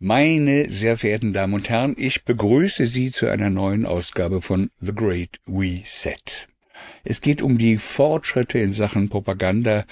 [0.00, 4.94] Meine sehr verehrten Damen und Herren, ich begrüße Sie zu einer neuen Ausgabe von The
[4.94, 6.46] Great Reset.
[7.02, 9.86] Es geht um die Fortschritte in Sachen Propaganda,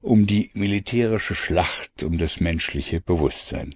[0.00, 3.74] um die militärische Schlacht, um das menschliche Bewusstsein.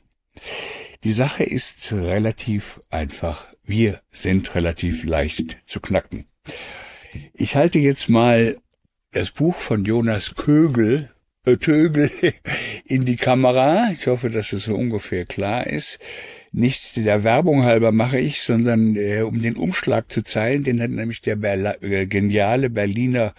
[1.02, 3.46] Die Sache ist relativ einfach.
[3.62, 6.24] Wir sind relativ leicht zu knacken.
[7.34, 8.56] Ich halte jetzt mal
[9.12, 11.13] das Buch von Jonas Kögel
[11.44, 12.10] Tögel
[12.84, 13.90] in die Kamera.
[13.92, 15.98] Ich hoffe, dass es so ungefähr klar ist.
[16.52, 20.90] Nicht der Werbung halber mache ich, sondern äh, um den Umschlag zu zeigen, den hat
[20.90, 23.34] nämlich der Berla äh, geniale Berliner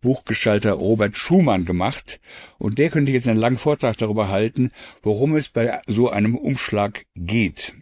[0.00, 2.20] Buchgestalter Robert Schumann gemacht.
[2.58, 4.70] Und der könnte jetzt einen langen Vortrag darüber halten,
[5.02, 7.74] worum es bei so einem Umschlag geht.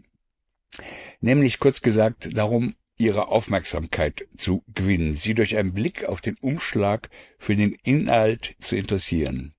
[1.20, 7.08] Nämlich kurz gesagt darum, ihre Aufmerksamkeit zu gewinnen, sie durch einen Blick auf den Umschlag
[7.38, 9.53] für den Inhalt zu interessieren.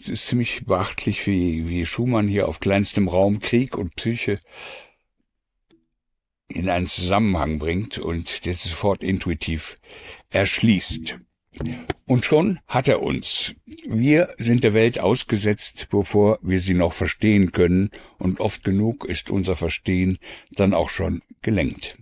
[0.00, 4.36] Es ist ziemlich beachtlich, wie, wie Schumann hier auf kleinstem Raum Krieg und Psyche
[6.48, 9.76] in einen Zusammenhang bringt und der sofort intuitiv
[10.30, 11.18] erschließt.
[12.06, 13.54] Und schon hat er uns.
[13.86, 19.30] Wir sind der Welt ausgesetzt, bevor wir sie noch verstehen können, und oft genug ist
[19.30, 20.18] unser Verstehen
[20.50, 21.98] dann auch schon gelenkt.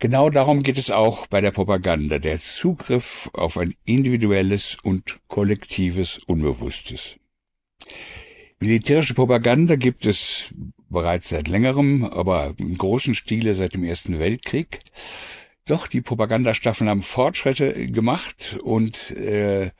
[0.00, 6.18] Genau darum geht es auch bei der Propaganda, der Zugriff auf ein individuelles und kollektives
[6.18, 7.16] Unbewusstes.
[8.60, 10.54] Militärische Propaganda gibt es
[10.88, 14.80] bereits seit längerem, aber im großen Stile seit dem Ersten Weltkrieg.
[15.66, 19.72] Doch die Propagandastaffeln haben Fortschritte gemacht und äh,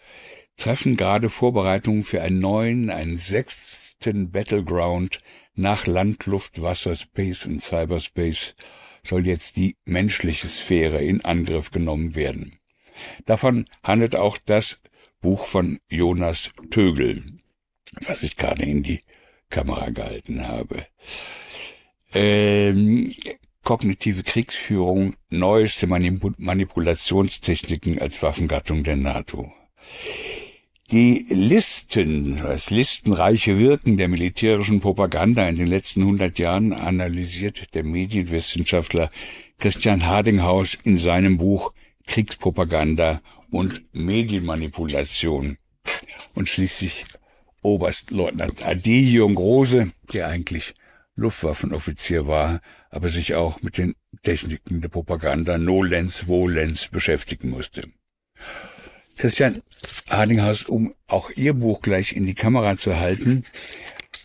[0.57, 5.19] treffen gerade Vorbereitungen für einen neuen, einen sechsten Battleground
[5.55, 8.57] nach Land, Luft, Wasser, Space und Cyberspace
[9.03, 12.59] soll jetzt die menschliche Sphäre in Angriff genommen werden.
[13.27, 14.81] Davon handelt auch das
[15.21, 17.41] Buch von Jonas Tögel,
[18.07, 19.01] was ich gerade in die
[19.51, 20.87] Kamera gehalten habe.
[22.13, 23.13] Ähm,
[23.65, 29.53] kognitive Kriegsführung, neueste Manipulationstechniken als Waffengattung der NATO.
[30.91, 37.85] Die Listen, das listenreiche Wirken der militärischen Propaganda in den letzten hundert Jahren analysiert der
[37.85, 39.11] Medienwissenschaftler
[39.59, 41.75] Christian Hardinghaus in seinem Buch
[42.07, 45.59] Kriegspropaganda und Medienmanipulation.
[46.35, 47.05] Und schließlich
[47.61, 50.73] Oberstleutnant Adelium Große, der eigentlich
[51.17, 57.83] Luftwaffenoffizier war, aber sich auch mit den Techniken der Propaganda Nolens Volens beschäftigen musste.
[59.19, 59.63] Christian
[60.09, 63.45] Hardinghaus, um auch Ihr Buch gleich in die Kamera zu halten.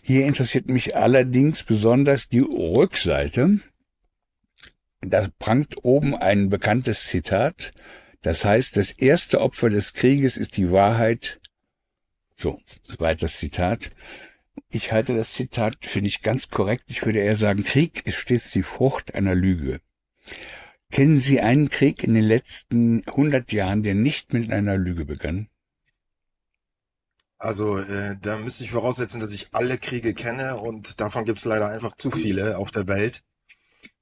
[0.02, 3.60] Hier interessiert mich allerdings besonders die Rückseite.
[5.00, 7.72] Da prangt oben ein bekanntes Zitat.
[8.22, 11.40] Das heißt, das erste Opfer des Krieges ist die Wahrheit.
[12.36, 12.60] So,
[12.98, 13.90] weiteres Zitat.
[14.70, 16.84] Ich halte das Zitat für nicht ganz korrekt.
[16.86, 19.78] Ich würde eher sagen, Krieg ist stets die Frucht einer Lüge.
[20.90, 25.48] Kennen Sie einen Krieg in den letzten hundert Jahren, der nicht mit einer Lüge begann?
[27.38, 31.44] Also äh, da müsste ich voraussetzen, dass ich alle Kriege kenne und davon gibt es
[31.44, 33.22] leider einfach zu viele auf der Welt.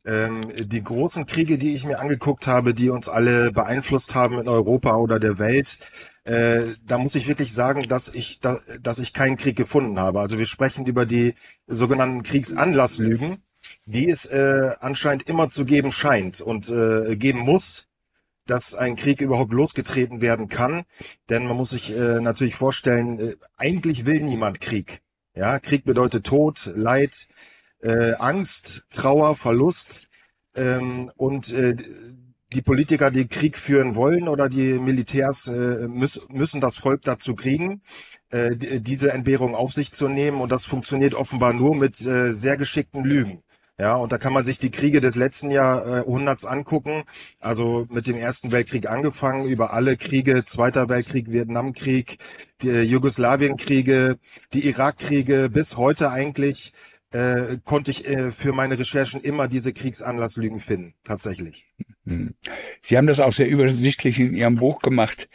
[0.05, 4.49] Ähm, die großen Kriege, die ich mir angeguckt habe, die uns alle beeinflusst haben in
[4.49, 5.79] Europa oder der Welt,
[6.25, 10.21] äh, da muss ich wirklich sagen, dass ich, da, dass ich keinen Krieg gefunden habe.
[10.21, 11.35] Also wir sprechen über die
[11.67, 13.43] sogenannten Kriegsanlasslügen
[13.87, 17.87] die es äh, anscheinend immer zu geben scheint und äh, geben muss,
[18.47, 20.83] dass ein Krieg überhaupt losgetreten werden kann.
[21.29, 25.01] Denn man muss sich äh, natürlich vorstellen, äh, eigentlich will niemand Krieg.
[25.35, 27.27] Ja, Krieg bedeutet Tod, Leid,
[27.81, 30.09] äh, Angst, Trauer, Verlust.
[30.55, 31.77] Ähm, und äh,
[32.53, 37.35] die Politiker, die Krieg führen wollen oder die Militärs äh, müß, müssen das Volk dazu
[37.35, 37.81] kriegen,
[38.31, 40.41] äh, diese Entbehrung auf sich zu nehmen.
[40.41, 43.43] Und das funktioniert offenbar nur mit äh, sehr geschickten Lügen.
[43.81, 47.03] Ja, und da kann man sich die Kriege des letzten Jahrhunderts angucken.
[47.41, 52.19] Also mit dem Ersten Weltkrieg angefangen, über alle Kriege, Zweiter Weltkrieg, Vietnamkrieg,
[52.63, 54.19] die Jugoslawienkriege,
[54.53, 56.73] die Irakkriege, bis heute eigentlich
[57.13, 61.67] äh, konnte ich äh, für meine Recherchen immer diese Kriegsanlasslügen finden, tatsächlich.
[62.07, 62.35] Hm.
[62.81, 65.29] Sie haben das auch sehr übersichtlich in Ihrem Buch gemacht.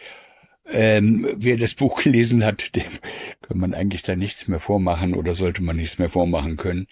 [0.69, 2.99] Ähm, wer das Buch gelesen hat, dem
[3.41, 6.87] kann man eigentlich da nichts mehr vormachen oder sollte man nichts mehr vormachen können.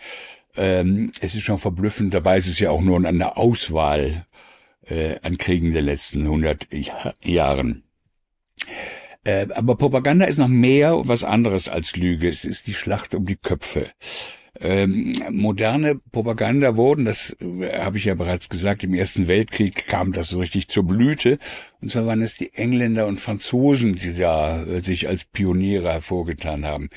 [0.57, 4.25] Ähm, es ist schon verblüffend, dabei ist es ja auch nur an der Auswahl
[4.87, 6.67] äh, an Kriegen der letzten 100
[7.23, 7.83] Jahren.
[9.23, 12.29] Äh, aber Propaganda ist noch mehr was anderes als Lüge.
[12.29, 13.91] Es ist die Schlacht um die Köpfe.
[14.59, 20.13] Ähm, moderne Propaganda wurden, das äh, habe ich ja bereits gesagt, im Ersten Weltkrieg kam
[20.13, 21.37] das so richtig zur Blüte.
[21.81, 26.65] Und zwar waren es die Engländer und Franzosen, die da äh, sich als Pioniere hervorgetan
[26.65, 26.89] haben.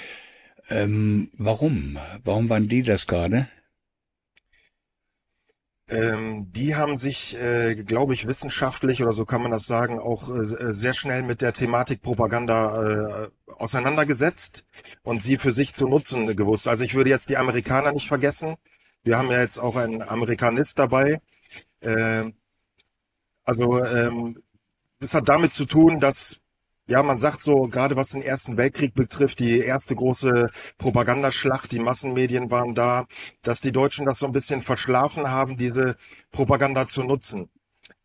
[0.68, 1.98] Ähm, warum?
[2.24, 3.48] Warum waren die das gerade?
[5.90, 10.28] Ähm, die haben sich, äh, glaube ich, wissenschaftlich oder so kann man das sagen, auch
[10.28, 14.64] äh, sehr schnell mit der Thematik Propaganda äh, auseinandergesetzt
[15.02, 16.68] und sie für sich zu nutzen gewusst.
[16.68, 18.56] Also ich würde jetzt die Amerikaner nicht vergessen.
[19.02, 21.20] Wir haben ja jetzt auch einen Amerikanist dabei.
[21.80, 22.32] Äh,
[23.44, 24.42] also ähm,
[25.00, 26.38] das hat damit zu tun, dass
[26.88, 31.78] ja, man sagt so, gerade was den Ersten Weltkrieg betrifft, die erste große Propagandaschlacht, die
[31.78, 33.04] Massenmedien waren da,
[33.42, 35.96] dass die Deutschen das so ein bisschen verschlafen haben, diese
[36.32, 37.50] Propaganda zu nutzen.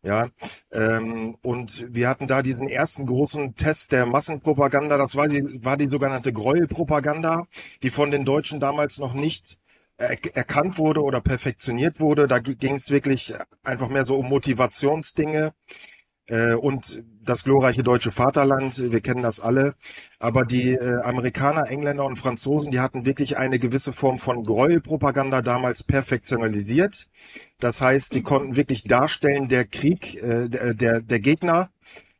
[0.02, 0.28] Ja,
[0.70, 5.78] ähm, und wir hatten da diesen ersten großen Test der Massenpropaganda, das war die, war
[5.78, 7.46] die sogenannte Gräuelpropaganda,
[7.82, 9.58] die von den Deutschen damals noch nicht
[9.96, 12.26] er erkannt wurde oder perfektioniert wurde.
[12.26, 13.32] Da ging es wirklich
[13.62, 15.54] einfach mehr so um Motivationsdinge
[16.28, 19.74] äh, und das glorreiche deutsche Vaterland, wir kennen das alle.
[20.18, 25.42] Aber die äh, Amerikaner, Engländer und Franzosen, die hatten wirklich eine gewisse Form von Gräuelpropaganda
[25.42, 27.08] damals perfektionalisiert.
[27.60, 31.70] Das heißt, die konnten wirklich darstellen, der Krieg, äh, der, der Gegner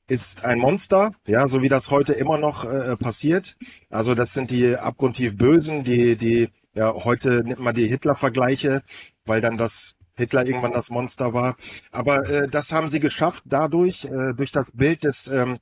[0.06, 3.56] ist ein Monster, ja, so wie das heute immer noch äh, passiert.
[3.88, 8.82] Also das sind die abgrundtief Bösen, die, die, ja, heute nimmt man die Hitler-Vergleiche,
[9.24, 11.56] weil dann das Hitler irgendwann das Monster war.
[11.90, 15.58] Aber äh, das haben sie geschafft, dadurch, äh, durch das Bild des ähm,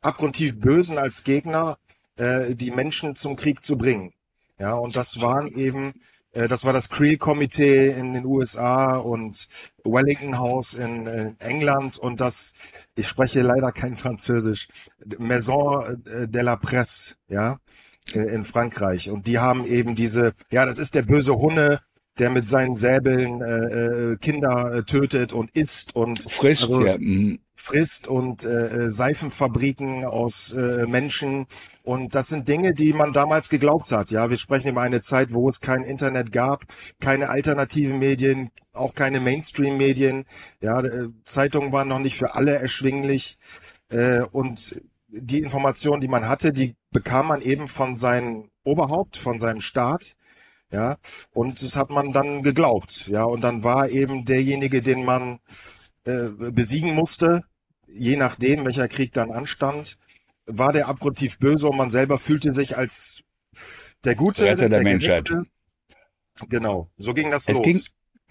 [0.00, 1.78] abgrundtief Bösen als Gegner,
[2.16, 4.12] äh, die Menschen zum Krieg zu bringen.
[4.58, 5.92] Ja, und das waren eben,
[6.32, 9.46] äh, das war das Creel-Komitee in den USA und
[9.84, 12.52] Wellington House in, in England und das,
[12.94, 14.68] ich spreche leider kein Französisch,
[15.18, 17.58] Maison äh, de la Presse, ja,
[18.12, 19.10] äh, in Frankreich.
[19.10, 21.80] Und die haben eben diese, ja, das ist der böse Hunne,
[22.18, 26.96] der mit seinen Säbeln äh, äh, Kinder äh, tötet und isst und frisst, also, ja.
[26.96, 27.40] Mhm.
[27.56, 31.46] frisst und äh, äh, Seifenfabriken aus äh, Menschen
[31.82, 34.10] und das sind Dinge, die man damals geglaubt hat.
[34.10, 36.64] Ja, wir sprechen über eine Zeit, wo es kein Internet gab,
[37.00, 40.24] keine alternativen Medien, auch keine Mainstream-Medien.
[40.60, 40.82] Ja,
[41.24, 43.36] Zeitungen waren noch nicht für alle erschwinglich
[43.90, 49.38] äh, und die Informationen, die man hatte, die bekam man eben von seinem Oberhaupt, von
[49.38, 50.16] seinem Staat
[50.72, 50.96] ja,
[51.32, 55.38] und das hat man dann geglaubt, ja, und dann war eben derjenige, den man
[56.04, 57.42] äh, besiegen musste,
[57.88, 59.96] je nachdem, welcher Krieg dann anstand,
[60.46, 63.22] war der abgrundtief böse und man selber fühlte sich als
[64.04, 65.30] der Gute, Retter der, der Menschheit.
[66.48, 67.62] Genau, so ging das es los.
[67.62, 67.80] Ging,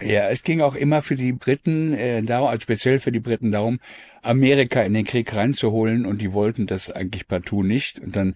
[0.01, 3.51] ja, es ging auch immer für die Briten, äh, darum, also speziell für die Briten
[3.51, 3.79] darum,
[4.21, 8.35] Amerika in den Krieg reinzuholen und die wollten das eigentlich partout nicht und dann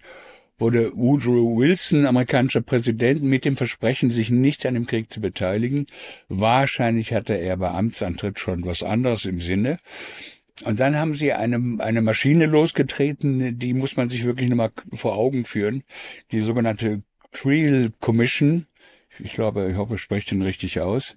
[0.58, 5.86] wurde Woodrow Wilson, amerikanischer Präsident, mit dem Versprechen, sich nicht an dem Krieg zu beteiligen.
[6.28, 9.76] Wahrscheinlich hatte er bei Amtsantritt schon was anderes im Sinne.
[10.64, 15.16] Und dann haben sie eine, eine Maschine losgetreten, die muss man sich wirklich nochmal vor
[15.16, 15.84] Augen führen.
[16.32, 18.66] Die sogenannte Creel Commission.
[19.20, 21.16] Ich glaube, ich hoffe, ich spreche den richtig aus.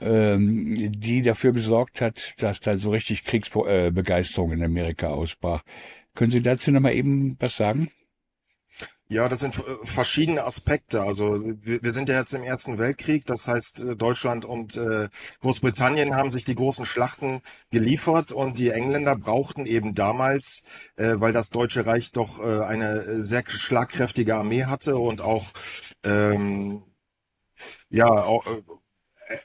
[0.00, 5.62] Ähm, die dafür besorgt hat, dass da so richtig Kriegsbegeisterung in Amerika ausbrach.
[6.14, 7.90] Können Sie dazu nochmal eben was sagen?
[9.12, 11.02] Ja, das sind äh, verschiedene Aspekte.
[11.02, 15.10] Also wir, wir, sind ja jetzt im Ersten Weltkrieg, das heißt äh, Deutschland und äh,
[15.42, 20.62] Großbritannien haben sich die großen Schlachten geliefert und die Engländer brauchten eben damals,
[20.96, 25.52] weil das Deutsche Reich doch eine sehr schlagkräftige Armee hatte und auch
[26.04, 26.82] ähm,
[27.90, 28.26] ja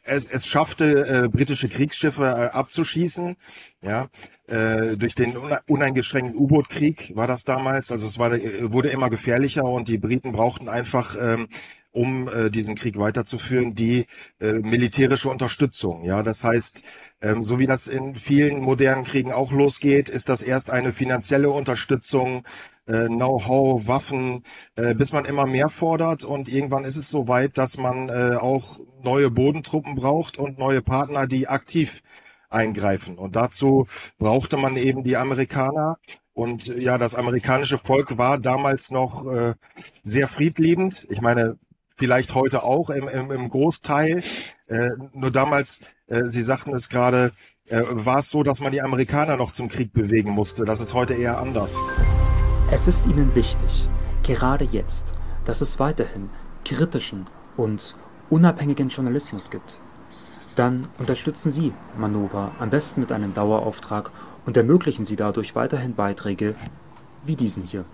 [0.04, 3.36] es, es schaffte, britische Kriegsschiffe abzuschießen,
[3.82, 4.08] ja,
[4.48, 7.92] äh, durch den uneingeschränkten U-Boot-Krieg war das damals.
[7.92, 11.48] Also es war, äh, wurde immer gefährlicher und die Briten brauchten einfach, ähm,
[11.92, 14.06] um äh, diesen Krieg weiterzuführen, die
[14.40, 16.04] äh, militärische Unterstützung.
[16.04, 16.82] Ja, das heißt,
[17.22, 21.52] ähm, so wie das in vielen modernen Kriegen auch losgeht, ist das erst eine finanzielle
[21.52, 22.44] Unterstützung,
[22.88, 24.44] äh, Know-how, Waffen,
[24.76, 28.38] äh, bis man immer mehr fordert und irgendwann ist es so weit, dass man äh,
[28.40, 32.02] auch neue Bodentruppen braucht und neue Partner, die aktiv
[32.50, 33.18] eingreifen.
[33.18, 33.88] Und dazu
[34.18, 35.98] brauchte man eben die Amerikaner.
[36.34, 39.54] Und ja, das amerikanische Volk war damals noch äh,
[40.04, 41.06] sehr friedliebend.
[41.10, 41.58] Ich meine,
[41.96, 44.24] vielleicht heute auch im, im, im Großteil.
[44.68, 47.32] Äh, nur damals, äh, Sie sagten es gerade,
[47.70, 50.64] äh, war es so, dass man die Amerikaner noch zum Krieg bewegen musste.
[50.64, 51.82] Das ist heute eher anders.
[52.72, 53.90] Es ist Ihnen wichtig,
[54.24, 55.12] gerade jetzt,
[55.46, 56.30] dass es weiterhin
[56.66, 57.26] kritischen
[57.56, 57.96] und
[58.30, 59.80] unabhängigen Journalismus gibt.
[60.58, 64.12] Dann unterstützen Sie Manova am besten mit einem Dauerauftrag
[64.48, 66.56] und ermöglichen Sie dadurch weiterhin Beiträge
[67.28, 67.86] wie diesen hier.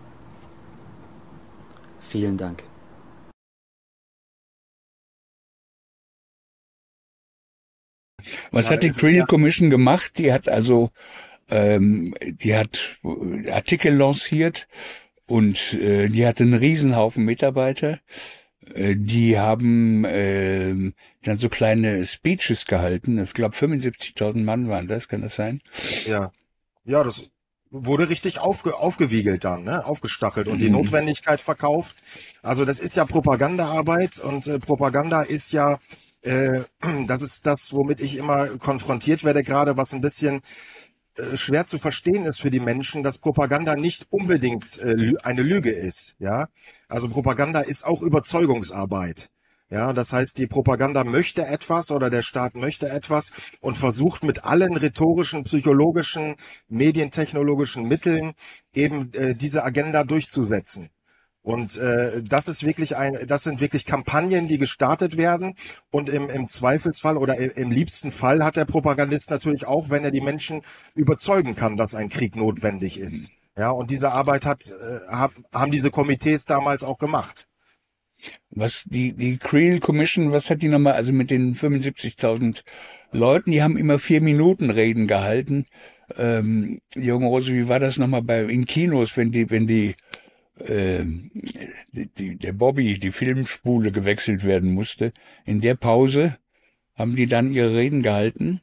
[2.00, 2.64] Vielen Dank.
[8.52, 10.18] Was hat die Creel Commission gemacht?
[10.18, 10.90] Die hat also,
[11.50, 12.98] ähm, die hat
[13.52, 14.70] Artikel lanciert,
[15.26, 18.00] Und äh, die hatte einen Riesenhaufen Mitarbeiter.
[18.74, 23.18] Äh, die haben äh, dann so kleine Speeches gehalten.
[23.24, 25.60] Ich glaube 75.000 Mann waren das, kann das sein?
[26.06, 26.32] Ja.
[26.86, 27.24] Ja, das
[27.72, 29.86] wurde richtig aufge, aufgewiegelt dann, ne?
[29.86, 30.74] aufgestachelt und die Mhm.
[30.74, 31.98] Notwendigkeit verkauft.
[32.44, 35.80] Also das ist ja Propagandaarbeit und äh, Propaganda ist ja,
[36.22, 36.62] äh,
[37.08, 40.42] das ist das, womit ich immer konfrontiert werde, gerade was ein bisschen
[41.36, 46.16] schwer zu verstehen ist für die Menschen, dass Propaganda nicht unbedingt äh, eine Lüge ist.
[46.20, 46.48] Ja,
[46.88, 49.30] also Propaganda ist auch Überzeugungsarbeit.
[49.70, 54.44] Ja, das heißt, die Propaganda möchte etwas oder der Staat möchte etwas und versucht mit
[54.44, 56.36] allen rhetorischen, psychologischen,
[56.68, 58.34] medientechnologischen Mitteln
[58.76, 60.90] eben äh, diese Agenda durchzusetzen.
[61.44, 65.56] Und äh, das ist wirklich ein, das sind wirklich Kampagnen, die gestartet werden.
[65.92, 70.06] Und im, im Zweifelsfall oder im, im liebsten Fall hat der Propagandist natürlich auch, wenn
[70.06, 70.62] er die Menschen
[70.96, 73.30] überzeugen kann, dass ein Krieg notwendig ist.
[73.58, 77.46] Ja, und diese Arbeit hat, äh, haben, haben diese Komitees damals auch gemacht.
[78.50, 82.62] Was die, die Creel Commission, was hat die nochmal, also mit den 75.000
[83.12, 85.66] Leuten, die haben immer vier Minuten Reden gehalten.
[86.18, 89.96] Ähm, Junge Rose, wie war das nochmal bei, in Kinos, wenn die, wenn die,
[90.60, 91.32] ähm,
[91.92, 95.14] die, der Bobby, die Filmspule gewechselt werden musste.
[95.46, 96.38] In der Pause
[96.96, 98.62] haben die dann ihre Reden gehalten.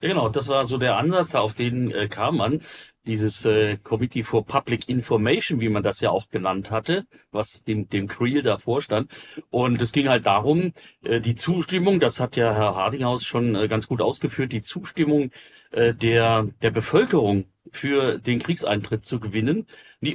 [0.00, 2.60] Genau, das war so der Ansatz, auf den äh, kam man.
[3.04, 7.88] Dieses äh, Committee for Public Information, wie man das ja auch genannt hatte, was dem,
[7.88, 9.10] dem Creel da vorstand.
[9.50, 10.72] Und es ging halt darum,
[11.02, 15.30] äh, die Zustimmung, das hat ja Herr Hardinghaus schon äh, ganz gut ausgeführt, die Zustimmung
[15.70, 19.66] äh, der, der Bevölkerung für den Kriegseintritt zu gewinnen.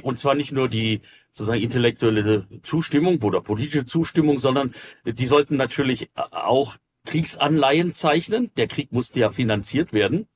[0.02, 6.10] Und zwar nicht nur die sozusagen intellektuelle Zustimmung oder politische Zustimmung, sondern die sollten natürlich
[6.14, 8.50] auch Kriegsanleihen zeichnen.
[8.56, 10.26] Der Krieg musste ja finanziert werden.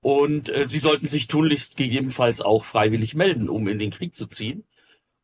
[0.00, 4.26] Und äh, sie sollten sich tunlichst gegebenenfalls auch freiwillig melden, um in den Krieg zu
[4.26, 4.64] ziehen.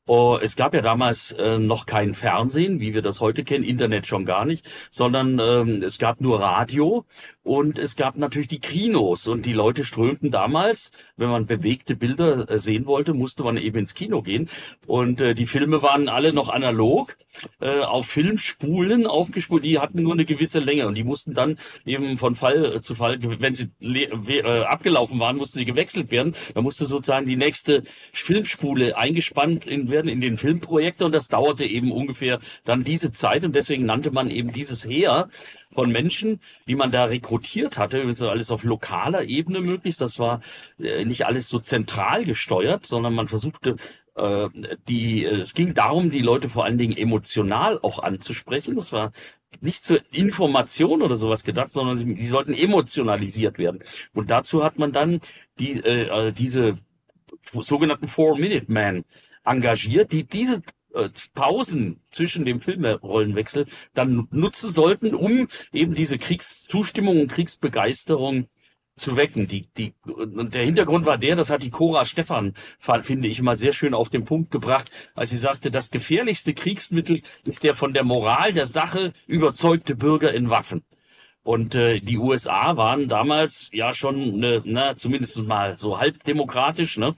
[0.07, 4.05] Oh, es gab ja damals äh, noch kein Fernsehen, wie wir das heute kennen, Internet
[4.09, 7.07] schon gar nicht, sondern ähm, es gab nur Radio
[7.45, 9.27] und es gab natürlich die Kinos.
[9.27, 13.79] Und die Leute strömten damals, wenn man bewegte Bilder äh, sehen wollte, musste man eben
[13.79, 14.49] ins Kino gehen.
[14.87, 17.17] Und äh, die Filme waren alle noch analog
[17.61, 20.87] äh, auf Filmspulen aufgespult, die hatten nur eine gewisse Länge.
[20.87, 25.59] Und die mussten dann eben von Fall zu Fall, wenn sie äh, abgelaufen waren, mussten
[25.59, 26.35] sie gewechselt werden.
[26.55, 27.83] Da musste sozusagen die nächste
[28.13, 31.07] Filmspule eingespannt in, werden in den Filmprojektor.
[31.07, 33.45] Und das dauerte eben ungefähr dann diese Zeit.
[33.45, 35.29] Und deswegen nannte man eben dieses Heer
[35.75, 39.97] von Menschen, die man da rekrutiert hatte, das war alles auf lokaler Ebene möglich.
[39.97, 40.41] Das war
[40.79, 43.77] äh, nicht alles so zentral gesteuert, sondern man versuchte
[44.15, 44.49] äh,
[44.89, 48.77] die, äh, es ging darum, die Leute vor allen Dingen emotional auch anzusprechen.
[48.77, 49.13] Das war
[49.61, 53.83] nicht zur Information oder sowas gedacht, sondern sie, die sollten emotionalisiert werden.
[54.15, 55.21] Und dazu hat man dann
[55.59, 56.75] die, äh, äh, diese
[57.53, 59.05] sogenannten Four-Minute-Man
[59.45, 60.63] engagiert, die diese
[60.95, 68.49] äh, Pausen zwischen dem Filmrollenwechsel dann nutzen sollten, um eben diese Kriegszustimmung und Kriegsbegeisterung
[68.97, 69.49] zu wecken.
[69.49, 73.57] Die, die, und der Hintergrund war der, das hat die Cora Stephan, finde ich immer
[73.57, 77.95] sehr schön auf den Punkt gebracht, als sie sagte, das gefährlichste Kriegsmittel ist der von
[77.95, 80.83] der Moral der Sache überzeugte Bürger in Waffen.
[81.45, 86.99] Und äh, die USA waren damals ja schon, ne, na, zumindest mal so halb demokratisch,
[86.99, 87.15] ne?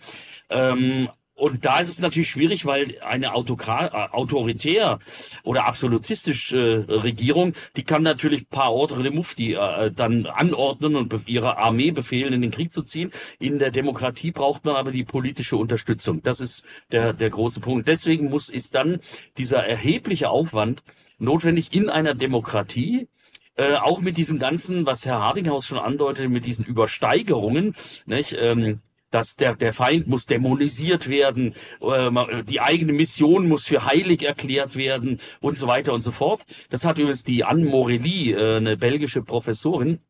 [0.48, 5.00] Ähm, und da ist es natürlich schwierig, weil eine Autokra äh, autoritär
[5.42, 11.26] oder absolutistische äh, Regierung, die kann natürlich par ordre de Mufti äh, dann anordnen und
[11.26, 13.10] ihre Armee befehlen, in den Krieg zu ziehen.
[13.40, 16.22] In der Demokratie braucht man aber die politische Unterstützung.
[16.22, 16.62] Das ist
[16.92, 17.88] der, der große Punkt.
[17.88, 19.00] Deswegen muss, ist dann
[19.36, 20.84] dieser erhebliche Aufwand
[21.18, 23.08] notwendig in einer Demokratie,
[23.56, 27.74] äh, auch mit diesem ganzen, was Herr Hardinghaus schon andeutete, mit diesen Übersteigerungen,
[28.06, 28.36] nicht?
[28.40, 28.80] Ähm,
[29.14, 34.22] dass der, der Feind muss dämonisiert werden, äh, ma- die eigene Mission muss für heilig
[34.24, 36.44] erklärt werden und so weiter und so fort.
[36.70, 40.00] Das hat übrigens die Anne Morelli, äh, eine belgische Professorin,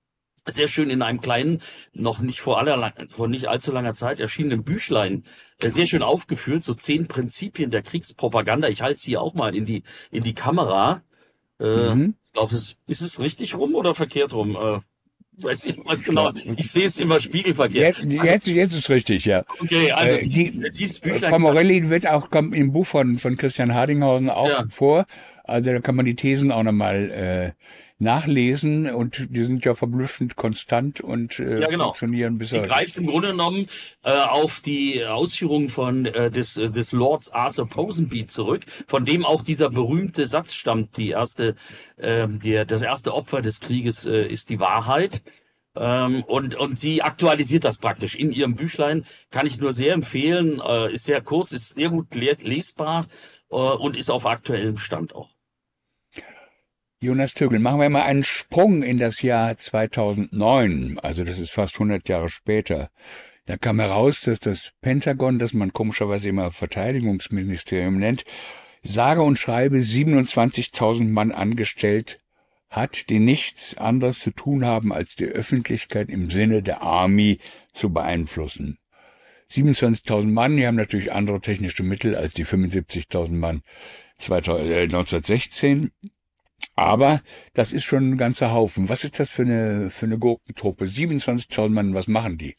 [0.47, 1.61] sehr schön in einem kleinen,
[1.93, 5.25] noch nicht vor aller, vor nicht allzu langer Zeit erschienenen Büchlein
[5.63, 8.69] äh, sehr schön aufgeführt, so zehn Prinzipien der Kriegspropaganda.
[8.69, 11.03] Ich halte sie auch mal in die in die Kamera.
[11.61, 12.15] Äh, Mhm.
[12.33, 14.57] glaub, das, ist es richtig rum oder verkehrt rum?
[14.57, 14.81] Äh,
[15.39, 16.33] weiß ich was genau.
[16.57, 17.99] Ich sehe es immer spiegelverkehrt.
[18.05, 19.45] Jetzt, jetzt, jetzt ist richtig, ja.
[19.61, 21.41] Okay, also Äh, die- dieses Frau Büchlein.
[21.41, 24.65] Morelli wird auch, kommt im Buch von, von Christian Hardinghausen auch Ja.
[24.71, 25.07] vor.
[25.45, 27.53] Also da kann man die Thesen auch nochmal äh,
[27.99, 31.87] nachlesen und die sind ja verblüffend konstant und äh, Ja, genau.
[31.87, 33.67] funktionieren bis Die greift im Grunde genommen
[34.03, 39.25] äh, auf die Ausführungen von äh, des, äh, des Lords Arthur Ponsonby zurück, von dem
[39.25, 41.55] auch dieser berühmte Satz stammt, die erste,
[41.99, 45.23] ähm, der, das erste Opfer des Krieges äh, ist die Wahrheit.
[45.77, 49.05] Ähm, und, und sie aktualisiert das praktisch in ihrem Büchlein.
[49.31, 50.61] Kann ich nur sehr empfehlen.
[50.61, 53.07] Äh, ist sehr kurz, ist sehr gut les lesbar
[53.51, 55.34] äh, und ist auf aktuellem Stand auch.
[57.05, 60.99] Jonas Tögel, machen wir mal einen Sprung in das Jahr 2009.
[61.01, 62.89] Also das ist fast 100 Jahre später.
[63.45, 68.25] Da kam heraus, dass das Pentagon, das man komischerweise immer Verteidigungsministerium nennt,
[68.83, 72.21] sage und schreibe 27.000 Mann angestellt
[72.71, 77.39] hat, die nichts anderes zu tun haben, als die Öffentlichkeit im Sinne der Army
[77.75, 78.79] zu beeinflussen.
[79.53, 83.61] 27.000 Mann, die haben natürlich andere technische Mittel als die 75.000 Mann
[84.19, 85.91] 1916.
[86.75, 88.89] Aber das ist schon ein ganzer Haufen.
[88.89, 90.85] Was ist das für eine, für eine Gurkentruppe?
[90.85, 92.57] 27.000 Mann, was machen die?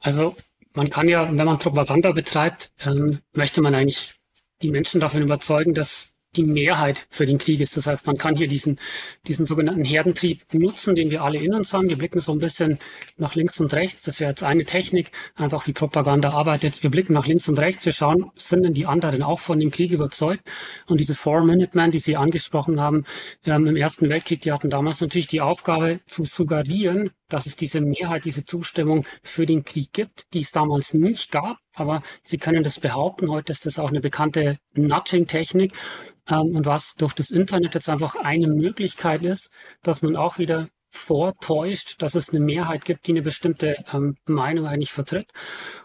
[0.00, 0.36] Also
[0.74, 4.14] man kann ja, wenn man Propaganda betreibt, ähm, möchte man eigentlich
[4.62, 7.76] die Menschen davon überzeugen, dass die Mehrheit für den Krieg ist.
[7.76, 8.78] Das heißt, man kann hier diesen,
[9.26, 11.88] diesen sogenannten Herdentrieb nutzen, den wir alle in uns haben.
[11.88, 12.78] Wir blicken so ein bisschen
[13.18, 14.02] nach links und rechts.
[14.02, 16.82] Das wäre jetzt eine Technik, einfach wie Propaganda arbeitet.
[16.82, 17.84] Wir blicken nach links und rechts.
[17.84, 20.50] Wir schauen, sind denn die anderen auch von dem Krieg überzeugt?
[20.86, 23.04] Und diese Four-Minute-Men, die Sie angesprochen haben,
[23.44, 27.80] ähm, im Ersten Weltkrieg, die hatten damals natürlich die Aufgabe zu suggerieren, dass es diese
[27.80, 31.58] Mehrheit, diese Zustimmung für den Krieg gibt, die es damals nicht gab.
[31.74, 33.30] Aber Sie können das behaupten.
[33.30, 35.72] Heute ist das auch eine bekannte Nudging-Technik.
[36.28, 39.50] Ähm, und was durch das Internet jetzt einfach eine Möglichkeit ist,
[39.82, 44.66] dass man auch wieder vortäuscht, dass es eine Mehrheit gibt, die eine bestimmte ähm, Meinung
[44.66, 45.32] eigentlich vertritt.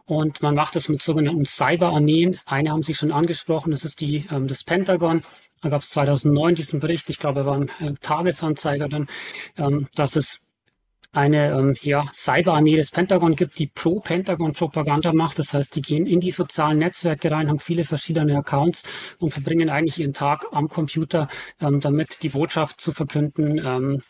[0.06, 2.39] Und man macht das mit sogenannten Cyberarmeen.
[2.46, 5.24] Eine haben Sie schon angesprochen, das ist die ähm, das Pentagon.
[5.62, 9.08] Da gab es 2009 diesen Bericht, ich glaube, er war ein äh, Tagesanzeiger dann,
[9.58, 10.47] ähm, dass es
[11.17, 15.39] eine ähm, ja, Cyberarmee des Pentagon gibt, die pro Pentagon Propaganda macht.
[15.39, 18.83] Das heißt, die gehen in die sozialen Netzwerke rein, haben viele verschiedene Accounts
[19.17, 21.27] und verbringen eigentlich ihren Tag am Computer,
[21.59, 24.03] ähm, damit die Botschaft zu verkünden, ähm,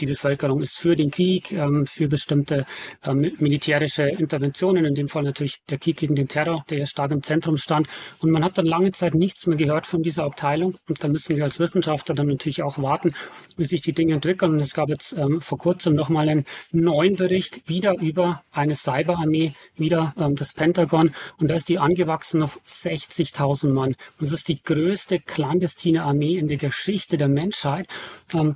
[0.00, 2.66] die Bevölkerung ist für den Krieg, ähm, für bestimmte
[3.04, 7.22] ähm, militärische Interventionen, in dem Fall natürlich der Krieg gegen den Terror, der stark im
[7.22, 7.86] Zentrum stand.
[8.20, 10.76] Und man hat dann lange Zeit nichts mehr gehört von dieser Abteilung.
[10.88, 13.14] Und da müssen wir als Wissenschaftler dann natürlich auch warten,
[13.56, 14.52] wie sich die Dinge entwickeln.
[14.52, 19.54] Und es gab jetzt ähm, vor kurzem nochmal einen neuen Bericht, wieder über eine Cyberarmee,
[19.76, 21.12] wieder das Pentagon.
[21.38, 23.94] Und da ist die angewachsen auf 60.000 Mann.
[24.18, 27.86] Und das ist die größte clandestine Armee in der Geschichte der Menschheit.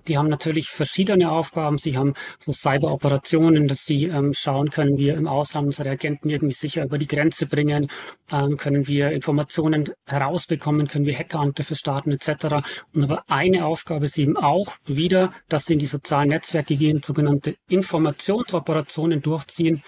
[0.07, 1.79] Die haben natürlich verschiedene Aufgaben.
[1.79, 2.15] Sie haben
[2.45, 6.99] so Cyberoperationen, dass sie ähm, schauen, können wir im Ausland unsere Agenten irgendwie sicher über
[6.99, 7.89] die Grenze bringen,
[8.33, 12.65] ähm, können wir Informationen herausbekommen, können wir Hackerangriffe starten etc.
[12.93, 17.03] Und aber eine Aufgabe ist eben auch wieder, dass sie in die sozialen Netzwerke gehen,
[17.03, 19.83] sogenannte Informationsoperationen durchziehen.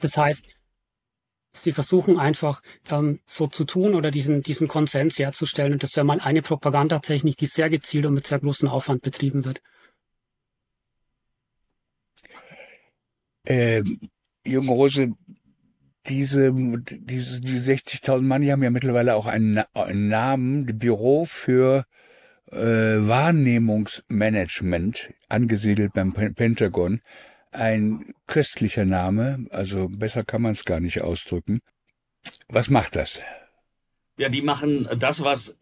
[0.00, 0.54] Das heißt,
[1.56, 2.60] Sie versuchen einfach
[2.90, 5.72] ähm, so zu tun oder diesen, diesen Konsens herzustellen.
[5.72, 9.44] Und das wäre mal eine Propagandatechnik, die sehr gezielt und mit sehr großem Aufwand betrieben
[9.44, 9.60] wird.
[13.44, 13.82] Äh,
[14.46, 15.14] Junge Rose,
[16.06, 21.86] diese, diese, die 60.000 Mann, die haben ja mittlerweile auch einen, einen Namen, Büro für
[22.52, 27.00] äh, Wahrnehmungsmanagement, angesiedelt beim Pentagon.
[27.52, 31.60] Ein köstlicher Name, also besser kann man es gar nicht ausdrücken.
[32.48, 33.22] Was macht das?
[34.16, 35.56] Ja, die machen das, was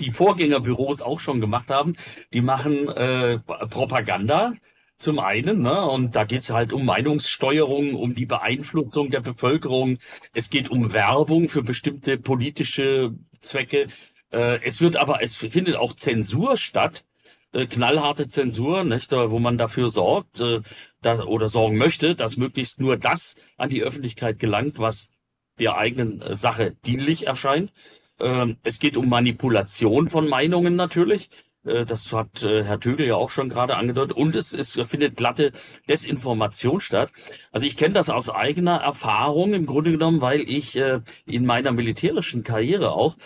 [0.00, 1.94] die Vorgängerbüros auch schon gemacht haben.
[2.32, 4.54] Die machen äh, Propaganda
[4.98, 5.82] zum einen, ne?
[5.88, 9.98] Und da geht's halt um Meinungssteuerung, um die Beeinflussung der Bevölkerung.
[10.34, 13.86] Es geht um Werbung für bestimmte politische Zwecke.
[14.32, 17.04] Äh, es wird aber, es findet auch Zensur statt,
[17.52, 20.60] äh, knallharte Zensur, nicht, wo man dafür sorgt äh,
[21.00, 25.12] da, oder sorgen möchte, dass möglichst nur das an die Öffentlichkeit gelangt, was
[25.58, 27.72] der eigenen äh, Sache dienlich erscheint.
[28.20, 31.30] Ähm, es geht um Manipulation von Meinungen natürlich.
[31.68, 34.16] Äh, das hat äh, Herr Tögel ja auch schon gerade angedeutet.
[34.16, 35.52] Und es, es findet glatte
[35.88, 37.12] Desinformation statt.
[37.52, 41.72] Also ich kenne das aus eigener Erfahrung im Grunde genommen, weil ich äh, in meiner
[41.72, 43.16] militärischen Karriere auch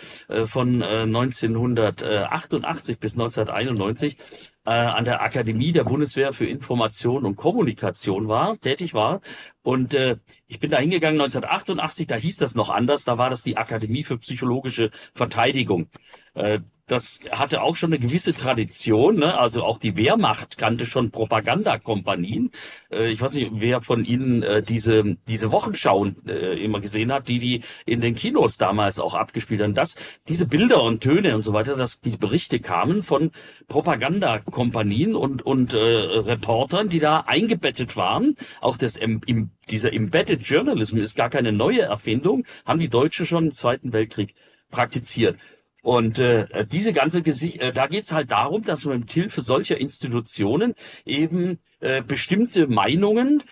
[0.45, 4.17] von 1988 bis 1991
[4.65, 9.21] an der Akademie der Bundeswehr für Information und Kommunikation war, tätig war.
[9.61, 13.43] Und äh, ich bin da hingegangen 1988, da hieß das noch anders, da war das
[13.43, 15.87] die Akademie für psychologische Verteidigung.
[16.33, 19.17] Äh, das hatte auch schon eine gewisse Tradition.
[19.17, 19.37] Ne?
[19.37, 22.51] Also auch die Wehrmacht kannte schon Propagandakompanien.
[22.91, 27.29] Äh, ich weiß nicht, wer von Ihnen äh, diese diese Wochenschauen äh, immer gesehen hat,
[27.29, 29.73] die die in den Kinos damals auch abgespielt haben.
[29.73, 29.95] Das,
[30.27, 33.31] diese Bilder und Töne und so weiter, dass diese Berichte kamen von
[33.67, 38.35] Propagandakompanien und und äh, Reportern, die da eingebettet waren.
[38.59, 43.25] Auch das im, im, dieser Embedded Journalism ist gar keine neue Erfindung, haben die Deutsche
[43.25, 44.35] schon im Zweiten Weltkrieg
[44.69, 45.37] praktiziert.
[45.83, 49.77] Und äh, diese ganze Gesicht, äh, da geht's halt darum, dass man mit Hilfe solcher
[49.77, 53.43] Institutionen eben äh, bestimmte Meinungen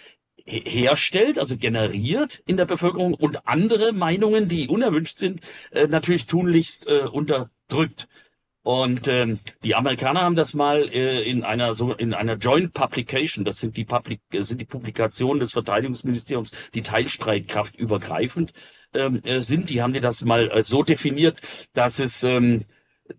[0.45, 5.41] herstellt, also generiert in der Bevölkerung und andere Meinungen, die unerwünscht sind,
[5.71, 8.07] äh, natürlich tunlichst äh, unterdrückt.
[8.63, 13.43] Und ähm, die Amerikaner haben das mal äh, in einer so in einer Joint Publication,
[13.43, 18.53] das sind die Publik sind die Publikationen des Verteidigungsministeriums, die Teilstreitkraft übergreifend
[18.93, 19.71] ähm, äh, sind.
[19.71, 21.41] Die haben die das mal äh, so definiert,
[21.73, 22.65] dass es ähm,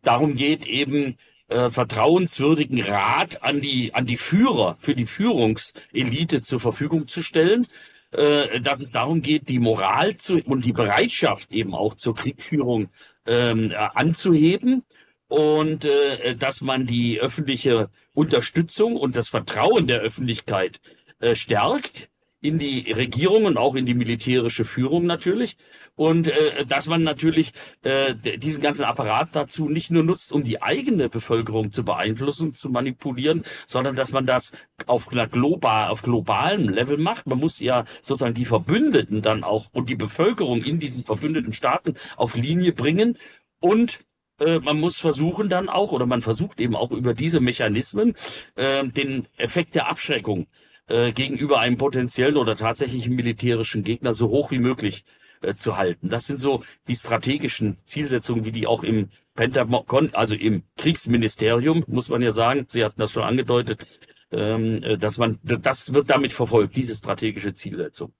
[0.02, 1.16] darum geht, eben
[1.48, 7.66] äh, vertrauenswürdigen Rat an die an die Führer für die Führungselite zur Verfügung zu stellen
[8.12, 12.90] äh, dass es darum geht, die Moral zu, und die Bereitschaft eben auch zur Kriegführung
[13.26, 14.85] ähm, anzuheben
[15.33, 20.83] und äh, dass man die öffentliche Unterstützung und das Vertrauen der Öffentlichkeit
[21.21, 22.11] äh, stärkt
[22.42, 25.57] in die Regierung und auch in die militärische Führung natürlich
[25.95, 30.61] und äh, dass man natürlich äh, diesen ganzen Apparat dazu nicht nur nutzt, um die
[30.61, 34.53] eigene Bevölkerung zu beeinflussen, zu manipulieren, sondern dass man das
[34.85, 37.27] auf global auf globalem Level macht.
[37.27, 41.95] Man muss ja sozusagen die Verbündeten dann auch und die Bevölkerung in diesen verbündeten Staaten
[42.18, 43.16] auf Linie bringen
[43.61, 44.01] und
[44.40, 48.14] äh, man muss versuchen dann auch, oder man versucht eben auch über diese Mechanismen
[48.57, 50.47] äh, den Effekt der Abschreckung
[50.88, 55.05] äh, gegenüber einem potenziellen oder tatsächlichen militärischen Gegner so hoch wie möglich
[55.40, 56.09] äh, zu halten.
[56.09, 62.09] Das sind so die strategischen Zielsetzungen, wie die auch im Pentagon, also im Kriegsministerium, muss
[62.09, 63.87] man ja sagen, Sie hatten das schon angedeutet,
[64.31, 68.12] ähm, äh, dass man, das wird damit verfolgt, diese strategische Zielsetzung.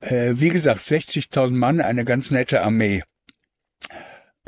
[0.00, 3.02] Wie gesagt, 60.000 Mann, eine ganz nette Armee.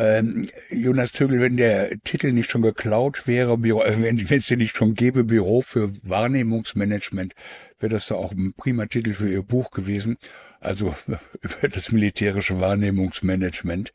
[0.01, 4.61] Ähm, Jonas Tögel, wenn der Titel nicht schon geklaut wäre, Büro, äh, wenn es den
[4.61, 7.35] nicht schon gäbe, Büro für Wahrnehmungsmanagement,
[7.79, 10.17] wäre das doch auch ein prima Titel für Ihr Buch gewesen.
[10.59, 10.95] Also
[11.43, 13.93] über das militärische Wahrnehmungsmanagement.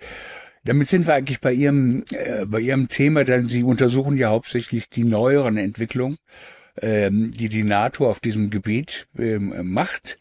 [0.64, 4.90] Damit sind wir eigentlich bei Ihrem, äh, bei Ihrem Thema, denn Sie untersuchen ja hauptsächlich
[4.90, 6.20] die neueren Entwicklungen,
[6.84, 10.20] ähm, die die NATO auf diesem Gebiet ähm, macht.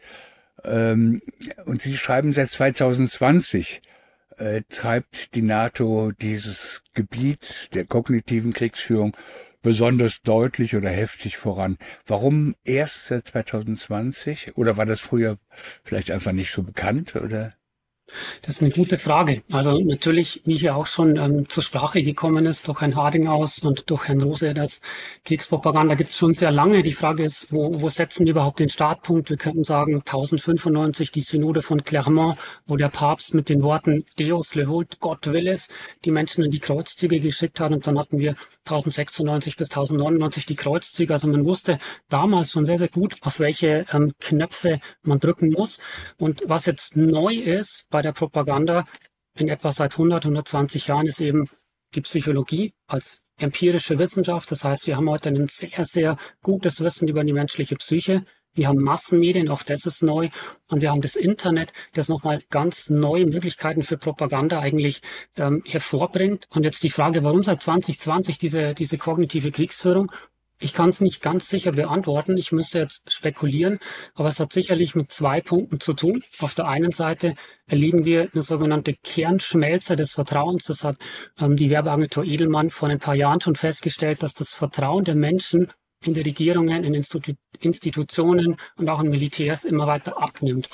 [0.65, 1.21] Ähm,
[1.67, 3.83] und Sie schreiben seit 2020
[4.39, 9.17] äh, treibt die NATO dieses Gebiet der kognitiven Kriegsführung
[9.63, 11.79] besonders deutlich oder heftig voran.
[12.07, 14.57] Warum erst seit 2020?
[14.57, 15.39] Oder war das früher
[15.83, 17.17] vielleicht einfach nicht so bekannt?
[17.17, 17.55] Oder?
[18.43, 19.43] Das ist eine gute Frage.
[19.51, 23.89] Also natürlich, wie hier auch schon ähm, zur Sprache gekommen ist, durch Herrn Hardinghaus und
[23.89, 24.83] durch Herrn Rose, das
[25.25, 26.83] Kriegspropaganda gibt es schon sehr lange.
[26.83, 29.31] Die Frage ist, wo, wo setzen wir überhaupt den Startpunkt?
[29.31, 32.37] Wir könnten sagen 1095 die Synode von Clermont,
[32.67, 35.69] wo der Papst mit den Worten Deus le vult, Gott will es,
[36.05, 37.73] die Menschen in die Kreuzzüge geschickt hat.
[37.73, 41.13] Und dann hatten wir 1096 bis 1099 die Kreuzzüge.
[41.13, 45.81] Also man wusste damals schon sehr, sehr gut, auf welche ähm, Knöpfe man drücken muss.
[46.19, 48.87] Und was jetzt neu ist bei der Propaganda
[49.37, 51.49] in etwa seit 100, 120 Jahren, ist eben
[51.95, 54.51] die Psychologie als empirische Wissenschaft.
[54.51, 58.25] Das heißt, wir haben heute ein sehr, sehr gutes Wissen über die menschliche Psyche.
[58.55, 60.29] Wir haben Massenmedien, auch das ist neu.
[60.69, 65.03] Und wir haben das Internet, das nochmal ganz neue Möglichkeiten für Propaganda eigentlich
[65.37, 66.47] ähm, hervorbringt.
[66.51, 70.11] Und jetzt die Frage, warum seit 2020 diese, diese kognitive Kriegsführung?
[70.61, 72.37] Ich kann es nicht ganz sicher beantworten.
[72.37, 73.81] Ich müsste jetzt spekulieren,
[74.15, 76.23] aber es hat sicherlich mit zwei Punkten zu tun.
[76.39, 77.35] Auf der einen Seite
[77.67, 80.65] erleben wir eine sogenannte Kernschmelze des Vertrauens.
[80.65, 80.97] Das hat
[81.39, 85.73] ähm, die Werbeagentur Edelmann vor ein paar Jahren schon festgestellt, dass das Vertrauen der Menschen
[86.05, 90.69] in die Regierungen, in Institu Institutionen und auch in Militärs immer weiter abnimmt.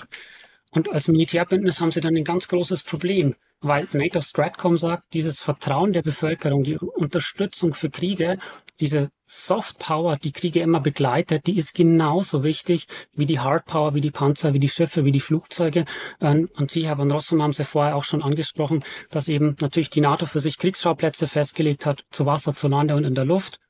[0.72, 5.42] Und als Militärbündnis haben sie dann ein ganz großes Problem, weil NATO Stratcom sagt, dieses
[5.42, 8.38] Vertrauen der Bevölkerung, die Unterstützung für Kriege,
[8.78, 13.94] diese Soft Power, die Kriege immer begleitet, die ist genauso wichtig wie die Hard Power,
[13.94, 15.84] wie die Panzer, wie die Schiffe, wie die Flugzeuge.
[16.20, 19.56] Ähm, und Sie, Herr von Rossum, haben es ja vorher auch schon angesprochen, dass eben
[19.60, 23.26] natürlich die NATO für sich Kriegsschauplätze festgelegt hat, zu Wasser, zu Lande und in der
[23.26, 23.60] Luft,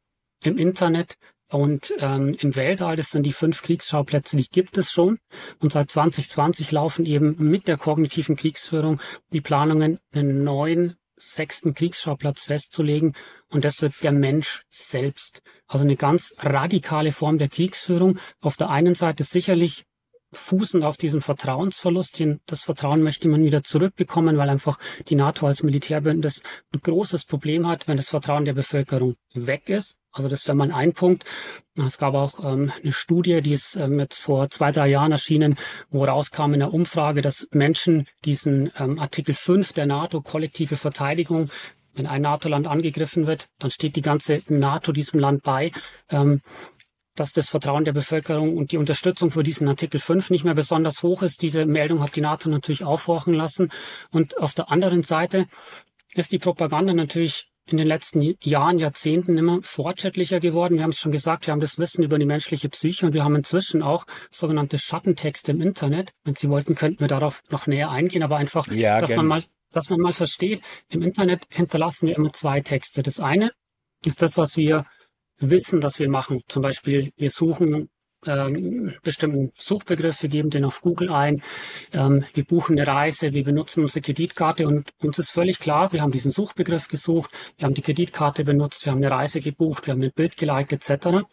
[0.42, 1.16] im Internet,
[1.50, 5.18] und ähm, im Weltall, das sind die fünf Kriegsschauplätze, die gibt es schon.
[5.58, 9.00] Und seit 2020 laufen eben mit der kognitiven Kriegsführung
[9.32, 13.14] die Planungen, einen neuen sechsten Kriegsschauplatz festzulegen.
[13.50, 15.42] Und das wird der Mensch selbst.
[15.66, 18.18] Also eine ganz radikale Form der Kriegsführung.
[18.40, 19.84] Auf der einen Seite sicherlich
[20.32, 22.22] fußen auf diesen Vertrauensverlust.
[22.46, 27.66] Das Vertrauen möchte man wieder zurückbekommen, weil einfach die NATO als Militärbündnis ein großes Problem
[27.66, 30.00] hat, wenn das Vertrauen der Bevölkerung weg ist.
[30.12, 31.24] Also das wäre mal ein Punkt.
[31.76, 35.56] Es gab auch ähm, eine Studie, die ist ähm, jetzt vor zwei, drei Jahren erschienen,
[35.90, 41.48] wo rauskam in der Umfrage, dass Menschen diesen ähm, Artikel 5 der NATO, kollektive Verteidigung,
[41.94, 45.72] wenn ein NATO-Land angegriffen wird, dann steht die ganze NATO diesem Land bei.
[46.08, 46.40] Ähm,
[47.20, 51.02] dass das Vertrauen der Bevölkerung und die Unterstützung für diesen Artikel 5 nicht mehr besonders
[51.02, 51.42] hoch ist.
[51.42, 53.70] Diese Meldung hat die NATO natürlich aufhorchen lassen.
[54.10, 55.46] Und auf der anderen Seite
[56.14, 60.76] ist die Propaganda natürlich in den letzten Jahren, Jahrzehnten immer fortschrittlicher geworden.
[60.76, 63.22] Wir haben es schon gesagt, wir haben das Wissen über die menschliche Psyche und wir
[63.22, 66.14] haben inzwischen auch sogenannte Schattentexte im Internet.
[66.24, 69.44] Wenn Sie wollten, könnten wir darauf noch näher eingehen, aber einfach, ja, dass man mal,
[69.72, 73.02] dass man mal versteht, im Internet hinterlassen wir immer zwei Texte.
[73.02, 73.52] Das eine
[74.06, 74.86] ist das, was wir
[75.40, 76.42] wissen, dass wir machen.
[76.48, 77.88] Zum Beispiel, wir suchen
[78.26, 81.42] ähm, bestimmten Suchbegriff, wir geben den auf Google ein,
[81.92, 86.02] ähm, wir buchen eine Reise, wir benutzen unsere Kreditkarte und uns ist völlig klar, wir
[86.02, 89.92] haben diesen Suchbegriff gesucht, wir haben die Kreditkarte benutzt, wir haben eine Reise gebucht, wir
[89.92, 91.24] haben ein Bild geliked etc.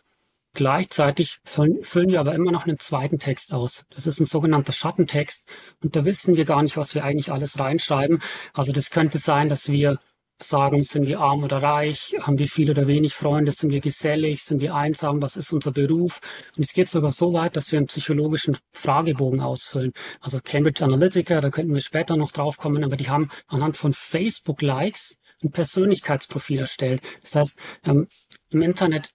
[0.54, 3.86] Gleichzeitig füllen, füllen wir aber immer noch einen zweiten Text aus.
[3.90, 5.48] Das ist ein sogenannter Schattentext
[5.84, 8.22] und da wissen wir gar nicht, was wir eigentlich alles reinschreiben.
[8.54, 10.00] Also das könnte sein, dass wir
[10.40, 14.44] sagen, sind wir arm oder reich, haben wir viel oder wenig Freunde, sind wir gesellig,
[14.44, 16.20] sind wir einsam, was ist unser Beruf?
[16.56, 19.94] Und es geht sogar so weit, dass wir einen psychologischen Fragebogen ausfüllen.
[20.22, 23.94] Also Cambridge Analytica, da könnten wir später noch drauf kommen, aber die haben anhand von
[23.94, 27.02] Facebook-Likes ein Persönlichkeitsprofil erstellt.
[27.22, 28.08] Das heißt, ähm,
[28.50, 29.12] im Internet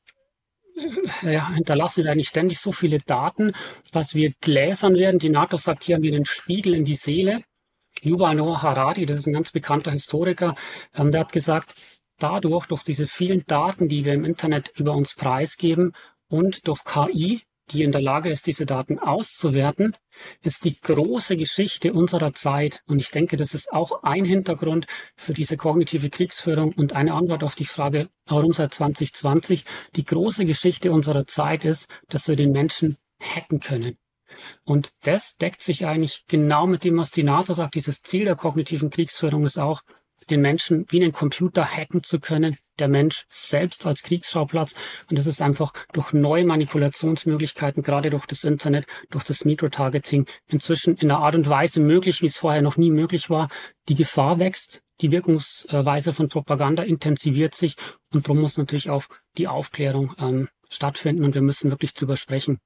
[1.22, 3.52] äh, ja, hinterlassen wir eigentlich ständig so viele Daten,
[3.92, 5.18] dass wir gläsern werden.
[5.18, 7.42] Die NATO sagt, hier haben wir einen Spiegel in die Seele.
[8.00, 10.54] Yuval Noah Harari, das ist ein ganz bekannter Historiker,
[10.94, 11.74] ähm, der hat gesagt,
[12.18, 15.92] dadurch, durch diese vielen Daten, die wir im Internet über uns preisgeben
[16.28, 19.96] und durch KI, die in der Lage ist, diese Daten auszuwerten,
[20.42, 22.82] ist die große Geschichte unserer Zeit.
[22.86, 27.44] Und ich denke, das ist auch ein Hintergrund für diese kognitive Kriegsführung und eine Antwort
[27.44, 29.64] auf die Frage, warum seit 2020
[29.96, 33.96] die große Geschichte unserer Zeit ist, dass wir den Menschen hacken können.
[34.64, 37.74] Und das deckt sich eigentlich genau mit dem, was die NATO sagt.
[37.74, 39.82] Dieses Ziel der kognitiven Kriegsführung ist auch,
[40.30, 44.74] den Menschen wie einen Computer hacken zu können, der Mensch selbst als Kriegsschauplatz.
[45.08, 50.96] Und das ist einfach durch neue Manipulationsmöglichkeiten, gerade durch das Internet, durch das Microtargeting, inzwischen
[50.96, 53.48] in einer Art und Weise möglich, wie es vorher noch nie möglich war.
[53.88, 57.76] Die Gefahr wächst, die Wirkungsweise von Propaganda intensiviert sich
[58.12, 59.04] und darum muss natürlich auch
[59.36, 62.60] die Aufklärung ähm, stattfinden und wir müssen wirklich drüber sprechen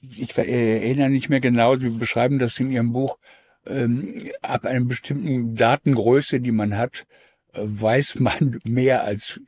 [0.00, 3.18] ich erinnere nicht mehr genau, Sie beschreiben das in Ihrem Buch,
[3.66, 7.04] ähm, ab einer bestimmten Datengröße, die man hat,
[7.52, 9.40] äh, weiß man mehr als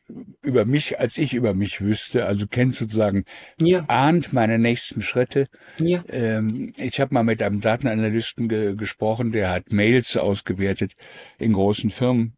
[0.43, 2.27] über mich, als ich über mich wüsste.
[2.27, 3.25] Also kennt sozusagen,
[3.59, 3.85] ja.
[3.89, 5.49] ahnt meine nächsten Schritte.
[5.79, 6.05] Ja.
[6.09, 10.95] Ähm, ich habe mal mit einem Datenanalysten ge gesprochen, der hat Mails ausgewertet
[11.39, 12.35] in großen Firmen.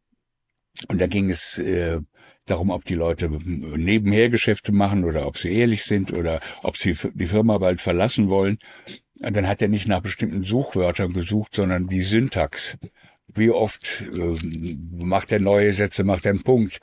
[0.89, 2.01] Und da ging es äh,
[2.47, 6.97] darum, ob die Leute nebenher Geschäfte machen oder ob sie ehrlich sind oder ob sie
[7.15, 8.59] die Firma bald verlassen wollen.
[9.17, 12.77] Dann hat er nicht nach bestimmten Suchwörtern gesucht, sondern die Syntax.
[13.35, 14.37] Wie oft äh,
[14.93, 16.81] macht er neue Sätze, macht er einen Punkt?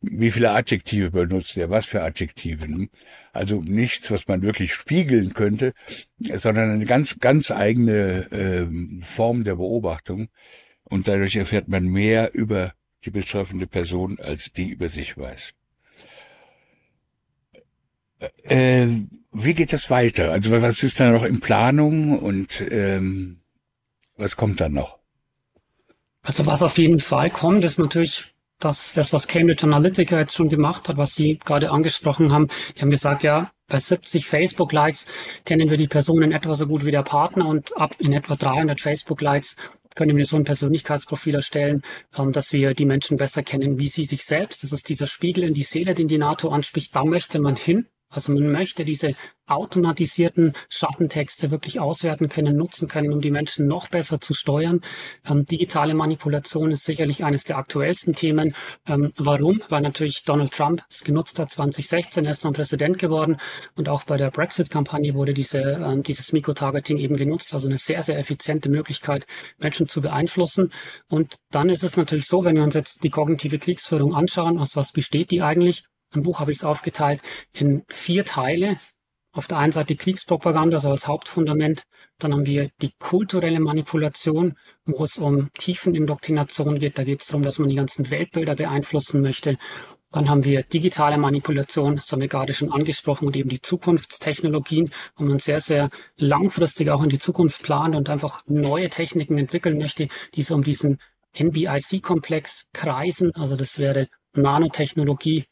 [0.00, 1.70] Wie viele Adjektive benutzt er?
[1.70, 2.70] Was für Adjektive?
[2.70, 2.88] Ne?
[3.32, 5.74] Also nichts, was man wirklich spiegeln könnte,
[6.18, 10.28] sondern eine ganz, ganz eigene äh, Form der Beobachtung.
[10.84, 15.52] Und dadurch erfährt man mehr über die betreffende Person als die über sich weiß.
[18.44, 18.86] Äh,
[19.32, 20.30] wie geht das weiter?
[20.30, 23.40] Also was ist da noch in Planung und ähm,
[24.16, 24.98] was kommt dann noch?
[26.22, 30.48] Also was auf jeden Fall kommt, ist natürlich das, das, was Cambridge Analytica jetzt schon
[30.48, 32.48] gemacht hat, was Sie gerade angesprochen haben.
[32.76, 35.06] Die haben gesagt, ja, bei 70 Facebook-Likes
[35.44, 38.36] kennen wir die Person in etwa so gut wie der Partner und ab in etwa
[38.36, 39.56] 300 Facebook-Likes
[39.94, 41.82] können wir so ein Persönlichkeitsprofil erstellen,
[42.16, 44.62] ähm, dass wir die Menschen besser kennen, wie sie sich selbst.
[44.62, 46.94] Das ist dieser Spiegel in die Seele, den die NATO anspricht.
[46.94, 47.86] Da möchte man hin.
[48.12, 49.14] Also man möchte diese
[49.46, 54.80] automatisierten Schattentexte wirklich auswerten können, nutzen können, um die Menschen noch besser zu steuern.
[55.28, 58.54] Ähm, digitale Manipulation ist sicherlich eines der aktuellsten Themen.
[58.86, 59.62] Ähm, warum?
[59.68, 63.36] Weil natürlich Donald Trump es genutzt hat 2016, er ist dann Präsident geworden
[63.74, 67.52] und auch bei der Brexit-Kampagne wurde diese, ähm, dieses Mikrotargeting eben genutzt.
[67.52, 69.26] Also eine sehr, sehr effiziente Möglichkeit,
[69.58, 70.72] Menschen zu beeinflussen.
[71.08, 74.76] Und dann ist es natürlich so, wenn wir uns jetzt die kognitive Kriegsführung anschauen, aus
[74.76, 75.84] was besteht die eigentlich?
[76.14, 77.20] Im Buch habe ich es aufgeteilt
[77.52, 78.76] in vier Teile.
[79.34, 81.84] Auf der einen Seite Kriegspropaganda, also als Hauptfundament.
[82.18, 86.98] Dann haben wir die kulturelle Manipulation, wo es um Tiefenindoktrination geht.
[86.98, 89.56] Da geht es darum, dass man die ganzen Weltbilder beeinflussen möchte.
[90.10, 94.90] Dann haben wir digitale Manipulation, das haben wir gerade schon angesprochen, und eben die Zukunftstechnologien,
[95.16, 99.78] wo man sehr, sehr langfristig auch in die Zukunft plant und einfach neue Techniken entwickeln
[99.78, 100.98] möchte, die so um diesen
[101.32, 103.34] NBIC-Komplex kreisen.
[103.34, 105.46] Also das wäre Nanotechnologie,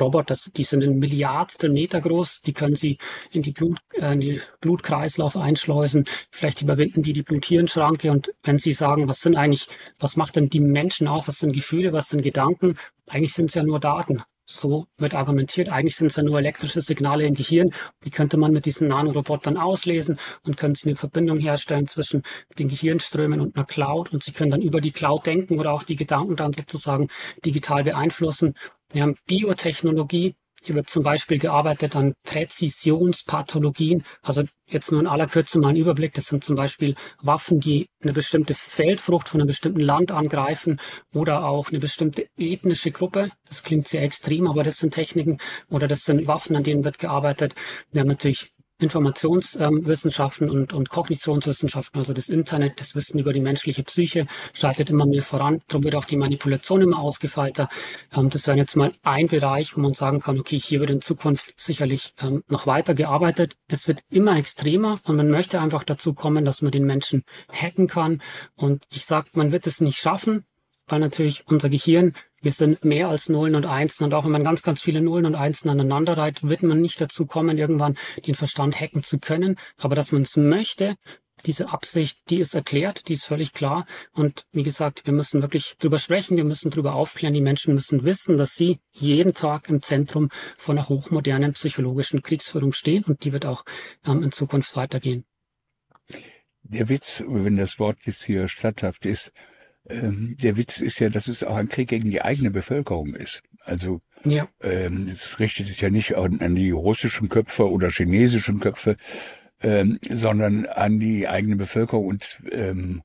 [0.00, 2.98] Roboter, die sind ein Milliardstel Meter groß, die können Sie
[3.32, 8.58] in die, Blut, äh, in die Blutkreislauf einschleusen, vielleicht überwinden die die Bluthirnschranke und wenn
[8.58, 12.08] Sie sagen, was sind eigentlich, was macht denn die Menschen auf, was sind Gefühle, was
[12.08, 14.22] sind Gedanken, eigentlich sind es ja nur Daten.
[14.50, 17.70] so wird argumentiert, eigentlich sind es ja nur elektrische Signale im Gehirn,
[18.04, 22.22] die könnte man mit diesen Nanorobotern auslesen und können sie eine Verbindung herstellen zwischen
[22.58, 25.82] den Gehirnströmen und einer Cloud und sie können dann über die Cloud denken oder auch
[25.82, 27.08] die Gedanken dann sozusagen
[27.44, 28.54] digital beeinflussen.
[28.92, 34.02] Wir haben Biotechnologie, hier wird zum Beispiel gearbeitet an Präzisionspathologien.
[34.22, 36.14] Also jetzt nur in aller Kürze mal ein Überblick.
[36.14, 40.80] Das sind zum Beispiel Waffen, die eine bestimmte Feldfrucht von einem bestimmten Land angreifen
[41.14, 43.30] oder auch eine bestimmte ethnische Gruppe.
[43.46, 45.38] Das klingt sehr extrem, aber das sind Techniken
[45.70, 47.54] oder das sind Waffen, an denen wird gearbeitet.
[47.92, 53.82] Wir haben natürlich Informationswissenschaften und, und Kognitionswissenschaften, also das Internet, das Wissen über die menschliche
[53.82, 55.60] Psyche, schreitet immer mehr voran.
[55.66, 57.68] Darum wird auch die Manipulation immer ausgefeilter.
[58.16, 61.00] Ähm, das wäre jetzt mal ein Bereich, wo man sagen kann, okay, hier wird in
[61.00, 63.56] Zukunft sicherlich ähm, noch weiter gearbeitet.
[63.66, 67.88] Es wird immer extremer und man möchte einfach dazu kommen, dass man den Menschen hacken
[67.88, 68.22] kann.
[68.54, 70.44] Und ich sage, man wird es nicht schaffen,
[70.86, 74.44] weil natürlich unser Gehirn wir sind mehr als Nullen und Einsen und auch wenn man
[74.44, 77.96] ganz, ganz viele Nullen und Einsen aneinander reiht, wird man nicht dazu kommen, irgendwann
[78.26, 79.56] den Verstand hacken zu können.
[79.76, 80.96] Aber dass man es möchte,
[81.46, 83.86] diese Absicht, die ist erklärt, die ist völlig klar.
[84.12, 87.34] Und wie gesagt, wir müssen wirklich drüber sprechen, wir müssen drüber aufklären.
[87.34, 92.72] Die Menschen müssen wissen, dass sie jeden Tag im Zentrum von einer hochmodernen psychologischen Kriegsführung
[92.72, 93.64] stehen und die wird auch
[94.04, 95.24] ähm, in Zukunft weitergehen.
[96.62, 99.32] Der Witz, wenn das Wort jetzt hier statthaft ist,
[99.88, 103.42] ähm, der Witz ist ja, dass es auch ein Krieg gegen die eigene Bevölkerung ist.
[103.64, 104.48] Also ja.
[104.62, 108.96] ähm, es richtet sich ja nicht an, an, die russischen Köpfe oder chinesischen Köpfe,
[109.62, 112.06] ähm, sondern an die eigene Bevölkerung.
[112.06, 113.02] Und ähm,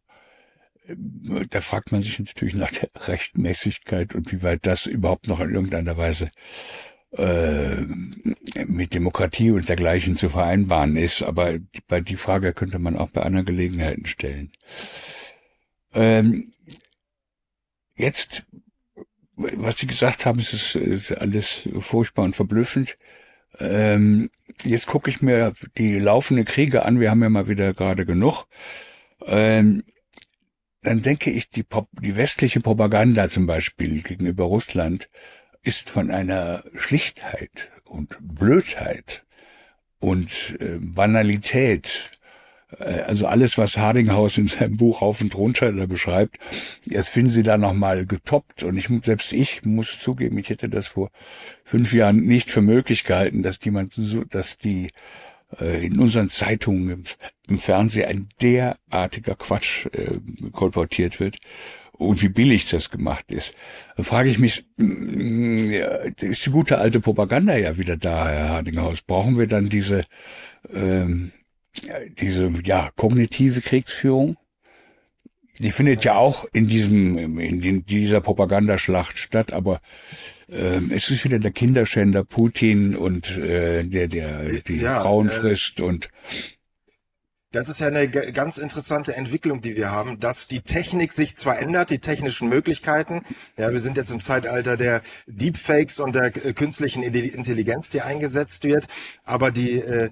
[1.50, 5.54] da fragt man sich natürlich nach der Rechtmäßigkeit und wie weit das überhaupt noch in
[5.54, 6.28] irgendeiner Weise
[7.14, 7.82] äh,
[8.66, 11.24] mit Demokratie und dergleichen zu vereinbaren ist.
[11.24, 14.52] Aber bei die Frage könnte man auch bei anderen Gelegenheiten stellen.
[15.94, 16.53] Ähm,
[17.96, 18.46] Jetzt,
[19.36, 22.98] was Sie gesagt haben, ist, ist alles furchtbar und verblüffend.
[23.60, 24.32] Ähm,
[24.64, 27.00] jetzt gucke ich mir die laufenden Kriege an.
[27.00, 28.46] Wir haben ja mal wieder gerade genug.
[29.26, 29.84] Ähm,
[30.82, 31.66] dann denke ich, die,
[32.02, 35.10] die westliche Propaganda zum Beispiel gegenüber Russland
[35.62, 39.26] ist von einer Schlichtheit und Blödheit
[40.00, 42.12] und äh, Banalität
[42.80, 46.38] also alles, was Hardinghaus in seinem Buch Auf und Runter da beschreibt,
[46.86, 48.64] das finden Sie da nochmal getoppt.
[48.64, 51.12] Und ich, selbst ich muss zugeben, ich hätte das vor
[51.64, 54.90] fünf Jahren nicht für möglich gehalten, dass jemand so, dass die
[55.60, 57.04] äh, in unseren Zeitungen im,
[57.48, 60.20] im Fernsehen ein derartiger Quatsch äh,
[60.52, 61.38] kolportiert wird
[61.94, 63.56] und wie billig das gemacht ist.
[63.96, 65.70] Da frage ich mich, mm,
[66.20, 69.02] ist die gute alte Propaganda ja wieder da, Herr Hardinghaus?
[69.02, 70.04] Brauchen wir dann diese
[70.72, 71.32] ähm,
[72.20, 74.38] diese ja kognitive Kriegsführung,
[75.60, 79.82] die findet ja auch in diesem in dieser Propagandaschlacht statt, aber
[80.50, 85.32] äh, es ist wieder der Kinderschänder Putin und äh, der der die ja, Frauen äh,
[85.32, 86.10] frisst und
[87.54, 91.60] das ist ja eine ganz interessante Entwicklung, die wir haben, dass die Technik sich zwar
[91.60, 93.22] ändert, die technischen Möglichkeiten.
[93.58, 98.64] Ja, wir sind jetzt im Zeitalter der Deepfakes und der äh, künstlichen Intelligenz, die eingesetzt
[98.64, 98.88] wird,
[99.24, 100.10] aber die äh,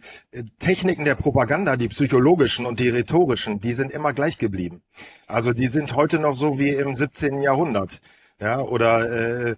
[0.60, 4.84] Techniken der Propaganda, die psychologischen und die rhetorischen, die sind immer gleich geblieben.
[5.26, 7.42] Also die sind heute noch so wie im 17.
[7.42, 8.02] Jahrhundert.
[8.40, 9.08] Ja, oder
[9.52, 9.56] äh,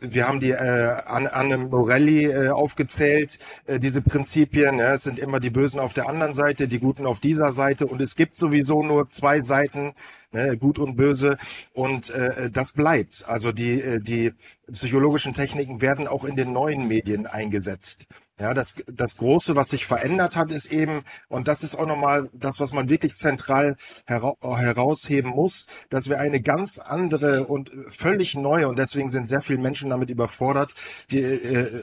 [0.00, 4.78] wir haben die äh, Anne Morelli äh, aufgezählt, äh, diese Prinzipien.
[4.78, 7.86] Ja, es sind immer die Bösen auf der anderen Seite, die Guten auf dieser Seite
[7.86, 9.92] und es gibt sowieso nur zwei Seiten,
[10.32, 11.36] ne, gut und böse
[11.74, 13.24] und äh, das bleibt.
[13.26, 14.32] Also die, äh, die
[14.72, 18.06] psychologischen Techniken werden auch in den neuen Medien eingesetzt.
[18.40, 22.30] Ja, das, das Große, was sich verändert hat, ist eben, und das ist auch nochmal
[22.32, 23.74] das, was man wirklich zentral
[24.06, 29.37] hera herausheben muss, dass wir eine ganz andere und völlig neue, und deswegen sind sehr
[29.42, 30.74] viele Menschen damit überfordert,
[31.10, 31.82] die äh,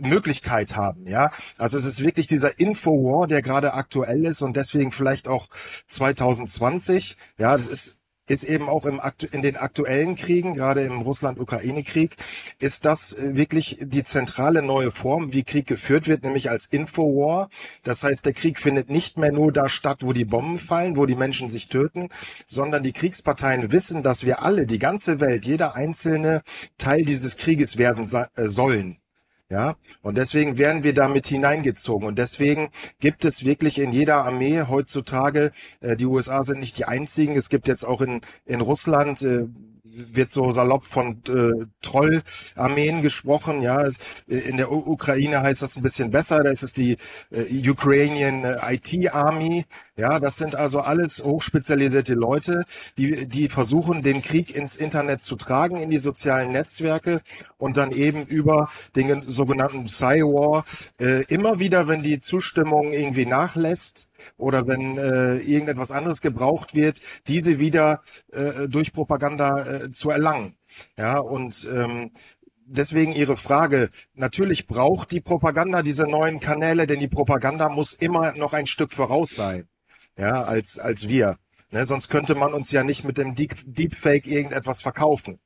[0.00, 1.06] Möglichkeit haben.
[1.06, 5.48] Ja, also es ist wirklich dieser Infowar, der gerade aktuell ist und deswegen vielleicht auch
[5.48, 7.16] 2020.
[7.38, 7.99] Ja, das ist
[8.30, 9.00] ist eben auch im
[9.32, 12.14] in den aktuellen Kriegen, gerade im Russland-Ukraine-Krieg,
[12.60, 17.48] ist das äh, wirklich die zentrale neue Form, wie Krieg geführt wird, nämlich als Infowar.
[17.82, 21.06] Das heißt, der Krieg findet nicht mehr nur da statt, wo die Bomben fallen, wo
[21.06, 22.08] die Menschen sich töten,
[22.46, 26.42] sondern die Kriegsparteien wissen, dass wir alle, die ganze Welt, jeder einzelne
[26.78, 28.99] Teil dieses Krieges werden äh, sollen.
[29.50, 32.06] Ja, und deswegen werden wir damit hineingezogen.
[32.06, 32.68] Und deswegen
[33.00, 37.48] gibt es wirklich in jeder Armee heutzutage, äh, die USA sind nicht die einzigen, es
[37.48, 39.46] gibt jetzt auch in, in Russland, äh,
[39.92, 43.62] wird so salopp von äh, Trollarmeen gesprochen.
[43.62, 43.82] Ja,
[44.26, 46.42] in der U Ukraine heißt das ein bisschen besser.
[46.42, 46.96] Da ist es die
[47.30, 49.64] äh, Ukrainian äh, IT Army.
[50.00, 52.64] Ja, das sind also alles hochspezialisierte Leute,
[52.96, 57.20] die die versuchen, den Krieg ins Internet zu tragen, in die sozialen Netzwerke
[57.58, 60.64] und dann eben über den sogenannten Psywar
[60.98, 67.00] äh, immer wieder, wenn die Zustimmung irgendwie nachlässt, oder wenn äh, irgendetwas anderes gebraucht wird,
[67.28, 68.00] diese wieder
[68.32, 70.54] äh, durch Propaganda äh, zu erlangen.
[70.96, 72.10] Ja, und ähm,
[72.64, 73.90] deswegen Ihre Frage.
[74.14, 78.92] Natürlich braucht die Propaganda diese neuen Kanäle, denn die Propaganda muss immer noch ein Stück
[78.92, 79.68] voraus sein,
[80.16, 81.38] ja, als, als wir.
[81.72, 85.38] Ne, sonst könnte man uns ja nicht mit dem Deep, Deepfake irgendetwas verkaufen.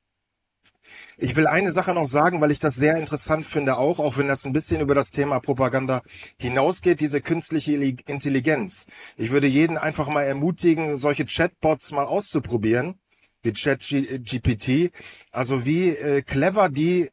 [1.17, 4.29] Ich will eine Sache noch sagen, weil ich das sehr interessant finde, auch, auch wenn
[4.29, 6.03] das ein bisschen über das Thema Propaganda
[6.39, 8.87] hinausgeht, diese künstliche Intelligenz.
[9.17, 12.99] Ich würde jeden einfach mal ermutigen, solche Chatbots mal auszuprobieren,
[13.43, 14.91] wie ChatGPT,
[15.31, 17.11] also wie äh, clever die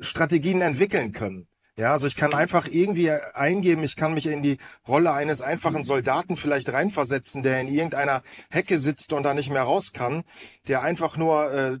[0.00, 1.49] Strategien entwickeln können.
[1.76, 5.84] Ja, also ich kann einfach irgendwie eingeben, ich kann mich in die Rolle eines einfachen
[5.84, 10.22] Soldaten vielleicht reinversetzen, der in irgendeiner Hecke sitzt und da nicht mehr raus kann,
[10.66, 11.78] der einfach nur äh,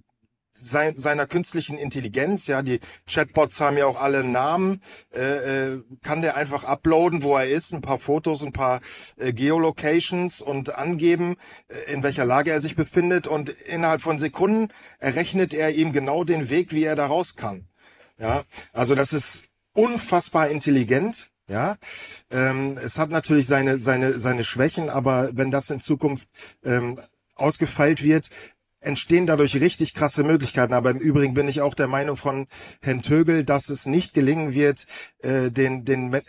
[0.52, 4.80] sein, seiner künstlichen Intelligenz, ja, die Chatbots haben ja auch alle Namen,
[5.14, 8.80] äh, äh, kann der einfach uploaden, wo er ist, ein paar Fotos, ein paar
[9.16, 11.36] äh, Geolocations und angeben,
[11.68, 14.68] äh, in welcher Lage er sich befindet und innerhalb von Sekunden
[14.98, 17.66] errechnet er ihm genau den Weg, wie er da raus kann.
[18.18, 21.30] Ja, also das ist unfassbar intelligent.
[21.48, 21.76] Ja,
[22.30, 26.28] ähm, es hat natürlich seine seine seine Schwächen, aber wenn das in Zukunft
[26.64, 26.96] ähm,
[27.34, 28.28] ausgefeilt wird,
[28.80, 30.72] entstehen dadurch richtig krasse Möglichkeiten.
[30.72, 32.46] Aber im Übrigen bin ich auch der Meinung von
[32.82, 34.86] Herrn Tögel, dass es nicht gelingen wird,
[35.22, 36.22] äh, den, den äh,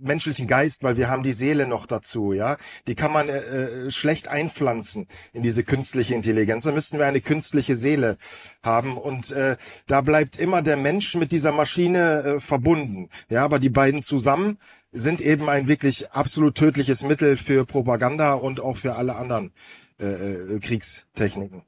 [0.00, 2.56] menschlichen Geist, weil wir haben die Seele noch dazu, ja.
[2.86, 6.64] Die kann man äh, äh, schlecht einpflanzen in diese künstliche Intelligenz.
[6.64, 8.16] Da müssten wir eine künstliche Seele
[8.62, 8.96] haben.
[8.96, 13.08] Und äh, da bleibt immer der Mensch mit dieser Maschine äh, verbunden.
[13.30, 14.58] Ja, aber die beiden zusammen
[14.92, 19.52] sind eben ein wirklich absolut tödliches Mittel für Propaganda und auch für alle anderen
[20.00, 21.62] äh, äh Kriegstechniken.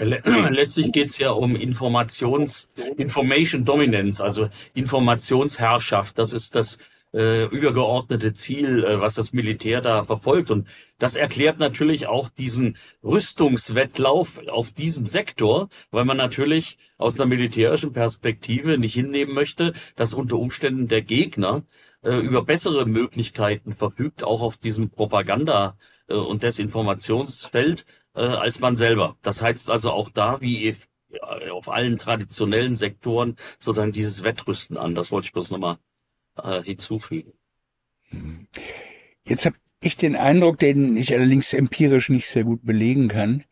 [0.50, 6.18] Letztlich geht es ja um Informations, Information Dominance, also Informationsherrschaft.
[6.18, 6.78] Das ist das
[7.12, 10.50] äh, übergeordnete Ziel, äh, was das Militär da verfolgt.
[10.50, 17.26] Und das erklärt natürlich auch diesen Rüstungswettlauf auf diesem Sektor, weil man natürlich aus einer
[17.26, 21.64] militärischen Perspektive nicht hinnehmen möchte, dass unter Umständen der Gegner
[22.02, 25.76] äh, über bessere Möglichkeiten verfügt, auch auf diesem Propaganda-
[26.08, 29.16] äh, und Desinformationsfeld, äh, als man selber.
[29.22, 30.74] Das heißt also auch da, wie
[31.50, 34.94] auf allen traditionellen Sektoren, sozusagen dieses Wettrüsten an.
[34.94, 35.78] Das wollte ich bloß nochmal
[36.42, 37.32] äh, hinzufügen.
[39.24, 43.44] Jetzt habe ich den Eindruck, den ich allerdings empirisch nicht sehr gut belegen kann,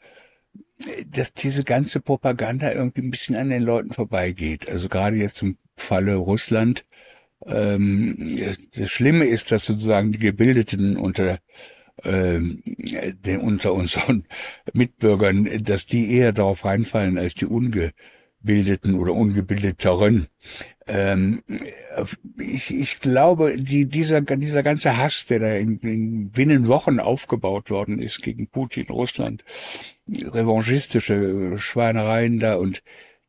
[1.06, 4.68] dass diese ganze Propaganda irgendwie ein bisschen an den Leuten vorbeigeht.
[4.68, 6.84] Also gerade jetzt im Falle Russland.
[7.46, 8.16] Ähm,
[8.74, 11.38] das Schlimme ist, dass sozusagen die Gebildeten unter
[12.04, 14.24] ähm, den, unter unseren
[14.72, 20.28] Mitbürgern, dass die eher darauf reinfallen als die Ungebildeten oder Ungebildeteren.
[20.86, 21.42] Ähm,
[22.38, 27.70] ich, ich glaube, die, dieser, dieser ganze Hass, der da in, in binnen Wochen aufgebaut
[27.70, 29.44] worden ist gegen Putin, Russland,
[30.08, 32.82] revanchistische Schweinereien da und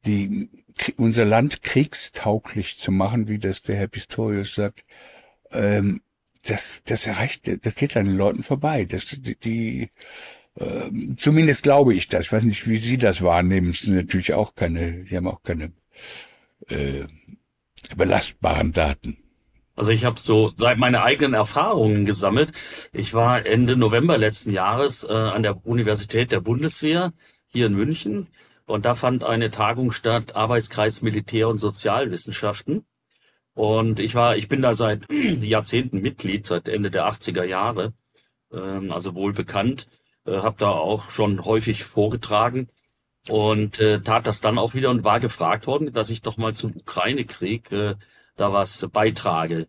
[0.05, 0.49] die
[0.95, 4.85] unser Land kriegstauglich zu machen, wie das der Herr Pistorius sagt,
[5.51, 6.01] ähm,
[6.45, 8.85] das, das erreicht, das geht an den Leuten vorbei.
[8.85, 9.89] Das, die, die
[10.55, 12.25] äh, zumindest glaube ich das.
[12.25, 13.69] Ich weiß nicht, wie Sie das wahrnehmen.
[13.69, 15.71] Es sind natürlich auch keine, Sie haben auch keine
[16.67, 17.05] äh,
[17.95, 19.17] belastbaren Daten.
[19.75, 22.51] Also ich habe so seit meine eigenen Erfahrungen gesammelt.
[22.91, 27.13] Ich war Ende November letzten Jahres äh, an der Universität der Bundeswehr
[27.47, 28.27] hier in München
[28.65, 32.85] und da fand eine Tagung statt Arbeitskreis Militär und Sozialwissenschaften.
[33.59, 37.91] Und ich war, ich bin da seit Jahrzehnten Mitglied, seit Ende der 80er Jahre,
[38.53, 39.89] ähm, also wohl bekannt,
[40.25, 42.69] äh, habe da auch schon häufig vorgetragen
[43.27, 46.53] und äh, tat das dann auch wieder und war gefragt worden, dass ich doch mal
[46.55, 47.95] zum Ukraine-Krieg äh,
[48.37, 49.67] da was beitrage.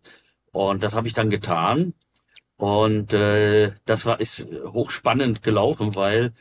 [0.53, 1.93] Und das habe ich dann getan.
[2.55, 6.31] Und äh, das war ist hochspannend gelaufen, weil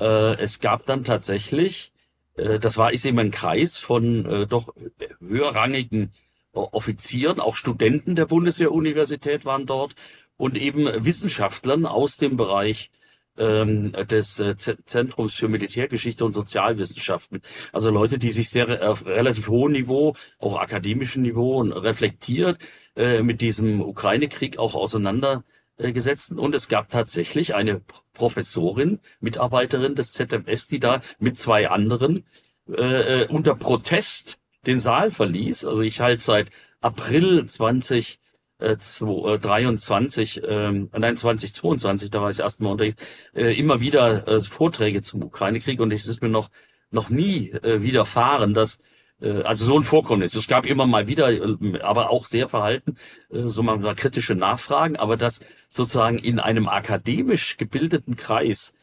[0.00, 1.92] äh, es gab dann tatsächlich,
[2.36, 4.72] äh, das war ist eben ein Kreis von äh, doch
[5.18, 6.12] höherrangigen
[6.52, 9.94] Offizieren, auch Studenten der Bundeswehruniversität waren dort
[10.36, 12.90] und eben Wissenschaftlern aus dem Bereich
[13.38, 17.40] ähm, des äh, Zentrums für Militärgeschichte und Sozialwissenschaften.
[17.72, 22.58] Also Leute, die sich sehr auf relativ hohem Niveau, auch akademischem Niveau reflektiert
[22.96, 27.80] äh, mit diesem Ukraine-Krieg auch auseinandersetzen äh, und es gab tatsächlich eine
[28.12, 32.26] Professorin, Mitarbeiterin des ZMS, die da mit zwei anderen
[32.68, 35.64] äh, äh, unter Protest den Saal verließ.
[35.64, 36.48] Also ich halte seit
[36.80, 38.20] April 20
[38.58, 42.96] äh, 23, äh, nein 2022, da war ich erst mal unterwegs,
[43.34, 46.50] äh, immer wieder äh, Vorträge zum Ukraine-Krieg und es ist mir noch
[46.90, 48.80] noch nie äh, widerfahren, dass
[49.20, 50.34] äh, also so ein Vorkommnis.
[50.34, 52.96] Es gab immer mal wieder, äh, aber auch sehr verhalten,
[53.30, 58.74] äh, so mal kritische Nachfragen, aber dass sozusagen in einem akademisch gebildeten Kreis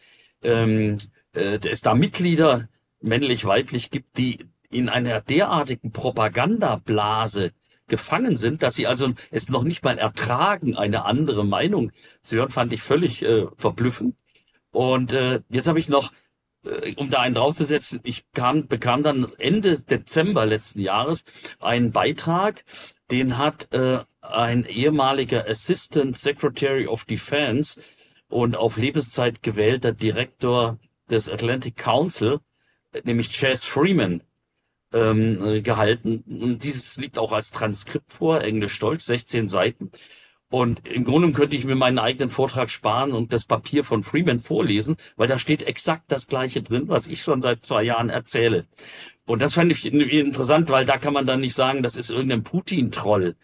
[0.44, 0.98] ähm,
[1.34, 2.68] äh, es da Mitglieder
[3.02, 4.40] männlich-weiblich gibt, die
[4.72, 7.52] in einer derartigen Propagandablase
[7.88, 11.92] gefangen sind, dass sie also es noch nicht mal ertragen, eine andere Meinung
[12.22, 14.16] zu hören, fand ich völlig äh, verblüffend.
[14.72, 16.12] Und äh, jetzt habe ich noch
[16.64, 21.24] äh, um da einen draufzusetzen, ich kam, bekam dann Ende Dezember letzten Jahres
[21.60, 22.64] einen Beitrag,
[23.12, 27.82] den hat äh, ein ehemaliger Assistant Secretary of Defense
[28.28, 30.78] und auf Lebenszeit gewählter Direktor
[31.10, 32.40] des Atlantic Council,
[33.04, 34.22] nämlich Chas Freeman,
[34.94, 36.24] ähm, äh, gehalten.
[36.28, 39.92] Und dieses liegt auch als Transkript vor, Englisch Stolz, 16 Seiten.
[40.52, 44.40] Und im Grunde könnte ich mir meinen eigenen Vortrag sparen und das Papier von Freeman
[44.40, 48.66] vorlesen, weil da steht exakt das Gleiche drin, was ich schon seit zwei Jahren erzähle.
[49.28, 52.44] Und das fand ich interessant, weil da kann man dann nicht sagen, das ist irgendein
[52.44, 53.36] Putin-Troll.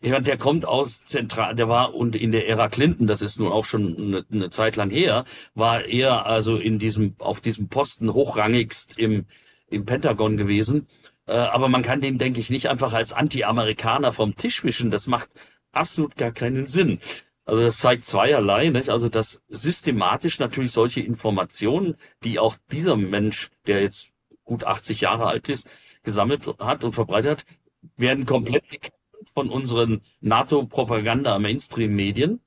[0.00, 3.40] Ich meine, der kommt aus Zentral, der war und in der Ära Clinton, das ist
[3.40, 5.24] nun auch schon eine, eine Zeit lang her,
[5.54, 9.26] war er also in diesem, auf diesem Posten hochrangigst im,
[9.72, 10.86] im Pentagon gewesen.
[11.26, 14.90] Äh, aber man kann den, denke ich, nicht einfach als Anti-Amerikaner vom Tisch wischen.
[14.90, 15.30] Das macht
[15.72, 17.00] absolut gar keinen Sinn.
[17.44, 18.88] Also das zeigt zweierlei, nicht?
[18.88, 24.14] Also dass systematisch natürlich solche Informationen, die auch dieser Mensch, der jetzt
[24.44, 25.68] gut 80 Jahre alt ist,
[26.04, 27.44] gesammelt hat und verbreitet hat,
[27.96, 28.64] werden komplett
[29.34, 32.40] von unseren NATO-Propaganda-Mainstream-Medien.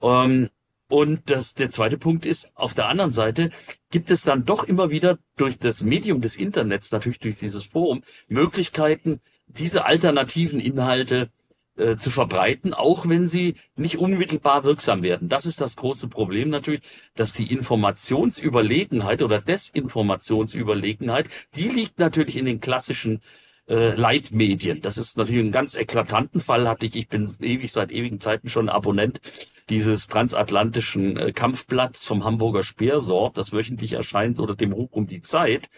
[0.00, 0.50] Ähm,
[0.92, 3.48] und das, der zweite Punkt ist, auf der anderen Seite
[3.90, 8.02] gibt es dann doch immer wieder durch das Medium des Internets, natürlich durch dieses Forum,
[8.28, 11.30] Möglichkeiten, diese alternativen Inhalte
[11.78, 15.30] äh, zu verbreiten, auch wenn sie nicht unmittelbar wirksam werden.
[15.30, 16.82] Das ist das große Problem natürlich,
[17.14, 21.26] dass die Informationsüberlegenheit oder Desinformationsüberlegenheit,
[21.56, 23.22] die liegt natürlich in den klassischen
[23.66, 24.82] äh, Leitmedien.
[24.82, 28.50] Das ist natürlich ein ganz eklatanten Fall, hatte ich, ich bin ewig seit ewigen Zeiten
[28.50, 29.22] schon Abonnent
[29.68, 35.22] dieses transatlantischen äh, Kampfblatts vom Hamburger Speersort, das wöchentlich erscheint unter dem Ruf um die
[35.22, 35.70] Zeit.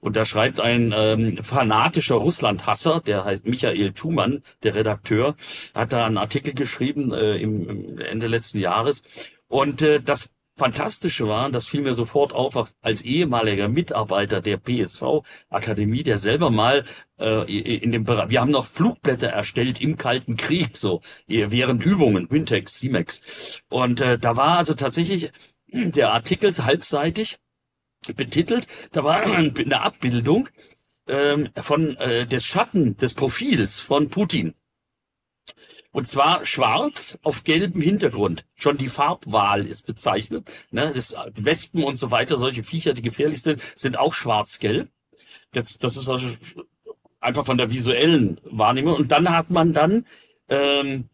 [0.00, 5.36] Und da schreibt ein ähm, fanatischer Russlandhasser, der heißt Michael Thumann, der Redakteur,
[5.74, 9.02] hat da einen Artikel geschrieben äh, im, im Ende letzten Jahres.
[9.48, 16.02] Und äh, das Fantastische war, das fiel mir sofort auf, als ehemaliger Mitarbeiter der PSV-Akademie,
[16.02, 16.84] der selber mal
[17.18, 22.30] äh, in dem Bereich, wir haben noch Flugblätter erstellt im Kalten Krieg, so während Übungen,
[22.30, 23.62] Wintex, Simex.
[23.70, 25.32] Und äh, da war also tatsächlich
[25.72, 27.38] der Artikel halbseitig
[28.14, 30.48] betitelt, da war eine Abbildung
[31.08, 34.54] ähm, von äh, des Schatten des Profils von Putin.
[35.92, 38.44] Und zwar schwarz auf gelbem Hintergrund.
[38.54, 40.50] Schon die Farbwahl ist bezeichnet.
[40.70, 40.90] Ne?
[40.94, 44.88] Das, Wespen und so weiter, solche Viecher, die gefährlich sind, sind auch schwarz-gelb.
[45.52, 46.28] Das, das ist also
[47.20, 48.96] einfach von der visuellen Wahrnehmung.
[48.96, 50.06] Und dann hat man dann
[50.48, 51.10] ähm,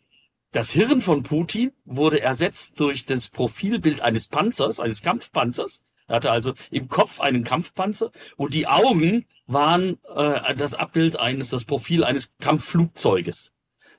[0.53, 5.83] das Hirn von Putin wurde ersetzt durch das Profilbild eines Panzers, eines Kampfpanzers.
[6.07, 11.51] Er hatte also im Kopf einen Kampfpanzer und die Augen waren äh, das Abbild eines,
[11.51, 13.53] das Profil eines Kampfflugzeuges.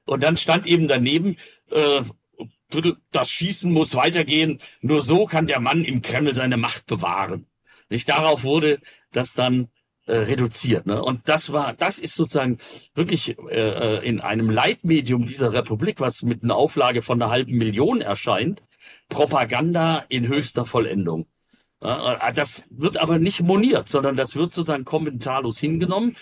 [0.10, 1.38] Und dann stand eben daneben,
[1.70, 2.02] äh,
[3.12, 4.60] das Schießen muss weitergehen.
[4.82, 7.46] Nur so kann der Mann im Kreml seine Macht bewahren.
[7.90, 8.80] Nicht darauf wurde
[9.12, 9.70] das dann
[10.06, 10.86] äh, reduziert.
[10.86, 11.02] Ne?
[11.02, 12.58] Und das war, das ist sozusagen
[12.94, 17.58] wirklich äh, äh, in einem Leitmedium dieser Republik, was mit einer Auflage von einer halben
[17.58, 18.64] Million erscheint,
[19.10, 21.28] Propaganda in höchster Vollendung.
[21.82, 26.16] Äh, das wird aber nicht moniert, sondern das wird sozusagen kommentarlos hingenommen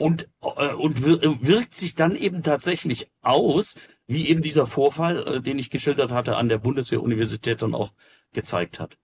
[0.00, 3.76] und, äh, und wirkt sich dann eben tatsächlich aus,
[4.06, 7.92] wie eben dieser Vorfall, äh, den ich geschildert hatte, an der Bundeswehruniversität dann auch
[8.32, 8.96] gezeigt hat.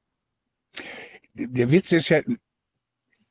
[1.34, 2.20] Der Witz ist ja,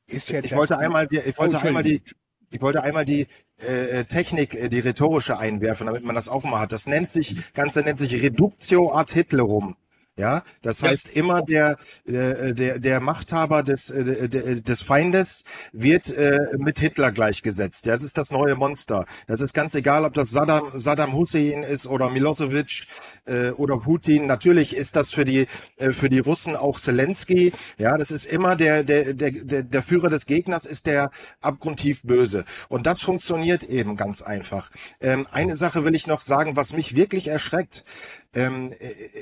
[0.06, 2.02] ist ja ich wollte einmal, die, ich wollte oh, einmal die,
[2.50, 3.26] ich wollte einmal die
[3.58, 6.72] äh, Technik, äh, die rhetorische einwerfen, damit man das auch mal hat.
[6.72, 9.76] Das nennt sich, Ganze nennt sich Reductio ad Hitlerum.
[10.18, 16.38] Ja, das heißt immer der äh, der der Machthaber des äh, des Feindes wird äh,
[16.56, 17.86] mit Hitler gleichgesetzt.
[17.86, 19.04] Das ist das neue Monster.
[19.26, 22.86] Das ist ganz egal, ob das Saddam Saddam Hussein ist oder Milosevic
[23.56, 24.26] oder Putin.
[24.26, 25.46] Natürlich ist das für die
[25.90, 27.52] für die Russen auch Zelensky.
[27.76, 31.10] Ja, das ist immer der der der der, der Führer des Gegners ist der
[31.42, 32.44] abgrundtief böse.
[32.68, 34.70] Und das funktioniert eben ganz einfach.
[35.00, 37.84] Ähm, eine Sache will ich noch sagen, was mich wirklich erschreckt
[38.34, 38.72] ähm,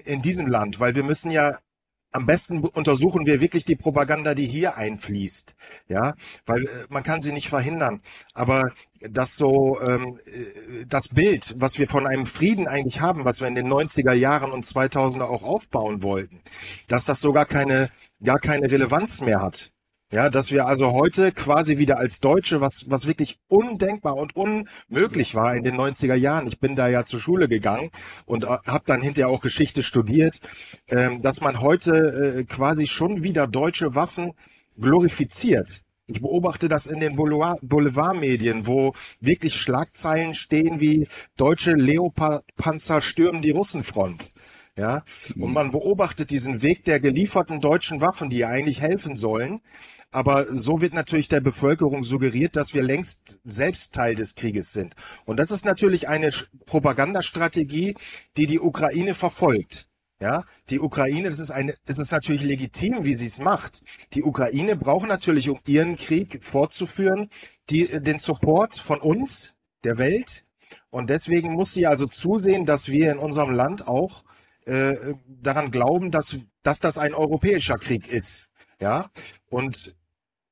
[0.05, 1.57] in diesem Land, weil wir müssen ja
[2.13, 5.55] am besten untersuchen wir wirklich die Propaganda, die hier einfließt,
[5.89, 6.15] ja,
[6.45, 8.03] weil äh, man kann sie nicht verhindern.
[8.35, 8.71] Aber
[9.01, 13.49] das so ähm, äh, das Bild, was wir von einem Frieden eigentlich haben, was wir
[13.49, 16.43] in den 90er Jahren und 2000er auch aufbauen wollten,
[16.87, 17.89] dass das sogar keine
[18.23, 19.74] gar keine Relevanz mehr hat.
[20.15, 25.35] Ja, dass wir also heute quasi wieder als Deutsche, was, was wirklich undenkbar und unmöglich
[25.35, 27.91] war in den 90er Jahren, ich bin da ja zur Schule gegangen
[28.25, 30.39] und äh, habe dann hinterher auch Geschichte studiert,
[30.89, 34.31] ähm, dass man heute äh, quasi schon wieder deutsche Waffen
[34.79, 35.83] glorifiziert.
[36.07, 43.51] Ich beobachte das in den Boulevardmedien, wo wirklich Schlagzeilen stehen wie deutsche Leopardpanzer stürmen die
[43.51, 44.31] Russenfront.
[44.77, 45.05] Ja,
[45.39, 49.61] und man beobachtet diesen Weg der gelieferten deutschen Waffen, die ja eigentlich helfen sollen,
[50.15, 54.95] aber so wird natürlich der Bevölkerung suggeriert, dass wir längst selbst Teil des Krieges sind.
[55.27, 56.31] Und das ist natürlich eine
[56.67, 57.97] Propagandastrategie,
[58.37, 59.89] die die Ukraine verfolgt.
[60.21, 63.83] Ja, die Ukraine, das ist eine, das ist natürlich legitim, wie sie es macht.
[64.15, 67.29] Die Ukraine braucht natürlich, um ihren Krieg fortzuführen,
[67.69, 70.47] die, den Support von uns, der Welt.
[70.91, 74.23] Und deswegen muss sie also zusehen, dass wir in unserem Land auch
[74.67, 74.97] äh,
[75.27, 78.49] daran glauben, dass, dass das ein europäischer Krieg ist.
[78.81, 79.11] Ja,
[79.49, 79.95] und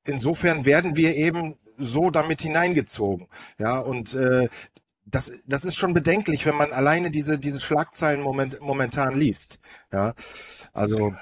[0.05, 3.27] insofern werden wir eben so damit hineingezogen.
[3.59, 4.47] Ja, und äh,
[5.05, 9.59] das, das ist schon bedenklich, wenn man alleine diese, diese Schlagzeilen moment, momentan liest.
[9.91, 10.13] Ja,
[10.73, 11.13] also.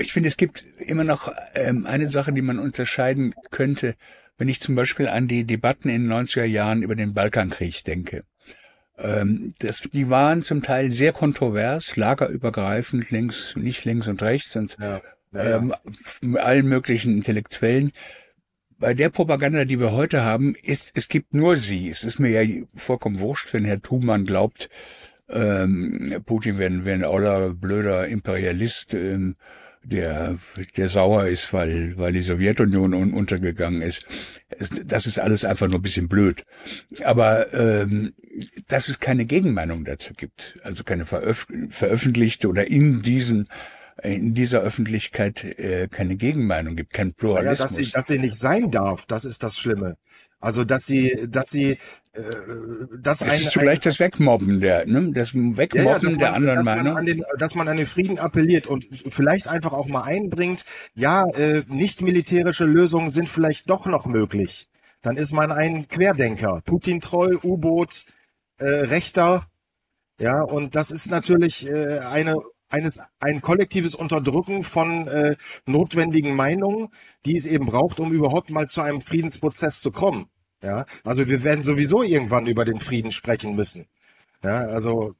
[0.00, 3.94] Ich finde, es gibt immer noch ähm, eine Sache, die man unterscheiden könnte,
[4.38, 8.24] wenn ich zum Beispiel an die Debatten in den 90er Jahren über den Balkankrieg denke.
[8.98, 14.76] Ähm, das, die waren zum Teil sehr kontrovers, lagerübergreifend, links, nicht links und rechts und
[14.80, 15.00] ja.
[15.32, 15.74] Ja, ähm,
[16.36, 17.92] allen möglichen Intellektuellen.
[18.78, 21.88] Bei der Propaganda, die wir heute haben, ist, es gibt nur sie.
[21.88, 24.68] Es ist mir ja vollkommen wurscht, wenn Herr Thumann glaubt,
[25.28, 29.36] ähm, Putin wäre wär ein blöder Imperialist, ähm,
[29.84, 30.38] der,
[30.76, 34.08] der sauer ist, weil, weil die Sowjetunion un untergegangen ist.
[34.84, 36.44] Das ist alles einfach nur ein bisschen blöd.
[37.04, 38.14] Aber ähm,
[38.68, 43.48] dass es keine Gegenmeinung dazu gibt, also keine veröf veröffentlichte oder in diesen
[44.02, 47.58] in dieser Öffentlichkeit äh, keine Gegenmeinung gibt, kein Pluralismus.
[47.58, 49.96] Ja, dass sie, dass sie nicht sein darf, das ist das Schlimme.
[50.40, 51.78] Also dass sie, dass sie, äh,
[52.98, 56.30] dass das ein, ist zugleich ein, das Wegmobben der, ne, das Wegmobben ja, ja, der
[56.30, 56.96] man, anderen Meinung.
[56.98, 60.64] An den, dass man an den Frieden appelliert und vielleicht einfach auch mal einbringt,
[60.94, 64.68] ja, äh, nicht militärische Lösungen sind vielleicht doch noch möglich.
[65.02, 68.06] Dann ist man ein Querdenker, Putin-Troll, U-Boot,
[68.58, 69.46] äh, Rechter,
[70.20, 72.36] ja, und das ist natürlich äh, eine
[72.74, 76.88] eines, ein kollektives Unterdrücken von äh, notwendigen Meinungen,
[77.24, 80.26] die es eben braucht, um überhaupt mal zu einem Friedensprozess zu kommen.
[80.62, 83.86] Ja, also wir werden sowieso irgendwann über den Frieden sprechen müssen.
[84.42, 85.14] Ja, also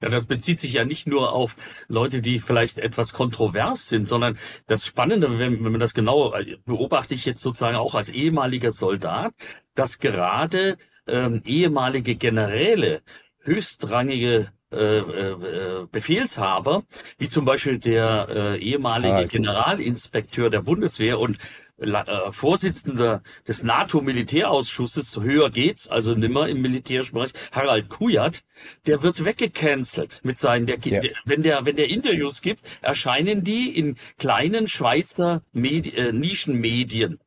[0.00, 1.56] ja, das bezieht sich ja nicht nur auf
[1.88, 6.58] Leute, die vielleicht etwas kontrovers sind, sondern das Spannende, wenn, wenn man das genau äh,
[6.64, 9.34] beobachte ich jetzt sozusagen auch als ehemaliger Soldat,
[9.74, 13.02] dass gerade ähm, ehemalige Generäle
[13.40, 16.82] höchstrangige Befehlshaber,
[17.18, 21.38] wie zum Beispiel der äh, ehemalige ah, Generalinspekteur der Bundeswehr und
[21.76, 28.44] äh, Vorsitzender des NATO-Militärausschusses, höher geht's, also nimmer im militärischen Bereich, Harald Kujat,
[28.86, 31.00] der wird weggecancelt mit seinen, der, ja.
[31.24, 37.18] wenn der, wenn der Interviews gibt, erscheinen die in kleinen Schweizer Medi äh, Nischenmedien.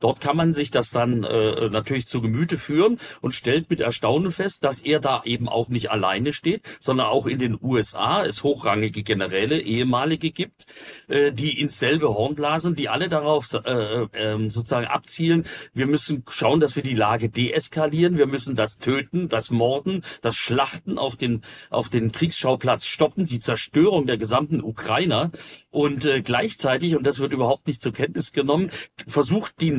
[0.00, 4.30] Dort kann man sich das dann äh, natürlich zu Gemüte führen und stellt mit Erstaunen
[4.30, 8.42] fest, dass er da eben auch nicht alleine steht, sondern auch in den USA es
[8.42, 10.66] hochrangige Generäle, ehemalige gibt,
[11.08, 16.24] äh, die ins selbe Horn blasen, die alle darauf äh, äh, sozusagen abzielen, wir müssen
[16.28, 21.16] schauen, dass wir die Lage deeskalieren, wir müssen das Töten, das Morden, das Schlachten auf
[21.16, 25.30] den, auf den Kriegsschauplatz stoppen, die Zerstörung der gesamten Ukrainer
[25.70, 28.70] und äh, gleichzeitig, und das wird überhaupt nicht zur Kenntnis genommen,
[29.06, 29.70] versucht die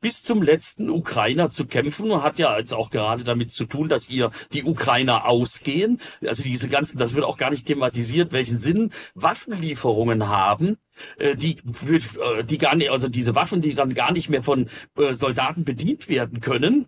[0.00, 3.88] bis zum letzten Ukrainer zu kämpfen und hat ja jetzt auch gerade damit zu tun,
[3.88, 6.00] dass ihr die Ukrainer ausgehen.
[6.26, 10.78] Also diese ganzen, das wird auch gar nicht thematisiert, welchen Sinn Waffenlieferungen haben
[11.18, 14.68] äh, die, äh, die gar nicht, also diese Waffen, die dann gar nicht mehr von
[14.96, 16.86] äh, Soldaten bedient werden können,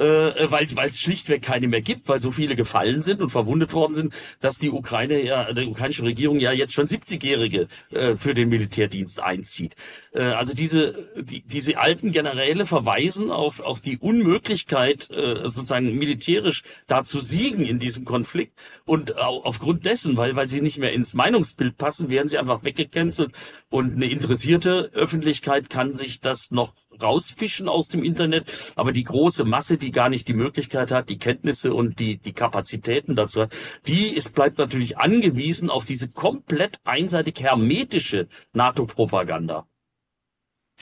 [0.00, 3.94] äh, weil es schlichtweg keine mehr gibt, weil so viele gefallen sind und verwundet worden
[3.94, 8.48] sind, dass die Ukraine ja, die ukrainische Regierung ja jetzt schon 70-Jährige äh, für den
[8.48, 9.76] Militärdienst einzieht.
[10.12, 16.62] Äh, also diese die, diese alten Generäle verweisen auf auf die Unmöglichkeit äh, sozusagen militärisch
[16.86, 21.14] da zu siegen in diesem Konflikt und aufgrund dessen, weil weil sie nicht mehr ins
[21.14, 23.32] Meinungsbild passen, werden sie einfach weggecancelt
[23.68, 29.44] und eine interessierte Öffentlichkeit kann sich das noch rausfischen aus dem Internet, aber die große
[29.44, 33.52] Masse, die gar nicht die Möglichkeit hat, die Kenntnisse und die, die Kapazitäten dazu hat,
[33.86, 39.66] die ist, bleibt natürlich angewiesen auf diese komplett einseitig hermetische NATO-Propaganda.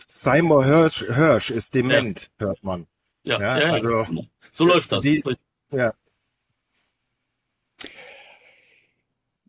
[0.07, 2.47] Simon Hirsch, Hirsch ist dement, ja.
[2.47, 2.87] hört man.
[3.25, 4.07] Ja, ja, ja also
[4.51, 5.03] so läuft das.
[5.03, 5.23] Die,
[5.71, 5.93] ja.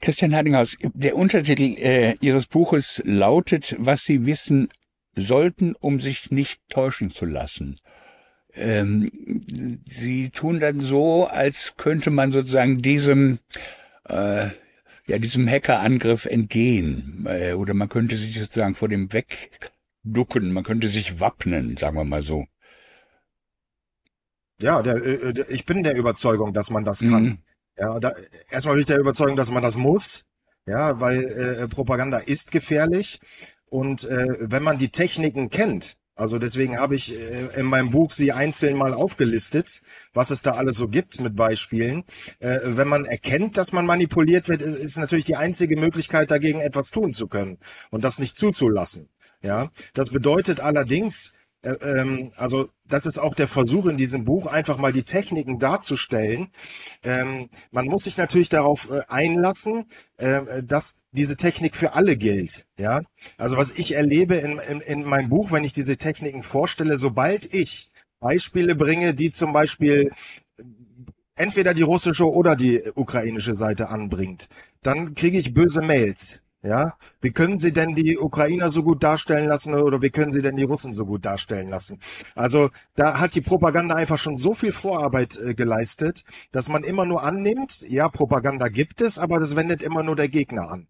[0.01, 4.69] Christian Hardinghaus, der Untertitel äh, Ihres Buches lautet, was Sie wissen
[5.15, 7.75] sollten, um sich nicht täuschen zu lassen.
[8.53, 9.11] Ähm,
[9.87, 13.39] Sie tun dann so, als könnte man sozusagen diesem
[14.05, 14.47] äh,
[15.05, 20.87] ja diesem Hackerangriff entgehen äh, oder man könnte sich sozusagen vor dem wegducken, man könnte
[20.87, 22.45] sich wappnen, sagen wir mal so.
[24.61, 27.23] Ja, der, äh, der, ich bin der Überzeugung, dass man das kann.
[27.23, 27.37] Mhm.
[27.77, 28.13] Ja, da,
[28.49, 30.25] erstmal bin ich der Überzeugung, dass man das muss.
[30.65, 33.19] Ja, weil äh, Propaganda ist gefährlich
[33.69, 38.11] und äh, wenn man die Techniken kennt, also deswegen habe ich äh, in meinem Buch
[38.11, 39.81] sie einzeln mal aufgelistet,
[40.13, 42.03] was es da alles so gibt mit Beispielen.
[42.39, 46.89] Äh, wenn man erkennt, dass man manipuliert wird, ist, natürlich die einzige Möglichkeit, dagegen etwas
[46.89, 47.57] tun zu können
[47.89, 49.07] und das nicht zuzulassen.
[49.41, 51.31] Ja, das bedeutet allerdings,
[51.63, 56.47] ähm, also das ist auch der Versuch in diesem Buch, einfach mal die Techniken darzustellen.
[57.03, 59.85] Ähm, man muss sich natürlich darauf äh, einlassen,
[60.17, 62.65] äh, dass diese Technik für alle gilt.
[62.77, 63.01] Ja,
[63.37, 67.53] also was ich erlebe in, in, in meinem Buch, wenn ich diese Techniken vorstelle, sobald
[67.53, 67.89] ich
[68.19, 70.09] Beispiele bringe, die zum Beispiel
[70.57, 70.63] äh,
[71.35, 74.47] entweder die russische oder die ukrainische Seite anbringt,
[74.81, 76.41] dann kriege ich böse Mails.
[76.61, 80.41] Ja, wie können Sie denn die Ukrainer so gut darstellen lassen oder wie können Sie
[80.41, 81.99] denn die Russen so gut darstellen lassen?
[82.35, 87.05] Also da hat die Propaganda einfach schon so viel Vorarbeit äh, geleistet, dass man immer
[87.05, 90.87] nur annimmt, ja, Propaganda gibt es, aber das wendet immer nur der Gegner an.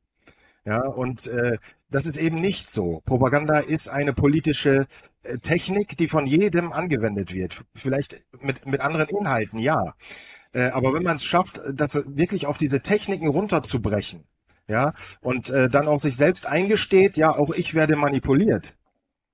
[0.66, 1.58] Ja, und äh,
[1.90, 3.02] das ist eben nicht so.
[3.06, 4.88] Propaganda ist eine politische
[5.24, 7.64] äh, Technik, die von jedem angewendet wird.
[7.76, 9.94] Vielleicht mit, mit anderen Inhalten, ja.
[10.52, 14.26] Äh, aber wenn man es schafft, das wirklich auf diese Techniken runterzubrechen,
[14.70, 18.78] ja, und äh, dann auch sich selbst eingesteht, ja, auch ich werde manipuliert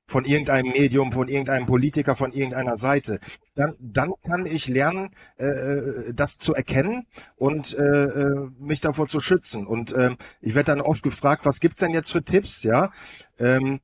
[0.08, 3.20] von irgendeinem Medium, von irgendeinem Politiker, von irgendeiner Seite,
[3.56, 7.06] dann, dann kann ich lernen, äh, äh das zu erkennen
[7.38, 9.66] und äh, äh, mich davor zu schützen.
[9.66, 10.12] Und äh,
[10.42, 12.64] ich werde dann oft gefragt, was gibt's denn jetzt für Tipps?
[12.64, 12.92] Ja,
[13.40, 13.80] ähm,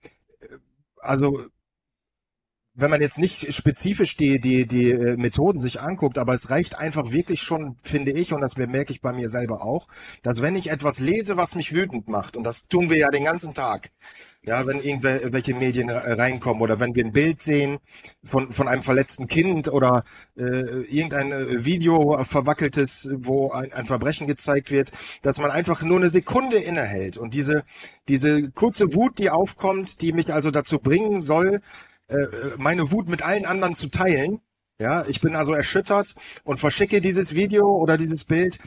[0.99, 1.43] also
[2.73, 6.77] wenn man jetzt nicht spezifisch die, die, die äh, Methoden sich anguckt, aber es reicht
[6.79, 9.87] einfach wirklich schon, finde ich, und das bemerke ich bei mir selber auch,
[10.23, 13.25] dass wenn ich etwas lese, was mich wütend macht, und das tun wir ja den
[13.25, 13.89] ganzen Tag,
[14.43, 17.77] ja, wenn irgendwelche Medien reinkommen oder wenn wir ein Bild sehen
[18.23, 20.03] von, von einem verletzten Kind oder
[20.35, 24.91] äh, irgendein äh, Video verwackeltes, wo ein, ein Verbrechen gezeigt wird,
[25.21, 27.63] dass man einfach nur eine Sekunde innehält und diese,
[28.07, 31.59] diese kurze Wut, die aufkommt, die mich also dazu bringen soll,
[32.11, 34.41] äh, meine Wut mit allen anderen zu teilen.
[34.79, 38.57] Ja, ich bin also erschüttert und verschicke dieses Video oder dieses Bild.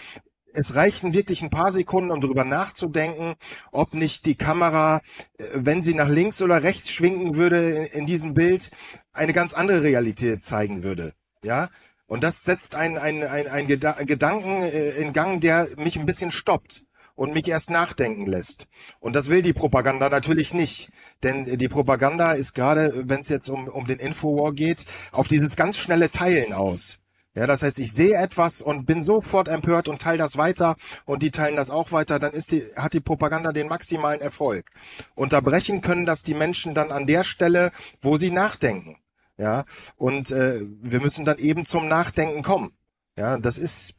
[0.53, 3.34] Es reichten wirklich ein paar Sekunden, um darüber nachzudenken,
[3.72, 5.01] ob nicht die Kamera,
[5.38, 8.70] äh, wenn sie nach links oder rechts schwingen würde in diesem Bild,
[9.12, 11.14] eine ganz andere Realität zeigen würde.
[11.42, 11.68] Ja,
[12.07, 16.30] und das setzt einen, einen, einen, einen Gedanken äh, in Gang, der mich ein bisschen
[16.30, 16.84] stoppt
[17.14, 18.66] und mich erst nachdenken lässt.
[19.00, 20.90] Und das will die Propaganda natürlich nicht.
[21.22, 25.56] Denn die Propaganda ist gerade, wenn es jetzt um, um den Infowar geht, auf dieses
[25.56, 26.98] ganz schnelle Teilen aus.
[27.36, 31.22] Ja, das heißt, ich sehe etwas und bin sofort empört und teile das weiter und
[31.24, 34.70] die teilen das auch weiter, dann ist die, hat die Propaganda den maximalen Erfolg.
[35.16, 38.96] Unterbrechen können das die Menschen dann an der Stelle, wo sie nachdenken.
[39.36, 39.64] Ja,
[39.96, 42.70] und äh, wir müssen dann eben zum Nachdenken kommen.
[43.18, 43.94] Ja, das ist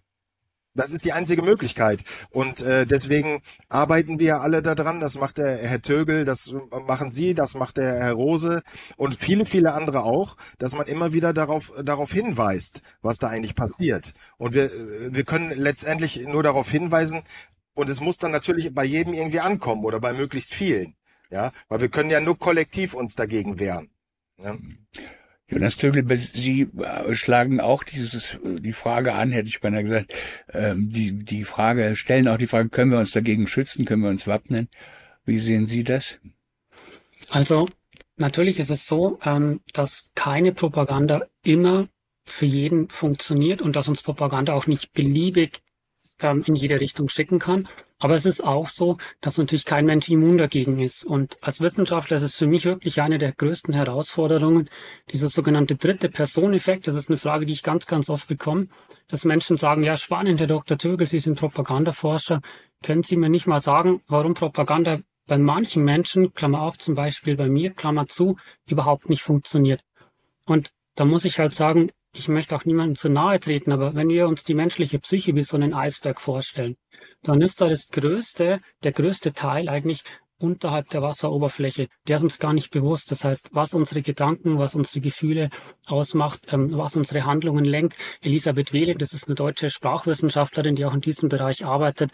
[0.75, 2.03] das ist die einzige Möglichkeit.
[2.29, 4.99] Und äh, deswegen arbeiten wir alle daran.
[4.99, 6.53] Das macht der Herr Tögel, das
[6.85, 8.61] machen Sie, das macht der Herr Rose
[8.97, 13.55] und viele, viele andere auch, dass man immer wieder darauf, darauf hinweist, was da eigentlich
[13.55, 14.13] passiert.
[14.37, 14.69] Und wir,
[15.11, 17.23] wir können letztendlich nur darauf hinweisen,
[17.75, 20.95] und es muss dann natürlich bei jedem irgendwie ankommen oder bei möglichst vielen.
[21.29, 23.89] Ja, weil wir können ja nur kollektiv uns dagegen wehren.
[24.37, 24.55] Ja?
[25.55, 30.13] Jonas Tögel, Sie äh, schlagen auch dieses, die Frage an, hätte ich beinahe gesagt,
[30.51, 34.09] ähm, die, die Frage, stellen auch die Frage, können wir uns dagegen schützen, können wir
[34.09, 34.67] uns wappnen?
[35.23, 36.19] Wie sehen Sie das?
[37.29, 37.69] Also,
[38.17, 41.87] natürlich ist es so, ähm, dass keine Propaganda immer
[42.25, 45.61] für jeden funktioniert und dass uns Propaganda auch nicht beliebig
[46.21, 47.69] ähm, in jede Richtung schicken kann.
[47.97, 51.05] Aber es ist auch so, dass natürlich kein Mensch immun dagegen ist.
[51.05, 54.69] Und als Wissenschaftler ist es für mich wirklich eine der größten Herausforderungen,
[55.11, 56.87] dieser sogenannte dritte Personeffekt.
[56.87, 58.67] Das ist eine Frage, die ich ganz, ganz oft bekomme,
[59.07, 60.77] dass Menschen sagen, ja, spannend, Herr Dr.
[60.77, 62.41] Tögel, Sie sind Propagandaforscher.
[62.83, 67.37] Können Sie mir nicht mal sagen, warum Propaganda bei manchen Menschen, Klammer auf, zum Beispiel
[67.37, 68.35] bei mir, Klammer zu,
[68.67, 69.81] überhaupt nicht funktioniert?
[70.45, 74.09] Und da muss ich halt sagen, ich möchte auch niemandem zu nahe treten, aber wenn
[74.09, 76.77] wir uns die menschliche Psyche wie so einen Eisberg vorstellen,
[77.23, 80.03] dann ist da das größte, der größte Teil eigentlich
[80.37, 81.87] unterhalb der Wasseroberfläche.
[82.07, 83.11] Der ist uns gar nicht bewusst.
[83.11, 85.49] Das heißt, was unsere Gedanken, was unsere Gefühle
[85.85, 87.95] ausmacht, ähm, was unsere Handlungen lenkt.
[88.21, 92.11] Elisabeth Wehle, das ist eine deutsche Sprachwissenschaftlerin, die auch in diesem Bereich arbeitet,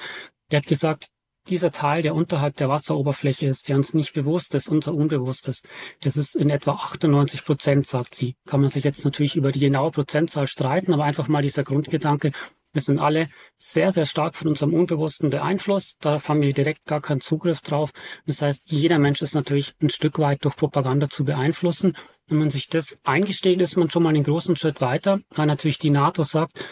[0.52, 1.10] der hat gesagt,
[1.48, 5.64] dieser Teil, der unterhalb der Wasseroberfläche ist, der uns nicht bewusst ist, unser Unbewusstes,
[6.02, 8.36] das ist in etwa 98 Prozent, sagt sie.
[8.46, 12.32] Kann man sich jetzt natürlich über die genaue Prozentzahl streiten, aber einfach mal dieser Grundgedanke,
[12.74, 13.28] wir sind alle
[13.58, 15.98] sehr, sehr stark von unserem Unbewussten beeinflusst.
[16.00, 17.92] Da haben wir direkt gar keinen Zugriff drauf.
[18.26, 21.98] Das heißt, jeder Mensch ist natürlich ein Stück weit durch Propaganda zu beeinflussen.
[22.28, 25.80] Wenn man sich das eingesteht, ist man schon mal einen großen Schritt weiter, weil natürlich
[25.80, 26.64] die NATO sagt,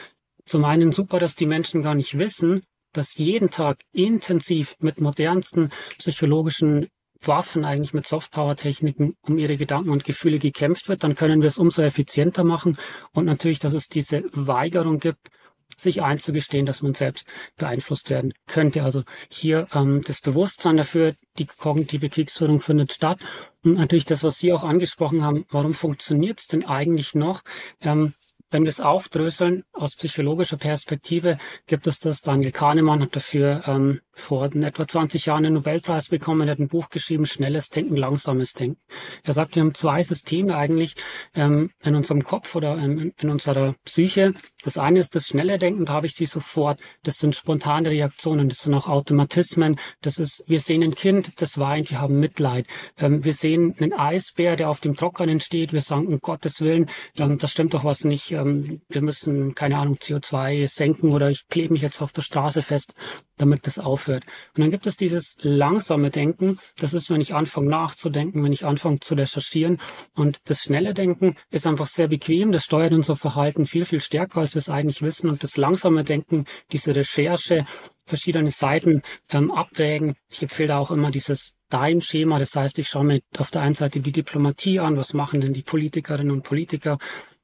[0.46, 2.64] zum einen super, dass die Menschen gar nicht wissen,
[2.94, 6.88] dass jeden Tag intensiv mit modernsten psychologischen
[7.22, 11.58] Waffen, eigentlich mit Softpower-Techniken um ihre Gedanken und Gefühle gekämpft wird, dann können wir es
[11.58, 12.78] umso effizienter machen.
[13.12, 15.30] Und natürlich, dass es diese Weigerung gibt,
[15.78, 17.28] sich einzugestehen, dass man selbst
[17.58, 18.84] beeinflusst werden könnte.
[18.84, 23.20] Also hier ähm, das Bewusstsein dafür, die kognitive Kriegsführung findet statt.
[23.64, 27.42] Und natürlich das, was Sie auch angesprochen haben, warum funktioniert es denn eigentlich noch?
[27.82, 28.14] Ähm,
[28.52, 31.38] wenn wir es aufdröseln, aus psychologischer Perspektive
[31.68, 32.22] gibt es das.
[32.22, 36.48] Daniel Kahnemann hat dafür ähm, vor etwa 20 Jahren einen Nobelpreis bekommen.
[36.48, 38.82] Er hat ein Buch geschrieben, Schnelles Denken, Langsames Denken.
[39.24, 40.96] Er sagt, wir haben zwei Systeme eigentlich
[41.34, 44.34] ähm, in unserem Kopf oder in, in unserer Psyche.
[44.64, 46.80] Das eine ist das schnelle Denken, da habe ich sie sofort.
[47.04, 49.78] Das sind spontane Reaktionen, das sind auch Automatismen.
[50.02, 52.68] Das ist, wir sehen ein Kind, das weint, wir haben Mitleid.
[52.98, 55.74] Ähm, wir sehen einen Eisbär, der auf dem Trockenen steht.
[55.74, 58.32] Wir sagen, um Gottes Willen, ähm, das stimmt doch was nicht.
[58.32, 62.62] Ähm, wir müssen, keine Ahnung, CO2 senken oder ich klebe mich jetzt auf der Straße
[62.62, 62.94] fest
[63.40, 64.26] damit das aufhört.
[64.56, 66.60] Und dann gibt es dieses langsame Denken.
[66.78, 69.80] Das ist, wenn ich anfange nachzudenken, wenn ich anfange zu recherchieren.
[70.16, 72.52] Und das schnelle Denken ist einfach sehr bequem.
[72.52, 75.30] Das steuert unser Verhalten viel, viel stärker, als wir es eigentlich wissen.
[75.30, 77.66] Und das langsame Denken, diese Recherche,
[78.06, 80.16] verschiedene Seiten ähm, abwägen.
[80.30, 82.40] Ich empfehle da auch immer dieses Dein-Schema.
[82.40, 84.98] Das heißt, ich schaue mir auf der einen Seite die Diplomatie an.
[84.98, 86.98] Was machen denn die Politikerinnen und Politiker?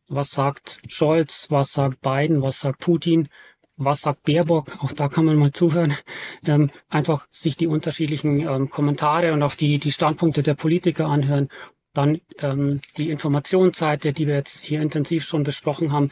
[0.08, 1.48] Was sagt Scholz?
[1.50, 2.42] Was sagt Biden?
[2.42, 3.30] Was sagt Putin?
[3.78, 5.94] Was sagt Baerbock, auch da kann man mal zuhören,
[6.46, 11.50] ähm, einfach sich die unterschiedlichen ähm, Kommentare und auch die, die Standpunkte der Politiker anhören.
[11.94, 16.10] Dann ähm, die Informationsseite, die wir jetzt hier intensiv schon besprochen haben,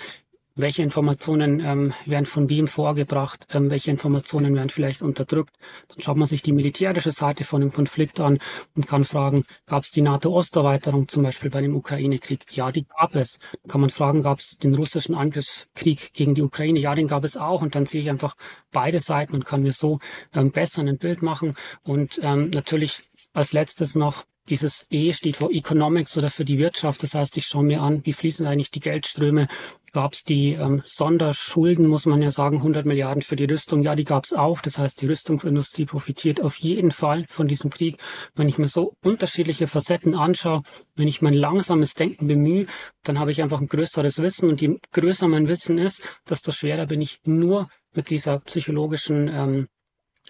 [0.55, 5.55] welche Informationen ähm, werden von wem vorgebracht, ähm, welche Informationen werden vielleicht unterdrückt.
[5.87, 8.39] Dann schaut man sich die militärische Seite von dem Konflikt an
[8.75, 12.45] und kann fragen, gab es die NATO-Osterweiterung zum Beispiel bei dem Ukraine-Krieg?
[12.55, 13.39] Ja, die gab es.
[13.63, 16.79] Dann kann man fragen, gab es den russischen Angriffskrieg gegen die Ukraine?
[16.79, 17.61] Ja, den gab es auch.
[17.61, 18.35] Und dann sehe ich einfach
[18.71, 19.99] beide Seiten und kann mir so
[20.33, 21.55] ähm, besser ein Bild machen.
[21.83, 27.01] Und ähm, natürlich als letztes noch dieses E steht für Economics oder für die Wirtschaft.
[27.03, 29.47] Das heißt, ich schaue mir an, wie fließen eigentlich die Geldströme.
[29.93, 33.83] Gab es die ähm, Sonderschulden, muss man ja sagen, 100 Milliarden für die Rüstung.
[33.83, 34.59] Ja, die gab es auch.
[34.59, 37.97] Das heißt, die Rüstungsindustrie profitiert auf jeden Fall von diesem Krieg.
[38.33, 40.63] Wenn ich mir so unterschiedliche Facetten anschaue,
[40.95, 42.65] wenn ich mein langsames Denken bemühe,
[43.03, 44.49] dann habe ich einfach ein größeres Wissen.
[44.49, 49.67] Und je größer mein Wissen ist, desto schwerer bin ich nur mit dieser psychologischen ähm,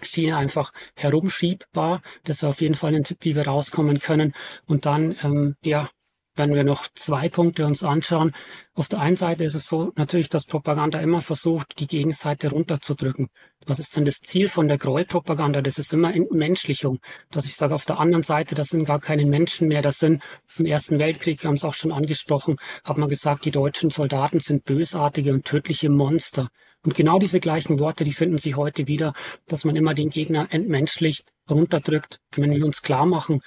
[0.02, 2.02] Schiene einfach herumschiebbar.
[2.24, 4.34] Das ist auf jeden Fall ein Tipp, wie wir rauskommen können.
[4.66, 5.88] Und dann, ähm, ja,
[6.36, 8.32] wenn wir noch zwei Punkte uns anschauen.
[8.74, 13.28] Auf der einen Seite ist es so natürlich, dass Propaganda immer versucht, die Gegenseite runterzudrücken.
[13.66, 15.62] Was ist denn das Ziel von der Gräuelpropaganda?
[15.62, 16.98] Das ist immer Entmenschlichung.
[17.30, 19.82] Dass ich sage, auf der anderen Seite, das sind gar keine Menschen mehr.
[19.82, 20.22] Das sind
[20.56, 24.40] im Ersten Weltkrieg, wir haben es auch schon angesprochen, hat man gesagt, die deutschen Soldaten
[24.40, 26.48] sind bösartige und tödliche Monster.
[26.84, 29.14] Und genau diese gleichen Worte, die finden Sie heute wieder,
[29.46, 32.20] dass man immer den Gegner entmenschlicht, runterdrückt.
[32.36, 33.40] Wenn wir uns klar machen,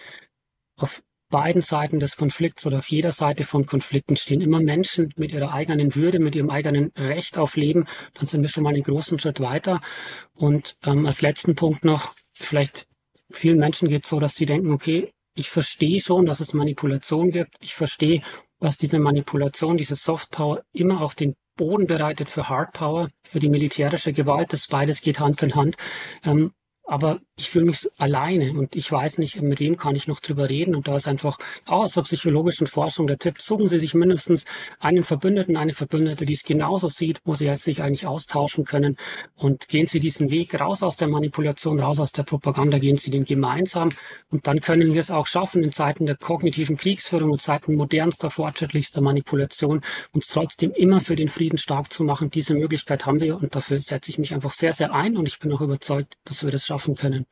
[0.76, 5.32] auf beiden Seiten des Konflikts oder auf jeder Seite von Konflikten stehen immer Menschen mit
[5.32, 8.84] ihrer eigenen Würde, mit ihrem eigenen Recht auf Leben, dann sind wir schon mal einen
[8.84, 9.82] großen Schritt weiter.
[10.34, 12.88] Und ähm, als letzten Punkt noch, vielleicht
[13.30, 17.32] vielen Menschen geht es so, dass sie denken, okay, ich verstehe schon, dass es Manipulation
[17.32, 17.56] gibt.
[17.60, 18.22] Ich verstehe,
[18.60, 24.14] dass diese Manipulation, diese Softpower immer auch den Boden bereitet für Hardpower, für die militärische
[24.14, 24.54] Gewalt.
[24.54, 25.76] Das beides geht Hand in Hand.
[26.24, 26.52] Ähm,
[26.88, 30.50] aber ich fühle mich alleine und ich weiß nicht, mit wem kann ich noch drüber
[30.50, 30.74] reden.
[30.74, 34.46] Und da ist einfach aus der psychologischen Forschung der Tipp, suchen Sie sich mindestens
[34.80, 38.96] einen Verbündeten, eine Verbündete, die es genauso sieht, wo Sie sich eigentlich austauschen können.
[39.36, 43.12] Und gehen Sie diesen Weg raus aus der Manipulation, raus aus der Propaganda, gehen Sie
[43.12, 43.90] den gemeinsam.
[44.30, 48.32] Und dann können wir es auch schaffen, in Zeiten der kognitiven Kriegsführung und Zeiten modernster,
[48.32, 49.82] fortschrittlichster Manipulation,
[50.14, 52.30] uns trotzdem immer für den Frieden stark zu machen.
[52.30, 55.38] Diese Möglichkeit haben wir und dafür setze ich mich einfach sehr, sehr ein und ich
[55.40, 57.26] bin auch überzeugt, dass wir das schaffen schaffen können.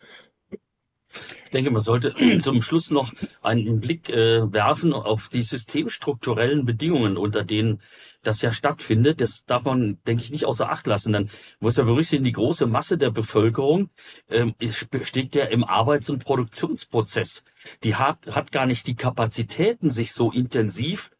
[1.45, 7.15] Ich denke, man sollte zum Schluss noch einen Blick äh, werfen auf die systemstrukturellen Bedingungen,
[7.15, 7.81] unter denen
[8.23, 9.21] das ja stattfindet.
[9.21, 11.13] Das darf man, denke ich, nicht außer Acht lassen.
[11.13, 11.29] Dann
[11.59, 13.89] muss man berücksichtigen, die große Masse der Bevölkerung
[14.29, 17.43] ähm, ja im Arbeits- und Produktionsprozess.
[17.83, 21.11] Die hat, hat gar nicht die Kapazitäten, sich so intensiv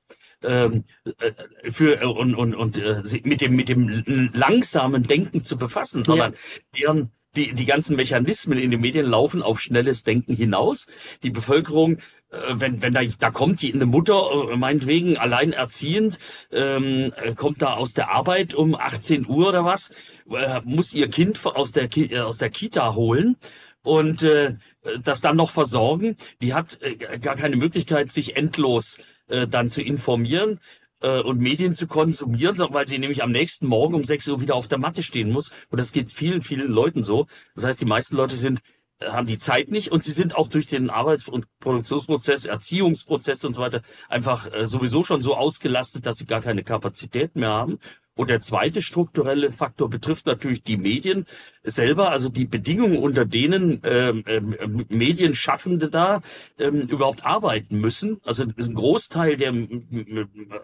[0.42, 5.58] ähm, äh, für äh, und und und äh, mit dem mit dem langsamen Denken zu
[5.58, 6.40] befassen, sondern ja.
[6.80, 10.88] deren die, die ganzen Mechanismen in den Medien laufen auf schnelles Denken hinaus.
[11.24, 11.98] Die Bevölkerung,
[12.32, 16.20] äh, wenn, wenn da, da kommt die eine Mutter, äh, meinetwegen alleinerziehend,
[16.52, 19.92] ähm, äh, kommt da aus der Arbeit um 18 Uhr oder was,
[20.30, 23.38] äh, muss ihr Kind aus der, äh, aus der Kita holen
[23.84, 24.56] und äh,
[25.04, 26.18] das dann noch versorgen.
[26.42, 30.60] Die hat äh, gar keine Möglichkeit, sich endlos äh, dann zu informieren
[31.06, 34.56] äh, und Medien zu konsumieren, weil sie nämlich am nächsten Morgen um 6 Uhr wieder
[34.56, 35.52] auf der Matte stehen muss.
[35.70, 37.28] Und das geht vielen, vielen Leuten so.
[37.54, 38.62] Das heißt, die meisten Leute sind
[39.00, 43.46] äh, haben die Zeit nicht und sie sind auch durch den Arbeits- und Produktionsprozess, Erziehungsprozess
[43.46, 47.50] und so weiter einfach äh, sowieso schon so ausgelastet, dass sie gar keine Kapazität mehr
[47.50, 47.78] haben.
[48.16, 51.26] Und der zweite strukturelle Faktor betrifft natürlich die Medien
[51.64, 56.22] selber, also die Bedingungen, unter denen ähm, ähm, Medienschaffende da
[56.58, 58.22] ähm, überhaupt arbeiten müssen.
[58.24, 59.52] Also ein Großteil der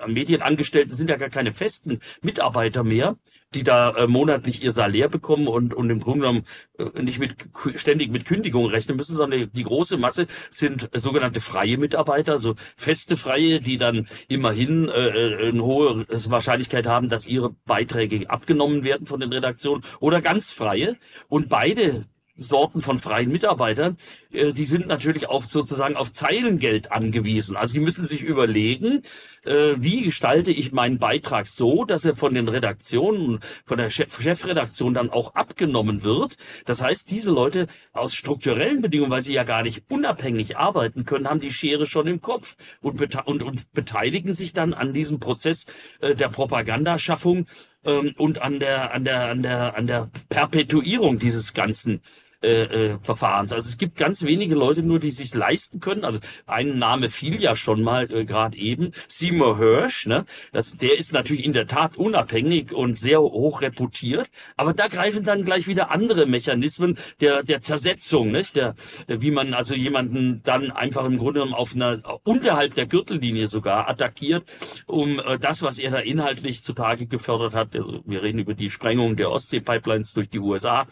[0.07, 3.17] Medienangestellten sind ja gar keine festen Mitarbeiter mehr
[3.53, 6.45] die da äh, monatlich ihr Salär bekommen und, und im Grunde genommen
[6.77, 7.35] äh, nicht mit
[7.75, 12.55] ständig mit Kündigung rechnen müssen, sondern die große Masse sind äh, sogenannte freie Mitarbeiter, so
[12.77, 18.83] feste Freie, die dann immerhin äh, äh eine hohe Wahrscheinlichkeit haben, dass ihre Beiträge abgenommen
[18.83, 20.95] werden von den Redaktionen oder ganz freie.
[21.27, 22.05] Und beide
[22.41, 23.97] Sorten von freien Mitarbeitern,
[24.31, 27.55] äh, die sind natürlich auf sozusagen auf Zeilengeld angewiesen.
[27.55, 29.03] Also sie müssen sich überlegen,
[29.43, 34.21] äh, wie gestalte ich meinen Beitrag so, dass er von den Redaktionen, von der Chef
[34.21, 36.37] Chefredaktion dann auch abgenommen wird.
[36.65, 41.29] Das heißt, diese Leute aus strukturellen Bedingungen, weil sie ja gar nicht unabhängig arbeiten können,
[41.29, 45.65] haben die Schere schon im Kopf und, und, und beteiligen sich dann an diesem Prozess
[46.01, 47.47] äh, der Propagandaschaffung
[47.83, 52.01] ähm, und an der, an der, an der, an der Perpetuierung dieses ganzen
[52.41, 52.63] äh,
[52.93, 53.53] äh, Verfahrens.
[53.53, 56.03] Also es gibt ganz wenige Leute nur, die sich leisten können.
[56.03, 60.07] Also ein Name fiel ja schon mal äh, gerade eben, Seymour Hirsch.
[60.07, 60.25] Ne?
[60.51, 64.29] Das, der ist natürlich in der Tat unabhängig und sehr hoch reputiert.
[64.57, 68.55] Aber da greifen dann gleich wieder andere Mechanismen der der Zersetzung, nicht?
[68.55, 68.75] Der,
[69.07, 73.89] wie man also jemanden dann einfach im Grunde genommen auf einer unterhalb der Gürtellinie sogar
[73.89, 74.43] attackiert,
[74.87, 77.75] um äh, das, was er da inhaltlich zutage gefördert hat.
[77.75, 80.87] Also wir reden über die Sprengung der Ostsee-Pipelines durch die USA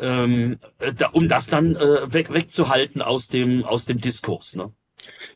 [0.00, 0.58] ähm,
[0.96, 4.56] da, um das dann äh, weg, wegzuhalten aus dem, aus dem Diskurs.
[4.56, 4.72] Ne?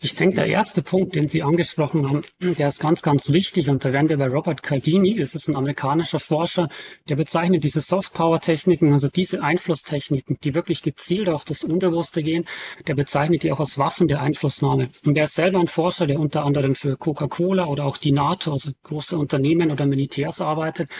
[0.01, 3.71] Ich denke, der erste Punkt, den Sie angesprochen haben, der ist ganz, ganz wichtig.
[3.71, 5.15] Und da wären wir bei Robert Caldini.
[5.15, 6.69] Das ist ein amerikanischer Forscher,
[7.09, 12.45] der bezeichnet diese Soft-Power-Techniken, also diese Einflusstechniken, die wirklich gezielt auf das Unbewusste gehen.
[12.87, 14.91] Der bezeichnet die auch als Waffen der Einflussnahme.
[15.07, 18.53] Und der ist selber ein Forscher, der unter anderem für Coca-Cola oder auch die NATO,
[18.53, 20.91] also große Unternehmen oder Militärs arbeitet.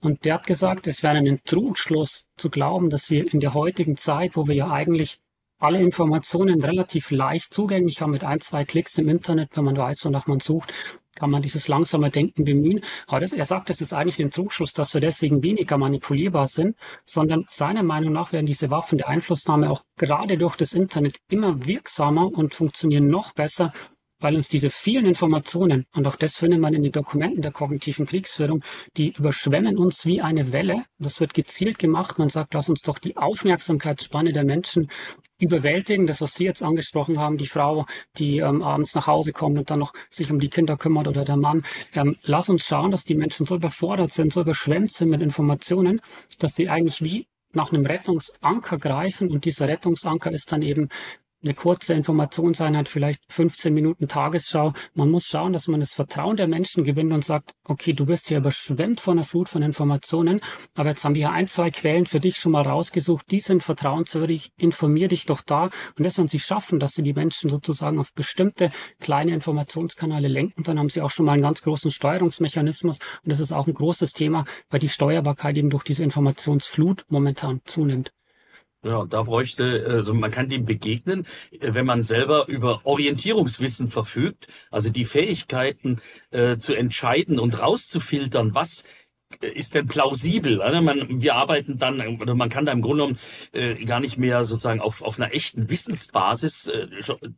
[0.00, 3.96] Und der hat gesagt, es wäre ein Trugschluss zu glauben, dass wir in der heutigen
[3.96, 5.20] Zeit, wo wir ja eigentlich
[5.60, 10.04] alle Informationen relativ leicht zugänglich haben mit ein, zwei Klicks im Internet, wenn man weiß,
[10.06, 10.72] wonach man sucht,
[11.14, 12.80] kann man dieses langsame Denken bemühen.
[13.06, 16.76] Aber das, er sagt, es ist eigentlich ein Trugschluss, dass wir deswegen weniger manipulierbar sind,
[17.04, 21.66] sondern seiner Meinung nach werden diese Waffen der Einflussnahme auch gerade durch das Internet immer
[21.66, 23.72] wirksamer und funktionieren noch besser,
[24.20, 28.06] weil uns diese vielen Informationen, und auch das findet man in den Dokumenten der kognitiven
[28.06, 28.62] Kriegsführung,
[28.96, 30.84] die überschwemmen uns wie eine Welle.
[30.98, 32.18] Das wird gezielt gemacht.
[32.18, 34.88] Man sagt, lass uns doch die Aufmerksamkeitsspanne der Menschen
[35.38, 36.06] überwältigen.
[36.06, 37.86] Das, was Sie jetzt angesprochen haben, die Frau,
[38.18, 41.24] die ähm, abends nach Hause kommt und dann noch sich um die Kinder kümmert oder
[41.24, 41.64] der Mann.
[41.94, 46.00] Ähm, lass uns schauen, dass die Menschen so überfordert sind, so überschwemmt sind mit Informationen,
[46.38, 50.88] dass sie eigentlich wie nach einem Rettungsanker greifen und dieser Rettungsanker ist dann eben
[51.42, 54.72] eine kurze Informationseinheit, vielleicht 15 Minuten Tagesschau.
[54.94, 58.28] Man muss schauen, dass man das Vertrauen der Menschen gewinnt und sagt, okay, du bist
[58.28, 60.40] hier überschwemmt von einer Flut von Informationen,
[60.74, 64.52] aber jetzt haben wir ein, zwei Quellen für dich schon mal rausgesucht, die sind vertrauenswürdig,
[64.56, 65.70] informier dich doch da.
[65.96, 68.70] Und das, wenn sie schaffen, dass sie die Menschen sozusagen auf bestimmte
[69.00, 72.98] kleine Informationskanäle lenken, dann haben sie auch schon mal einen ganz großen Steuerungsmechanismus.
[72.98, 77.60] Und das ist auch ein großes Thema, weil die Steuerbarkeit eben durch diese Informationsflut momentan
[77.64, 78.12] zunimmt.
[78.82, 84.48] Ja, da bräuchte, also man kann dem begegnen, äh, wenn man selber über Orientierungswissen verfügt,
[84.70, 86.00] also die Fähigkeiten
[86.30, 88.84] äh, zu entscheiden und rauszufiltern, was
[89.40, 90.60] ist denn plausibel?
[90.60, 93.18] Also man, wir arbeiten dann, oder man kann da im Grunde genommen
[93.52, 96.88] äh, gar nicht mehr sozusagen auf, auf einer echten Wissensbasis äh,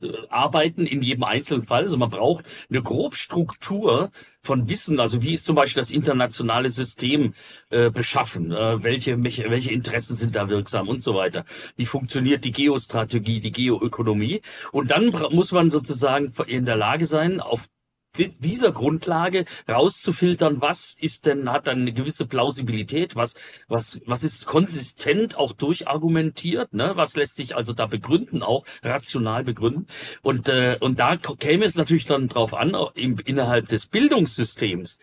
[0.03, 1.83] äh, arbeiten in jedem einzelnen Fall.
[1.83, 4.99] Also man braucht eine Grobstruktur von Wissen.
[5.01, 7.35] Also wie ist zum Beispiel das internationale System
[7.71, 8.53] äh, beschaffen?
[8.53, 11.45] Äh, welche, welche Interessen sind da wirksam und so weiter?
[11.77, 14.41] Wie funktioniert die Geostrategie, die Geoökonomie?
[14.73, 17.69] Und dann muss man sozusagen in der Lage sein, auf
[18.17, 23.35] dieser Grundlage rauszufiltern, was ist denn, hat dann eine gewisse Plausibilität, was,
[23.69, 26.93] was, was ist konsistent auch durchargumentiert, ne?
[26.95, 29.87] was lässt sich also da begründen, auch rational begründen.
[30.21, 34.99] Und, äh, und da käme es natürlich dann drauf an, im, innerhalb des Bildungssystems,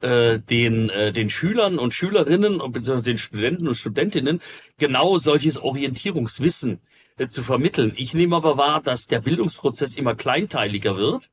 [0.00, 4.40] äh, den, äh, den Schülern und Schülerinnen und beziehungsweise den Studenten und Studentinnen
[4.78, 6.80] genau solches Orientierungswissen
[7.18, 7.92] äh, zu vermitteln.
[7.96, 11.28] Ich nehme aber wahr, dass der Bildungsprozess immer kleinteiliger wird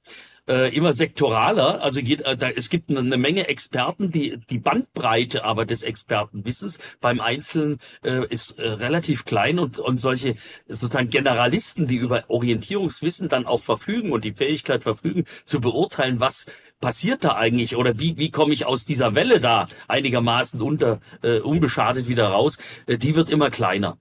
[0.48, 1.82] äh, immer sektoraler.
[1.82, 6.80] Also geht, äh, da, es gibt eine, Menge Experten, die die Bandbreite aber des Expertenwissens
[7.00, 10.36] beim Einzelnen äh, ist äh, relativ klein und, und solche
[10.68, 16.46] sozusagen Generalisten, die über Orientierungswissen dann auch verfügen und die Fähigkeit verfügen, zu beurteilen, was
[16.80, 21.40] passiert da eigentlich oder wie, wie komme ich aus dieser Welle da einigermaßen unter, äh,
[21.40, 23.98] unbeschadet wieder raus, äh, die wird immer kleiner.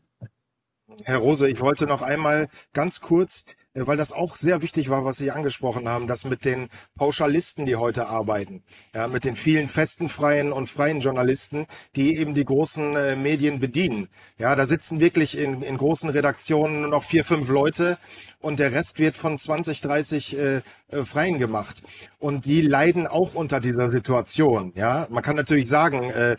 [1.04, 5.18] Herr Rose, ich wollte noch einmal ganz kurz weil das auch sehr wichtig war, was
[5.18, 8.62] Sie angesprochen haben, das mit den Pauschalisten, die heute arbeiten,
[8.94, 11.66] ja, mit den vielen festen freien und freien Journalisten,
[11.96, 14.08] die eben die großen äh, Medien bedienen.
[14.38, 17.98] Ja, da sitzen wirklich in, in großen Redaktionen nur noch vier, fünf Leute
[18.40, 20.56] und der Rest wird von 20, 30 äh,
[20.88, 21.82] äh, Freien gemacht.
[22.18, 24.72] Und die leiden auch unter dieser Situation.
[24.74, 26.36] Ja, man kann natürlich sagen, äh,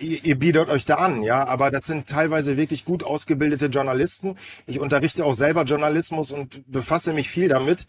[0.00, 4.36] ihr, ihr bietet euch da an, ja, aber das sind teilweise wirklich gut ausgebildete Journalisten.
[4.66, 7.86] Ich unterrichte auch selber Journalismus und befasse mich viel damit,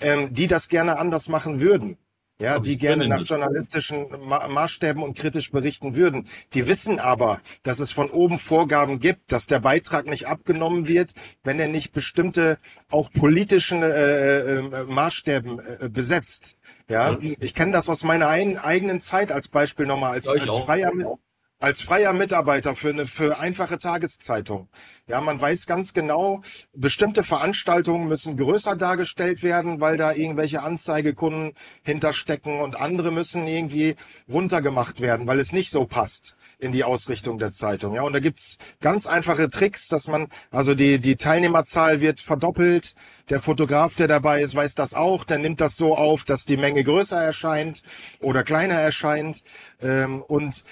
[0.00, 1.98] ähm, die das gerne anders machen würden.
[2.40, 6.28] Ja, die gerne nach journalistischen Maßstäben und kritisch berichten würden.
[6.54, 11.14] Die wissen aber, dass es von oben Vorgaben gibt, dass der Beitrag nicht abgenommen wird,
[11.42, 12.56] wenn er nicht bestimmte
[12.90, 16.58] auch politischen äh, äh, Maßstäben äh, besetzt.
[16.88, 20.92] Ja, ich kenne das aus meiner ein, eigenen Zeit als Beispiel nochmal als, als freier
[21.60, 24.68] als freier Mitarbeiter für eine für einfache Tageszeitung.
[25.08, 26.40] Ja, man weiß ganz genau,
[26.72, 31.52] bestimmte Veranstaltungen müssen größer dargestellt werden, weil da irgendwelche Anzeigekunden
[31.82, 33.96] hinterstecken und andere müssen irgendwie
[34.28, 37.94] runtergemacht werden, weil es nicht so passt in die Ausrichtung der Zeitung.
[37.94, 42.94] Ja, und da gibt's ganz einfache Tricks, dass man also die die Teilnehmerzahl wird verdoppelt.
[43.30, 45.24] Der Fotograf, der dabei ist, weiß das auch.
[45.24, 47.82] Der nimmt das so auf, dass die Menge größer erscheint
[48.20, 49.42] oder kleiner erscheint.
[49.80, 50.62] Ähm, und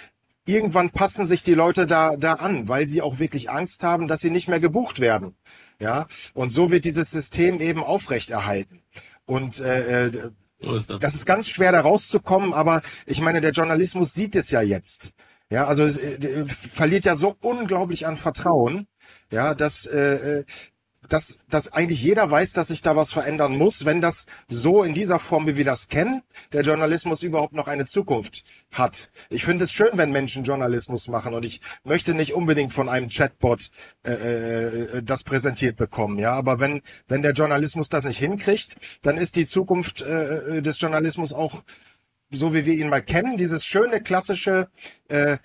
[0.47, 4.21] irgendwann passen sich die Leute da, da an, weil sie auch wirklich Angst haben, dass
[4.21, 5.37] sie nicht mehr gebucht werden.
[5.81, 8.83] Ja, und so wird dieses System eben aufrechterhalten.
[9.27, 14.35] Und äh, äh das ist ganz schwer da rauszukommen, aber ich meine, der Journalismus sieht
[14.37, 15.11] es ja jetzt.
[15.51, 18.87] Ja, also äh, verliert ja so unglaublich an Vertrauen,
[19.31, 20.45] ja, dass äh, äh
[21.09, 24.95] dass, dass eigentlich jeder weiß, dass sich da was verändern muss, wenn das so in
[24.95, 28.43] dieser Form, wie wir das kennen, der Journalismus überhaupt noch eine Zukunft
[28.73, 29.11] hat.
[29.31, 33.09] Ich finde es schön, wenn Menschen Journalismus machen und ich möchte nicht unbedingt von einem
[33.09, 33.71] Chatbot
[34.07, 36.33] äh, äh, das präsentiert bekommen, ja.
[36.33, 41.33] Aber wenn wenn der Journalismus das nicht hinkriegt, dann ist die Zukunft äh, des Journalismus
[41.33, 41.63] auch
[42.31, 44.69] so wie wir ihn mal kennen, dieses schöne klassische
[45.09, 45.39] äh,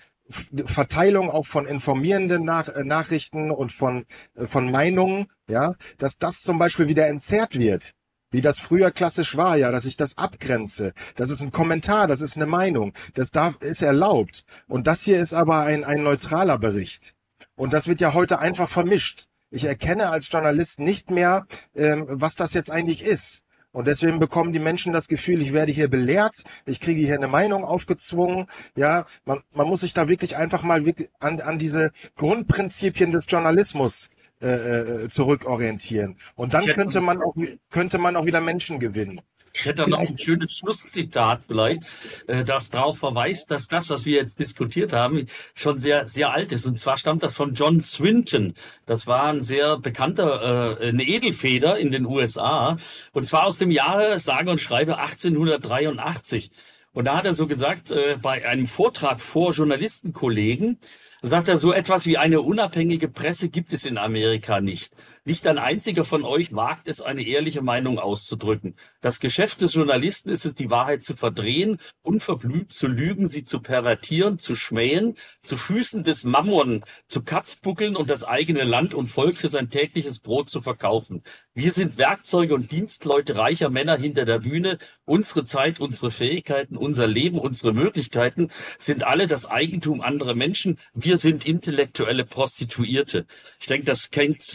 [0.64, 4.04] Verteilung auch von informierenden Nach äh, Nachrichten und von,
[4.34, 7.92] äh, von Meinungen, ja, dass das zum Beispiel wieder entzerrt wird.
[8.32, 10.94] Wie das früher klassisch war, ja, dass ich das abgrenze.
[11.16, 12.94] Das ist ein Kommentar, das ist eine Meinung.
[13.12, 14.44] Das darf, ist erlaubt.
[14.68, 17.14] Und das hier ist aber ein, ein neutraler Bericht.
[17.56, 19.26] Und das wird ja heute einfach vermischt.
[19.50, 21.46] Ich erkenne als Journalist nicht mehr,
[21.76, 23.42] ähm, was das jetzt eigentlich ist.
[23.70, 27.28] Und deswegen bekommen die Menschen das Gefühl, ich werde hier belehrt, ich kriege hier eine
[27.28, 28.46] Meinung aufgezwungen.
[28.76, 30.82] Ja, man, man muss sich da wirklich einfach mal
[31.20, 34.08] an, an diese Grundprinzipien des Journalismus
[34.42, 36.16] äh, äh zurückorientieren.
[36.34, 37.34] Und dann könnte man auch
[37.70, 39.20] könnte man auch wieder Menschen gewinnen.
[39.54, 41.82] Ich hätte noch ein schönes Schlusszitat vielleicht,
[42.26, 46.52] äh, das darauf verweist, dass das, was wir jetzt diskutiert haben, schon sehr, sehr alt
[46.52, 46.66] ist.
[46.66, 48.54] Und zwar stammt das von John Swinton.
[48.86, 52.78] Das war ein sehr bekannter, äh, eine Edelfeder in den USA.
[53.12, 56.50] Und zwar aus dem Jahre, sage und schreibe, 1883.
[56.92, 60.78] Und da hat er so gesagt, äh, bei einem Vortrag vor Journalistenkollegen,
[61.22, 64.92] sagt er, so etwas wie eine unabhängige Presse gibt es in Amerika nicht.
[65.24, 68.74] Nicht ein einziger von euch wagt es, eine ehrliche Meinung auszudrücken.
[69.00, 73.60] Das Geschäft des Journalisten ist es, die Wahrheit zu verdrehen, unverblümt zu lügen, sie zu
[73.60, 79.36] pervertieren, zu schmähen, zu Füßen des Mammon zu Katzbuckeln und das eigene Land und Volk
[79.36, 81.22] für sein tägliches Brot zu verkaufen.
[81.54, 84.78] Wir sind Werkzeuge und Dienstleute reicher Männer hinter der Bühne.
[85.04, 88.48] Unsere Zeit, unsere Fähigkeiten, unser Leben, unsere Möglichkeiten
[88.80, 90.78] sind alle das Eigentum anderer Menschen.
[90.94, 93.26] Wir sind intellektuelle Prostituierte.
[93.60, 94.08] Ich denke, das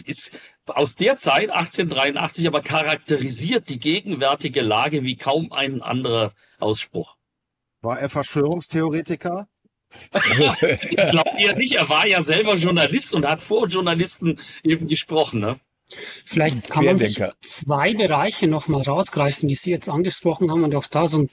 [0.04, 0.32] ist
[0.70, 7.16] aus der Zeit 1883 aber charakterisiert die gegenwärtige Lage wie kaum ein anderer Ausspruch.
[7.80, 9.48] War er Verschwörungstheoretiker?
[10.90, 11.72] ich glaube eher nicht.
[11.72, 15.40] Er war ja selber Journalist und hat vor Journalisten eben gesprochen.
[15.40, 15.60] Ne?
[16.26, 20.86] Vielleicht kann man sich zwei Bereiche nochmal rausgreifen, die Sie jetzt angesprochen haben und auch
[20.86, 21.28] da so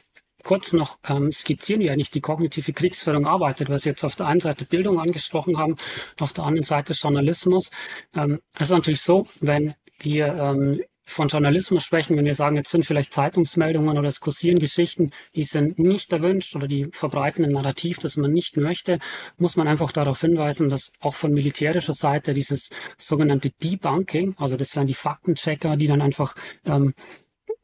[0.45, 4.27] kurz noch ähm, skizzieren, wie eigentlich die kognitive Kriegsführung arbeitet, weil Sie jetzt auf der
[4.27, 5.75] einen Seite Bildung angesprochen haben,
[6.21, 7.71] auf der anderen Seite Journalismus.
[8.15, 12.71] Ähm, es ist natürlich so, wenn wir ähm, von Journalismus sprechen, wenn wir sagen, jetzt
[12.71, 17.51] sind vielleicht Zeitungsmeldungen oder es kursieren Geschichten, die sind nicht erwünscht oder die verbreiten ein
[17.51, 18.99] Narrativ, das man nicht möchte,
[19.37, 24.75] muss man einfach darauf hinweisen, dass auch von militärischer Seite dieses sogenannte Debunking, also das
[24.75, 26.35] wären die Faktenchecker, die dann einfach
[26.65, 26.93] ähm,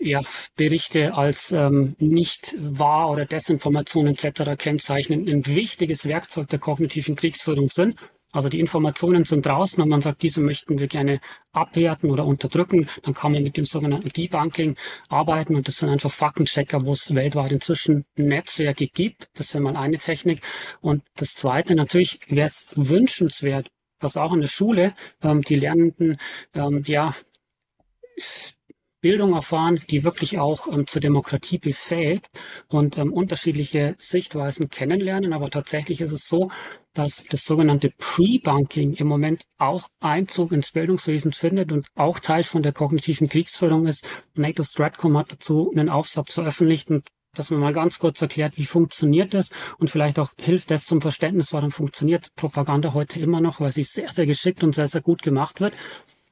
[0.02, 0.22] ja,
[0.56, 4.58] Berichte als ähm, nicht wahr oder Desinformation etc.
[4.58, 7.96] kennzeichnen, ein wichtiges Werkzeug der kognitiven Kriegsführung sind.
[8.34, 11.20] Also die Informationen sind draußen und man sagt, diese möchten wir gerne
[11.52, 12.88] abwerten oder unterdrücken.
[13.04, 14.78] Dann kann man mit dem sogenannten Debunking
[15.10, 19.30] arbeiten und das sind einfach Faktenchecker, wo es weltweit inzwischen Netzwerke gibt.
[19.34, 20.42] Das wäre mal eine Technik.
[20.80, 23.68] Und das zweite, natürlich wäre es wünschenswert,
[24.00, 26.18] was auch in der Schule ähm, die Lernenden
[26.56, 27.14] ähm, ja
[29.02, 32.30] Bildung erfahren, die wirklich auch ähm, zur Demokratie befähigt
[32.68, 35.34] und ähm, unterschiedliche Sichtweisen kennenlernen.
[35.34, 36.52] Aber tatsächlich ist es so,
[36.94, 42.64] dass das sogenannte Pre-Bunking im Moment auch Einzug ins Bildungswesen findet und auch Teil von
[42.64, 44.08] der kognitiven Kriegsführung ist.
[44.36, 48.66] NATO Stratcom hat dazu einen Aufsatz veröffentlicht und dass man mal ganz kurz erklärt, wie
[48.66, 53.62] funktioniert das und vielleicht auch hilft das zum Verständnis, warum funktioniert Propaganda heute immer noch,
[53.62, 55.74] weil sie sehr, sehr geschickt und sehr, sehr gut gemacht wird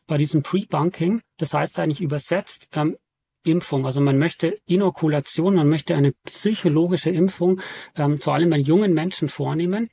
[0.10, 1.22] bei diesem Pre-Bunking.
[1.38, 2.98] Das heißt eigentlich übersetzt ähm,
[3.46, 3.86] Impfung.
[3.86, 7.62] Also man möchte Inokulation, man möchte eine psychologische Impfung
[7.96, 9.90] ähm, vor allem bei jungen Menschen vornehmen.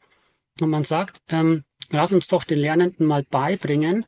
[0.61, 4.07] Und man sagt, ähm, lass uns doch den Lernenden mal beibringen,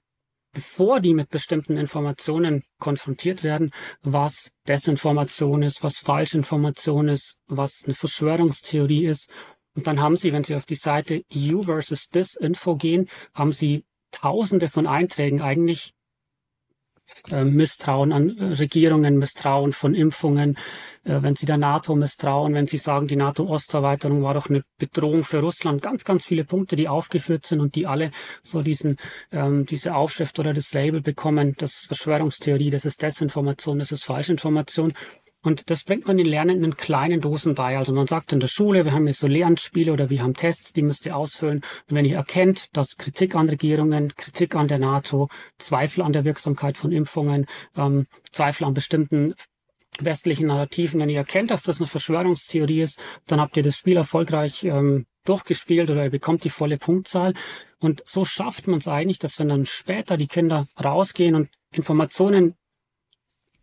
[0.53, 3.71] bevor die mit bestimmten Informationen konfrontiert werden,
[4.03, 9.31] was Desinformation ist, was Falschinformation ist, was eine Verschwörungstheorie ist.
[9.75, 13.85] Und dann haben sie, wenn sie auf die Seite You versus Disinfo gehen, haben sie
[14.11, 15.93] tausende von Einträgen eigentlich
[17.31, 20.57] Misstrauen an äh, Regierungen, Misstrauen von Impfungen,
[21.05, 25.25] äh, wenn sie der NATO misstrauen, wenn sie sagen, die NATO-Osterweiterung war doch eine Bedrohung
[25.25, 25.83] für Russland.
[25.83, 28.11] Ganz, ganz viele Punkte, die aufgeführt sind und die alle
[28.43, 28.97] so diesen,
[29.33, 31.55] ähm, diese Aufschrift oder das Label bekommen.
[31.59, 34.93] Das ist Verschwörungstheorie, das ist Desinformation, das ist Falschinformation.
[35.43, 37.79] Und das bringt man den Lernenden in kleinen Dosen bei.
[37.79, 40.73] Also man sagt in der Schule, wir haben jetzt so Lernspiele oder wir haben Tests,
[40.73, 41.59] die müsst ihr ausfüllen.
[41.89, 45.29] Und wenn ihr erkennt, dass Kritik an Regierungen, Kritik an der NATO,
[45.59, 47.47] Zweifel an der Wirksamkeit von Impfungen,
[47.77, 49.35] ähm, Zweifel an bestimmten
[50.01, 53.97] westlichen Narrativen, wenn ihr erkennt, dass das eine Verschwörungstheorie ist, dann habt ihr das Spiel
[53.97, 57.35] erfolgreich ähm, durchgespielt oder ihr bekommt die volle Punktzahl.
[57.79, 62.55] Und so schafft man es eigentlich, dass wenn dann später die Kinder rausgehen und Informationen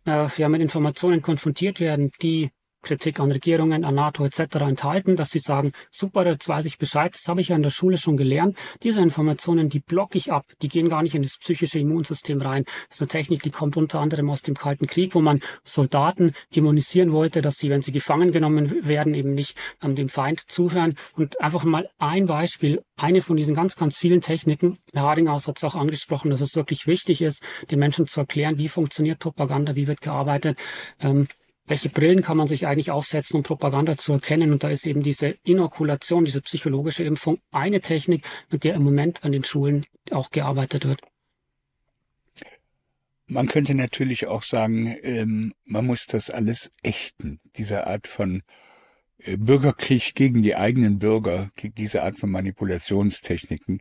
[0.06, 2.50] ja, mit Informationen konfrontiert werden, die
[2.86, 4.56] Kritik an Regierungen, an NATO etc.
[4.60, 7.70] enthalten, dass sie sagen, super, jetzt weiß ich Bescheid, das habe ich ja in der
[7.70, 8.56] Schule schon gelernt.
[8.82, 12.64] Diese Informationen, die blocke ich ab, die gehen gar nicht in das psychische Immunsystem rein.
[12.88, 16.32] Das ist eine Technik, die kommt unter anderem aus dem Kalten Krieg, wo man Soldaten
[16.50, 20.94] immunisieren wollte, dass sie, wenn sie gefangen genommen werden, eben nicht ähm, dem Feind zuhören.
[21.14, 24.78] Und einfach mal ein Beispiel, eine von diesen ganz, ganz vielen Techniken.
[24.92, 28.58] Herr Haringhaus hat es auch angesprochen, dass es wirklich wichtig ist, den Menschen zu erklären,
[28.58, 30.58] wie funktioniert Propaganda, wie wird gearbeitet.
[31.00, 31.26] Ähm,
[31.66, 34.52] welche Brillen kann man sich eigentlich aufsetzen, um Propaganda zu erkennen.
[34.52, 39.24] Und da ist eben diese Inokulation, diese psychologische Impfung eine Technik, mit der im Moment
[39.24, 41.00] an den Schulen auch gearbeitet wird.
[43.28, 48.44] Man könnte natürlich auch sagen, ähm, man muss das alles ächten, diese Art von
[49.18, 53.80] äh, Bürgerkrieg gegen die eigenen Bürger, diese Art von Manipulationstechniken.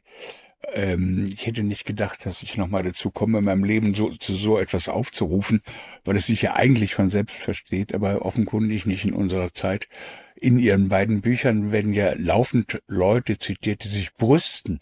[0.73, 4.35] Ähm, ich hätte nicht gedacht, dass ich nochmal dazu komme, in meinem Leben so, zu
[4.35, 5.61] so etwas aufzurufen,
[6.03, 9.87] weil es sich ja eigentlich von selbst versteht, aber offenkundig nicht in unserer Zeit.
[10.35, 14.79] In ihren beiden Büchern werden ja laufend Leute zitiert, die sich brüsten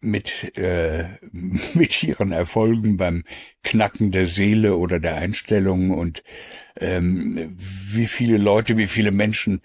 [0.00, 3.24] mit, äh, mit ihren Erfolgen beim
[3.62, 6.22] Knacken der Seele oder der Einstellung und
[6.78, 9.62] ähm, wie viele Leute, wie viele Menschen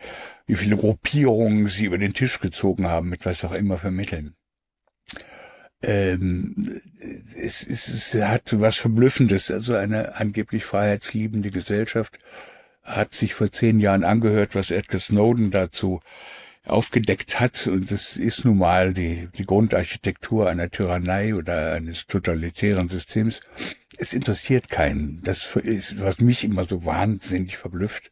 [0.48, 4.36] wie viele Gruppierungen sie über den Tisch gezogen haben, mit was auch immer für Mitteln.
[5.82, 6.82] Ähm,
[7.36, 9.52] es, es, es hat was Verblüffendes.
[9.52, 12.18] Also eine angeblich freiheitsliebende Gesellschaft
[12.84, 16.00] hat sich vor zehn Jahren angehört, was Edgar Snowden dazu
[16.66, 17.68] aufgedeckt hat.
[17.68, 23.42] Und das ist nun mal die, die Grundarchitektur einer Tyrannei oder eines totalitären Systems.
[23.98, 25.22] Es interessiert keinen.
[25.24, 28.10] Das ist, was mich immer so wahnsinnig verblüfft.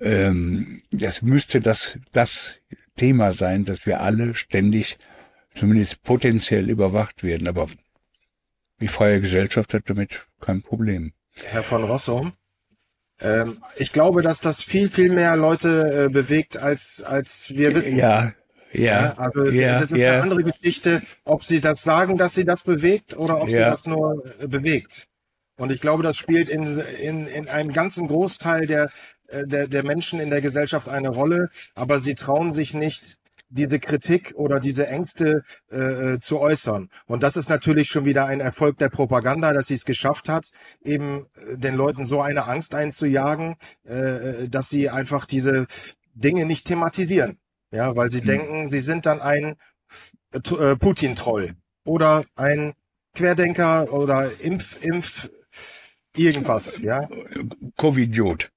[0.00, 2.56] Ähm, das müsste das, das
[2.96, 4.98] Thema sein, dass wir alle ständig
[5.56, 7.48] zumindest potenziell überwacht werden.
[7.48, 7.66] Aber
[8.80, 11.12] die freie Gesellschaft hat damit kein Problem.
[11.44, 12.32] Herr von Rossum,
[13.20, 17.98] ähm, ich glaube, dass das viel, viel mehr Leute äh, bewegt, als, als wir wissen.
[17.98, 18.32] Ja,
[18.72, 19.14] ja.
[19.16, 20.12] also ja, das ist ja.
[20.12, 23.70] eine andere Geschichte, ob sie das sagen, dass sie das bewegt oder ob sie Ja.
[23.70, 25.08] das nur äh, bewegt.
[25.58, 28.90] Und ich glaube, das spielt in, in, in einem ganzen Großteil der,
[29.28, 33.16] äh, der, der Menschen in der Gesellschaft eine Rolle, aber sie trauen sich nicht,
[33.48, 36.90] diese Kritik oder diese Ängste äh, äh, zu äußern.
[37.06, 40.50] Und das ist natürlich schon wieder ein Erfolg der Propaganda, dass sie es geschafft hat,
[40.82, 43.54] eben äh, den Leuten so eine Angst einzujagen,
[43.86, 43.94] äh,
[44.44, 45.66] äh, dass sie einfach diese
[46.14, 47.38] Dinge nicht thematisieren.
[47.72, 48.24] Ja, weil sie Mhm.
[48.26, 49.56] denken, sie sind dann ein
[50.32, 51.52] äh, Putin-Troll
[51.84, 52.74] oder ein
[53.14, 55.30] Querdenker oder Impf, Impf,
[56.16, 57.08] irgendwas, ja.
[57.76, 58.50] Covidiot.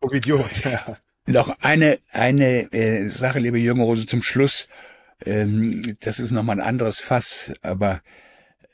[0.00, 0.96] Oh, Idiot, ja.
[1.30, 4.68] Noch eine, eine äh, Sache, liebe junge Rose, zum Schluss.
[5.24, 8.02] Ähm, das ist nochmal ein anderes Fass, aber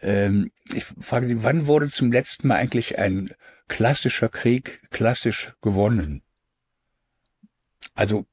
[0.00, 3.30] ähm, ich frage Sie, wann wurde zum letzten Mal eigentlich ein
[3.68, 6.22] klassischer Krieg klassisch gewonnen?
[7.94, 8.24] Also,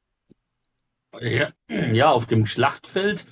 [1.20, 3.26] Ja, ja, auf dem Schlachtfeld,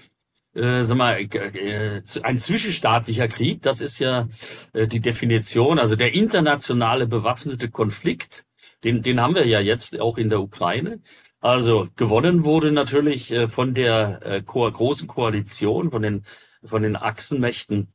[0.56, 4.28] äh, sag mal, äh, ein zwischenstaatlicher Krieg, das ist ja
[4.74, 8.44] äh, die Definition, also der internationale bewaffnete Konflikt,
[8.84, 11.02] den, den haben wir ja jetzt auch in der Ukraine.
[11.40, 16.26] Also gewonnen wurde natürlich äh, von der äh, großen Koalition, von den,
[16.64, 17.94] von den Achsenmächten,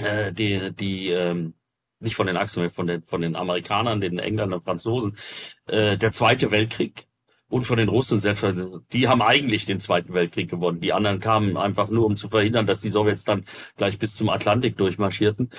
[0.00, 1.54] äh, die, die ähm,
[1.98, 5.16] nicht von den Achsenmächten, von den, von den Amerikanern, den Engländern Franzosen,
[5.66, 7.06] äh, der Zweite Weltkrieg
[7.50, 8.80] und von den Russen selbstverständlich.
[8.92, 10.80] Die haben eigentlich den Zweiten Weltkrieg gewonnen.
[10.80, 13.44] Die anderen kamen einfach nur, um zu verhindern, dass die Sowjets dann
[13.76, 15.50] gleich bis zum Atlantik durchmarschierten.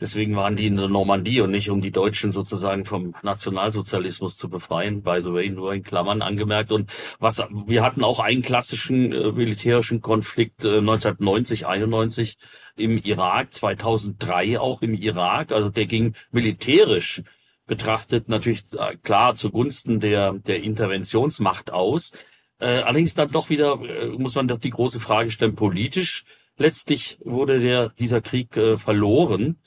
[0.00, 4.50] Deswegen waren die in der Normandie und nicht, um die Deutschen sozusagen vom Nationalsozialismus zu
[4.50, 5.02] befreien.
[5.02, 6.72] By the way, nur in Klammern angemerkt.
[6.72, 6.90] Und
[7.20, 12.36] was, wir hatten auch einen klassischen äh, militärischen Konflikt äh, 1990, 91
[12.76, 15.52] im Irak, 2003 auch im Irak.
[15.52, 17.22] Also der ging militärisch
[17.68, 22.10] betrachtet natürlich äh, klar zugunsten der, der Interventionsmacht aus.
[22.58, 26.24] Äh, allerdings dann doch wieder, äh, muss man doch die große Frage stellen, politisch
[26.56, 29.60] letztlich wurde der, dieser Krieg äh, verloren.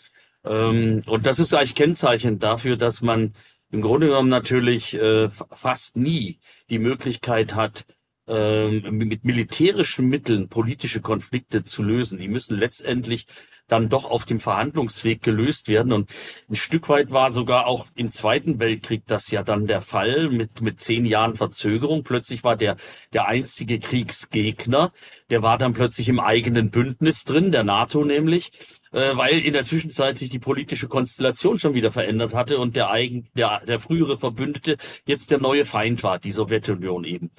[0.44, 3.34] Ähm, und das ist eigentlich Kennzeichen dafür, dass man
[3.72, 7.86] im Grunde genommen natürlich äh, fast nie die Möglichkeit hat,
[8.32, 12.18] mit militärischen Mitteln politische Konflikte zu lösen.
[12.18, 13.28] Die müssen letztendlich
[13.72, 15.94] dann doch auf dem Verhandlungsweg gelöst werden.
[15.94, 16.10] Und
[16.50, 20.62] ein Stück weit war sogar auch im Zweiten Weltkrieg das ja dann der Fall mit,
[20.62, 22.04] mit zehn Jahren Verzögerung.
[22.04, 22.76] Plötzlich war der,
[23.14, 24.92] der einstige Kriegsgegner,
[25.30, 28.52] der war dann plötzlich im eigenen Bündnis drin, der NATO nämlich,
[28.92, 32.92] äh, weil in der Zwischenzeit sich die politische Konstellation schon wieder verändert hatte und der
[32.92, 34.76] eigen, der, der frühere Verbündete
[35.06, 37.32] jetzt der neue Feind war, die Sowjetunion eben.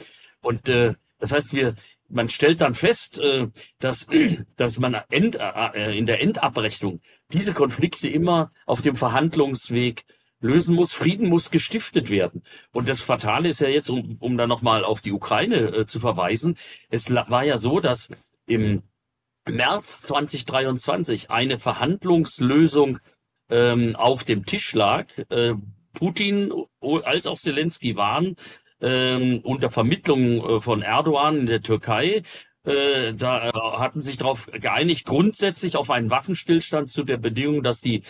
[0.43, 1.75] Und äh, das heißt, wir,
[2.09, 3.49] man stellt dann fest, äh,
[3.79, 4.07] dass,
[4.57, 7.01] dass man end, äh, in der Endabrechnung
[7.33, 10.05] diese Konflikte immer auf dem Verhandlungsweg
[10.41, 10.93] lösen muss.
[10.93, 12.43] Frieden muss gestiftet werden.
[12.73, 16.01] Und das Fatale ist ja jetzt, um, um da nochmal auf die Ukraine äh, zu
[16.01, 16.57] verweisen,
[16.91, 18.11] es war ja so, dass
[18.47, 18.83] im
[19.49, 22.99] März 2023 eine Verhandlungslösung
[23.49, 25.07] ähm, auf dem Tisch lag.
[25.31, 25.55] Äh,
[25.95, 28.37] Putin als auch Zelensky waren
[28.83, 32.23] ähm, unter Vermittlung äh, von Erdogan in der Türkei.
[32.65, 37.81] Äh, da äh, hatten sich darauf geeinigt, grundsätzlich auf einen Waffenstillstand zu der Bedingung, dass
[37.81, 38.03] die,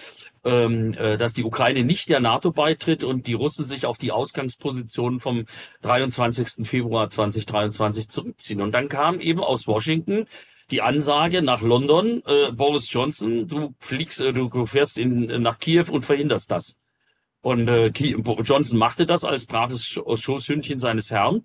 [0.45, 4.13] ähm, äh, dass die Ukraine nicht der NATO beitritt und die Russen sich auf die
[4.13, 5.47] Ausgangsposition vom
[5.81, 6.69] 23.
[6.69, 8.61] Februar 2023 zurückziehen.
[8.61, 10.27] Und dann kam eben aus Washington
[10.71, 15.87] die Ansage nach London, äh, Boris Johnson, du fliegst, äh, du fährst in, nach Kiew
[15.91, 16.77] und verhinderst das.
[17.43, 21.43] Und äh, Johnson machte das als braves Sch- Schoßhündchen seines Herrn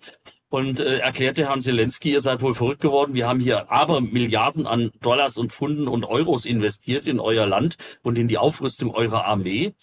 [0.48, 4.66] und äh, erklärte Herrn Zelensky, ihr seid wohl verrückt geworden, wir haben hier aber Milliarden
[4.66, 9.24] an Dollars und Pfunden und Euros investiert in euer Land und in die Aufrüstung eurer
[9.26, 9.74] Armee.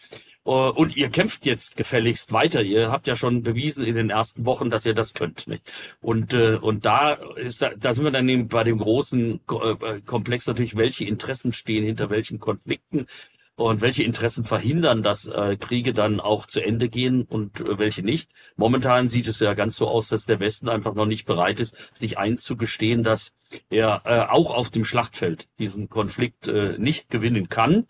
[0.46, 2.62] Äh, Und ihr kämpft jetzt gefälligst weiter.
[2.64, 5.48] Ihr habt ja schon bewiesen in den ersten Wochen, dass ihr das könnt.
[5.48, 5.64] Nicht?
[6.02, 10.48] Und, äh, und da ist da, sind wir dann eben bei dem großen äh, Komplex
[10.48, 13.08] natürlich, welche Interessen stehen hinter welchen Konflikten.
[13.56, 18.04] Und welche Interessen verhindern, dass äh, Kriege dann auch zu Ende gehen und äh, welche
[18.04, 18.32] nicht.
[18.58, 21.76] Momentan sieht es ja ganz so aus, dass der Westen einfach noch nicht bereit ist,
[21.94, 23.34] sich einzugestehen, dass
[23.70, 27.88] er äh, auch auf dem Schlachtfeld diesen Konflikt äh, nicht gewinnen kann.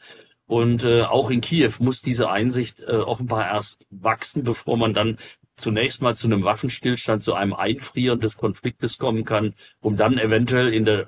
[0.48, 5.18] Und äh, auch in Kiew muss diese Einsicht äh, offenbar erst wachsen, bevor man dann
[5.56, 10.72] zunächst mal zu einem Waffenstillstand, zu einem Einfrieren des Konfliktes kommen kann, um dann eventuell
[10.72, 11.08] in der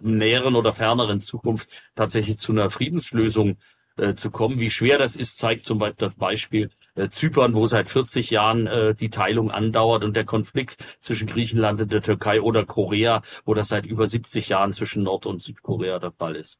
[0.00, 3.56] näheren oder ferneren Zukunft tatsächlich zu einer Friedenslösung
[3.96, 4.60] äh, zu kommen.
[4.60, 8.66] Wie schwer das ist, zeigt zum Beispiel das Beispiel äh, Zypern, wo seit 40 Jahren
[8.66, 13.54] äh, die Teilung andauert und der Konflikt zwischen Griechenland und der Türkei oder Korea, wo
[13.54, 16.58] das seit über 70 Jahren zwischen Nord- und Südkorea der Fall ist.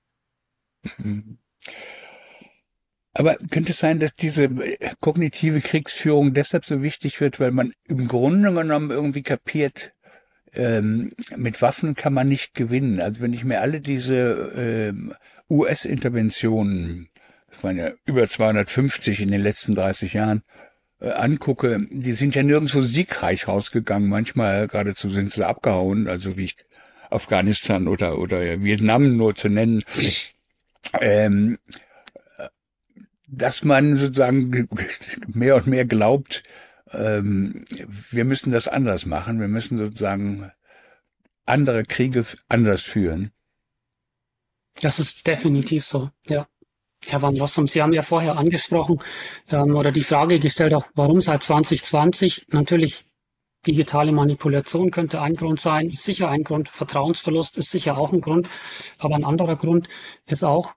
[3.13, 4.51] Aber könnte es sein, dass diese
[5.01, 9.95] kognitive Kriegsführung deshalb so wichtig wird, weil man im Grunde genommen irgendwie kapiert,
[10.53, 13.01] ähm, mit Waffen kann man nicht gewinnen.
[13.01, 15.15] Also wenn ich mir alle diese ähm,
[15.49, 17.09] US-Interventionen
[17.57, 20.43] ich meine, über 250 in den letzten 30 Jahren,
[21.01, 24.09] äh, angucke, die sind ja nirgendwo siegreich rausgegangen.
[24.09, 26.53] Manchmal geradezu sind sie abgehauen, also wie
[27.11, 29.83] Afghanistan oder, oder Vietnam nur zu nennen.
[31.01, 31.59] Ähm,
[33.27, 34.69] dass man sozusagen
[35.27, 36.43] mehr und mehr glaubt,
[36.93, 37.65] ähm,
[38.11, 40.53] wir müssen das anders machen, wir müssen sozusagen
[41.45, 43.33] andere Kriege anders führen.
[44.81, 46.47] Das ist definitiv so, ja.
[47.05, 49.01] Herr Van Rossum, Sie haben ja vorher angesprochen
[49.51, 53.07] ähm, oder die Frage gestellt, auch warum seit 2020 natürlich
[53.67, 58.21] digitale Manipulation könnte ein Grund sein, ist sicher ein Grund, Vertrauensverlust ist sicher auch ein
[58.21, 58.49] Grund,
[58.99, 59.89] aber ein anderer Grund
[60.27, 60.75] ist auch,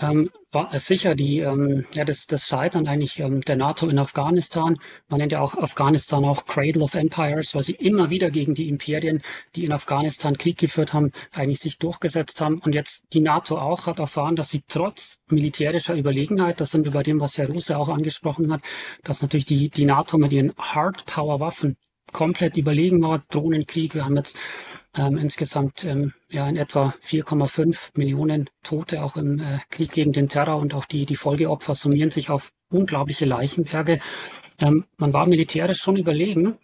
[0.00, 4.78] ähm, war sicher die, ähm, ja, das, das Scheitern eigentlich ähm, der NATO in Afghanistan.
[5.08, 8.68] Man nennt ja auch Afghanistan auch Cradle of Empires, weil sie immer wieder gegen die
[8.68, 9.22] Imperien,
[9.54, 12.58] die in Afghanistan Krieg geführt haben, eigentlich sich durchgesetzt haben.
[12.58, 16.92] Und jetzt die NATO auch hat erfahren, dass sie trotz militärischer Überlegenheit, das sind wir
[16.92, 18.62] bei dem, was Herr Ruse auch angesprochen hat,
[19.02, 21.76] dass natürlich die, die NATO mit ihren Hard Power Waffen
[22.14, 23.22] komplett überlegen war.
[23.28, 23.94] Drohnenkrieg.
[23.94, 24.38] Wir haben jetzt
[24.96, 30.30] ähm, insgesamt ähm, ja in etwa 4,5 Millionen Tote auch im äh, Krieg gegen den
[30.30, 33.98] Terror und auch die, die Folgeopfer summieren sich auf unglaubliche Leichenberge.
[34.58, 36.56] Ähm, man war militärisch schon überlegen,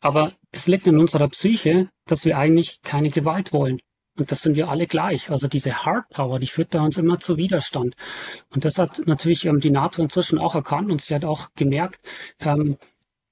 [0.00, 3.80] aber es liegt in unserer Psyche, dass wir eigentlich keine Gewalt wollen.
[4.18, 5.30] Und das sind wir alle gleich.
[5.30, 7.94] Also diese Hard Power, die führt bei uns immer zu Widerstand.
[8.50, 12.00] Und das hat natürlich ähm, die NATO inzwischen auch erkannt und sie hat auch gemerkt,
[12.40, 12.76] ähm,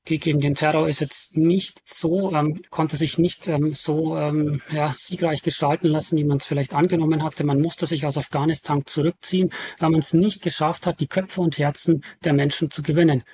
[0.06, 4.92] gegen den Terror ist jetzt nicht so, ähm, konnte sich nicht ähm, so ähm, ja,
[4.92, 7.44] siegreich gestalten lassen, wie man es vielleicht angenommen hatte.
[7.44, 11.58] Man musste sich aus Afghanistan zurückziehen, weil man es nicht geschafft hat, die Köpfe und
[11.58, 13.24] Herzen der Menschen zu gewinnen.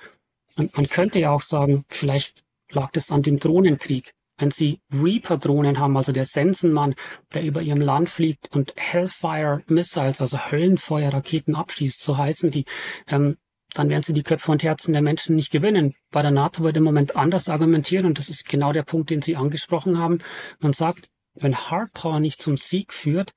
[0.57, 4.13] Und man könnte ja auch sagen, vielleicht lag das an dem Drohnenkrieg.
[4.37, 6.95] Wenn Sie Reaper-Drohnen haben, also der Sensenmann,
[7.33, 12.65] der über Ihrem Land fliegt und Hellfire Missiles, also Höllenfeuerraketen abschießt, so heißen die,
[13.07, 13.37] ähm,
[13.73, 15.95] dann werden sie die Köpfe und Herzen der Menschen nicht gewinnen.
[16.11, 19.21] Bei der NATO wird im Moment anders argumentieren und das ist genau der Punkt, den
[19.21, 20.19] Sie angesprochen haben.
[20.59, 23.33] Man sagt, wenn Hardpower nicht zum Sieg führt,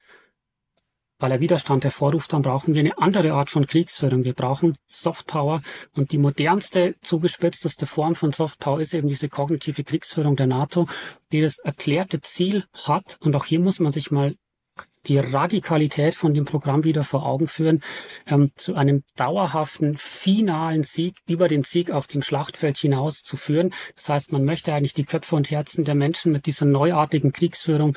[1.18, 4.24] weil er Widerstand hervorruft, dann brauchen wir eine andere Art von Kriegsführung.
[4.24, 5.62] Wir brauchen Softpower
[5.94, 10.86] und die modernste, zugespitzteste Form von Softpower ist eben diese kognitive Kriegsführung der NATO,
[11.32, 13.16] die das erklärte Ziel hat.
[13.20, 14.34] Und auch hier muss man sich mal
[15.06, 17.82] die Radikalität von dem Programm wieder vor Augen führen,
[18.26, 23.72] ähm, zu einem dauerhaften, finalen Sieg über den Sieg auf dem Schlachtfeld hinaus zu führen.
[23.94, 27.96] Das heißt, man möchte eigentlich die Köpfe und Herzen der Menschen mit dieser neuartigen Kriegsführung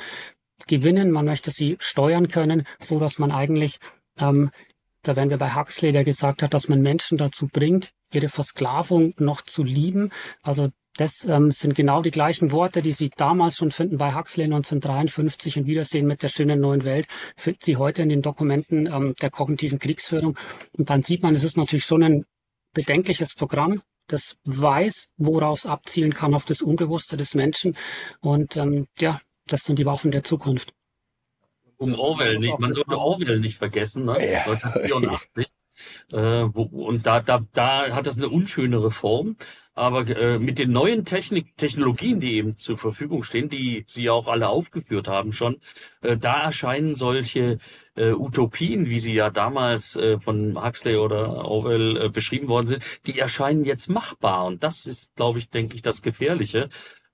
[0.68, 1.12] gewinnen.
[1.12, 3.80] Man möchte sie steuern können, so dass man eigentlich
[4.20, 4.52] ähm,
[5.04, 9.14] da wären wir bei Huxley, der gesagt hat, dass man Menschen dazu bringt, ihre Versklavung
[9.18, 10.12] noch zu lieben.
[10.42, 10.70] Also
[11.00, 15.60] das ähm, sind genau die gleichen Worte, die Sie damals schon finden bei Huxley 1953
[15.60, 17.08] und Wiedersehen mit der schönen neuen Welt,
[17.38, 20.38] finden Sie heute in den Dokumenten ähm, der kognitiven Kriegsführung.
[20.78, 22.26] Und dann sieht man, es ist natürlich schon ein
[22.74, 27.78] bedenkliches Programm, das weiß, woraus abzielen kann auf das Unbewusste des Menschen.
[28.20, 30.74] Und ähm, ja, das sind die Waffen der Zukunft.
[31.78, 34.16] Um Orwell nicht, man sollte Orwell nicht vergessen, ne?
[34.30, 34.42] Ja.
[34.42, 35.48] 1984.
[36.12, 36.18] Äh,
[36.54, 39.38] wo, und da, da, da hat das eine unschönere Form.
[39.80, 44.28] Aber äh, mit den neuen Technik, Technologien, die eben zur Verfügung stehen, die Sie auch
[44.28, 45.62] alle aufgeführt haben schon,
[46.02, 47.60] äh, da erscheinen solche
[47.96, 53.08] äh, Utopien, wie sie ja damals äh, von Huxley oder Orwell äh, beschrieben worden sind,
[53.08, 54.46] die erscheinen jetzt machbar.
[54.48, 56.68] Und das ist, glaube ich, denke ich, das Gefährliche,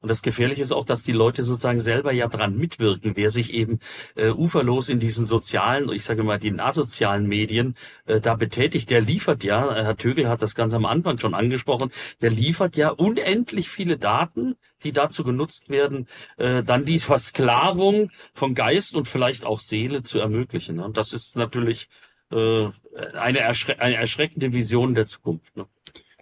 [0.06, 3.14] und das Gefährliche ist auch, dass die Leute sozusagen selber ja dran mitwirken.
[3.16, 3.80] Wer sich eben
[4.14, 7.76] äh, uferlos in diesen sozialen, ich sage mal, den asozialen Medien
[8.06, 11.34] äh, da betätigt, der liefert ja, äh, Herr Tögel hat das ganz am Anfang schon
[11.34, 11.90] angesprochen,
[12.22, 16.08] der liefert ja unendlich viele Daten, die dazu genutzt werden,
[16.38, 20.80] äh, dann die Versklavung von Geist und vielleicht auch Seele zu ermöglichen.
[20.82, 21.90] Und das ist natürlich
[22.32, 22.68] äh,
[23.16, 25.58] eine, erschre eine erschreckende Vision der Zukunft.
[25.58, 25.66] Ne?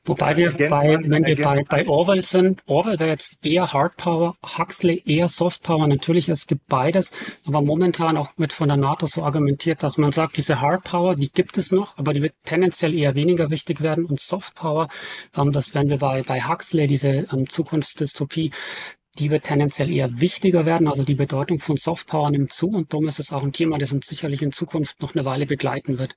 [0.05, 5.01] Wobei wir bei, wenn wir bei, bei Orwell sind, Orwell wäre jetzt eher Hardpower, Huxley
[5.05, 5.87] eher Softpower.
[5.87, 7.13] Natürlich, es gibt beides,
[7.45, 11.31] aber momentan auch mit von der NATO so argumentiert, dass man sagt, diese Hardpower, die
[11.31, 14.89] gibt es noch, aber die wird tendenziell eher weniger wichtig werden und Softpower,
[15.37, 18.51] ähm, das werden wir bei, bei Huxley, diese ähm, Zukunftsdystopie,
[19.19, 20.89] die wird tendenziell eher wichtiger werden.
[20.89, 23.93] Also die Bedeutung von Softpower nimmt zu und darum ist es auch ein Thema, das
[23.93, 26.15] uns sicherlich in Zukunft noch eine Weile begleiten wird.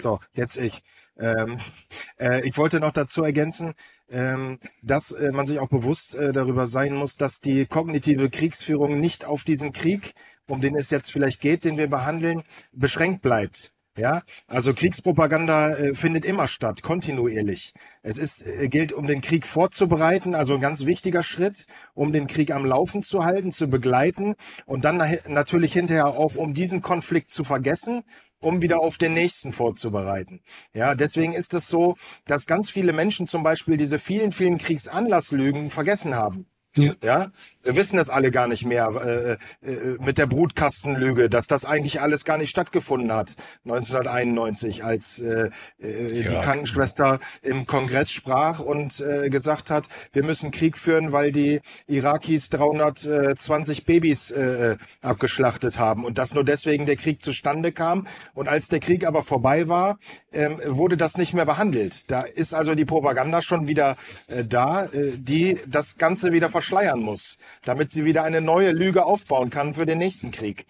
[0.00, 0.82] So, jetzt ich.
[1.18, 1.58] Ähm,
[2.18, 3.74] äh, ich wollte noch dazu ergänzen,
[4.08, 9.00] ähm, dass äh, man sich auch bewusst äh, darüber sein muss, dass die kognitive Kriegsführung
[9.00, 10.14] nicht auf diesen Krieg,
[10.46, 13.72] um den es jetzt vielleicht geht, den wir behandeln, beschränkt bleibt.
[14.00, 17.74] Ja, also Kriegspropaganda äh, findet immer statt, kontinuierlich.
[18.02, 22.26] Es ist, äh, gilt, um den Krieg vorzubereiten, also ein ganz wichtiger Schritt, um den
[22.26, 27.30] Krieg am Laufen zu halten, zu begleiten und dann natürlich hinterher auch, um diesen Konflikt
[27.30, 28.02] zu vergessen
[28.42, 30.40] um wieder auf den nächsten vorzubereiten.
[30.72, 35.70] Ja, deswegen ist es so, dass ganz viele Menschen zum Beispiel diese vielen, vielen Kriegsanlasslügen
[35.70, 36.46] vergessen haben.
[36.76, 36.94] Ja.
[37.02, 37.30] ja,
[37.64, 42.00] wir wissen das alle gar nicht mehr äh, äh, mit der Brutkastenlüge, dass das eigentlich
[42.00, 43.34] alles gar nicht stattgefunden hat
[43.64, 46.28] 1991, als äh, äh, ja.
[46.28, 51.60] die Krankenschwester im Kongress sprach und äh, gesagt hat, wir müssen Krieg führen, weil die
[51.88, 58.06] Irakis 320 Babys äh, abgeschlachtet haben und dass nur deswegen der Krieg zustande kam.
[58.34, 59.98] Und als der Krieg aber vorbei war,
[60.30, 62.10] äh, wurde das nicht mehr behandelt.
[62.10, 63.96] Da ist also die Propaganda schon wieder
[64.28, 69.06] äh, da, äh, die das Ganze wieder verschleiern muss, damit sie wieder eine neue Lüge
[69.06, 70.66] aufbauen kann für den nächsten Krieg.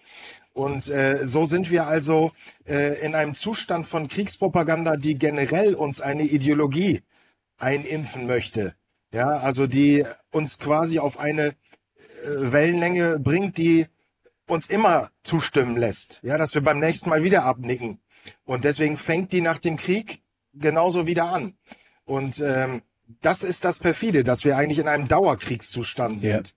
[0.53, 2.31] Und äh, so sind wir also
[2.65, 7.01] äh, in einem Zustand von Kriegspropaganda, die generell uns eine Ideologie
[7.57, 8.73] einimpfen möchte.
[9.13, 11.53] Ja, also die uns quasi auf eine äh,
[12.25, 13.87] Wellenlänge bringt, die
[14.47, 16.21] uns immer zustimmen lässt.
[16.23, 17.99] Ja, dass wir beim nächsten Mal wieder abnicken.
[18.45, 20.21] Und deswegen fängt die nach dem Krieg
[20.53, 21.53] genauso wieder an.
[22.05, 22.81] Und ähm,
[23.21, 26.53] das ist das perfide, dass wir eigentlich in einem Dauerkriegszustand sind.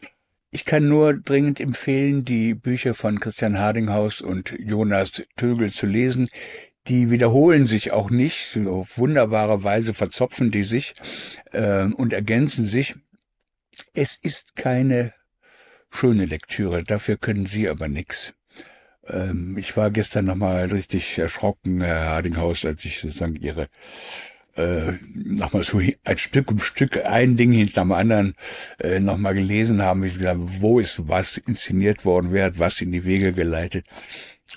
[0.00, 0.08] Ja.
[0.50, 6.28] Ich kann nur dringend empfehlen, die Bücher von Christian Hardinghaus und Jonas Tögel zu lesen.
[6.88, 8.58] Die wiederholen sich auch nicht.
[8.66, 10.94] Auf wunderbare Weise verzopfen die sich
[11.52, 12.96] äh, und ergänzen sich.
[13.94, 15.14] Es ist keine
[15.90, 18.34] schöne Lektüre, dafür können Sie aber nichts.
[19.06, 23.68] Ähm, ich war gestern nochmal richtig erschrocken, Herr Hardinghaus, als ich sozusagen Ihre
[24.56, 28.34] äh, nochmal so ein Stück um Stück ein Ding hinter dem anderen
[28.78, 32.92] äh, nochmal gelesen haben, wie gesagt, wo ist was inszeniert worden, wer hat was in
[32.92, 33.86] die Wege geleitet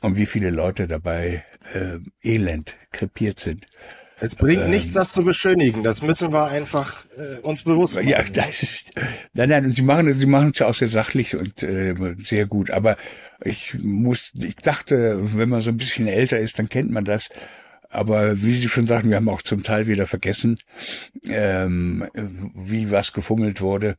[0.01, 1.43] und wie viele Leute dabei
[1.73, 3.65] äh, elend krepiert sind.
[4.19, 5.83] Es bringt ähm, nichts, das zu beschönigen.
[5.83, 8.07] Das müssen wir einfach äh, uns bewusst machen.
[8.07, 8.93] Ja, das ist,
[9.33, 11.93] nein, nein, und sie machen sie machen es ja auch sehr sachlich und äh,
[12.23, 12.71] sehr gut.
[12.71, 12.95] Aber
[13.43, 17.29] ich muss, ich dachte, wenn man so ein bisschen älter ist, dann kennt man das.
[17.95, 20.57] Aber wie Sie schon sagen, wir haben auch zum Teil wieder vergessen,
[21.29, 22.07] ähm,
[22.53, 23.95] wie was gefummelt wurde.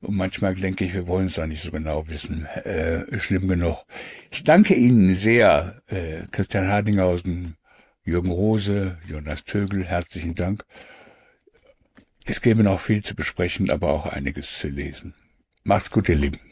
[0.00, 2.46] Und manchmal denke ich, wir wollen es auch nicht so genau wissen.
[2.64, 3.84] Äh, schlimm genug.
[4.30, 7.56] Ich danke Ihnen sehr, äh, Christian Hardinghausen,
[8.04, 10.64] Jürgen Rose, Jonas Tögel, herzlichen Dank.
[12.24, 15.14] Es gäbe noch viel zu besprechen, aber auch einiges zu lesen.
[15.62, 16.49] Macht's gut, ihr Lieben.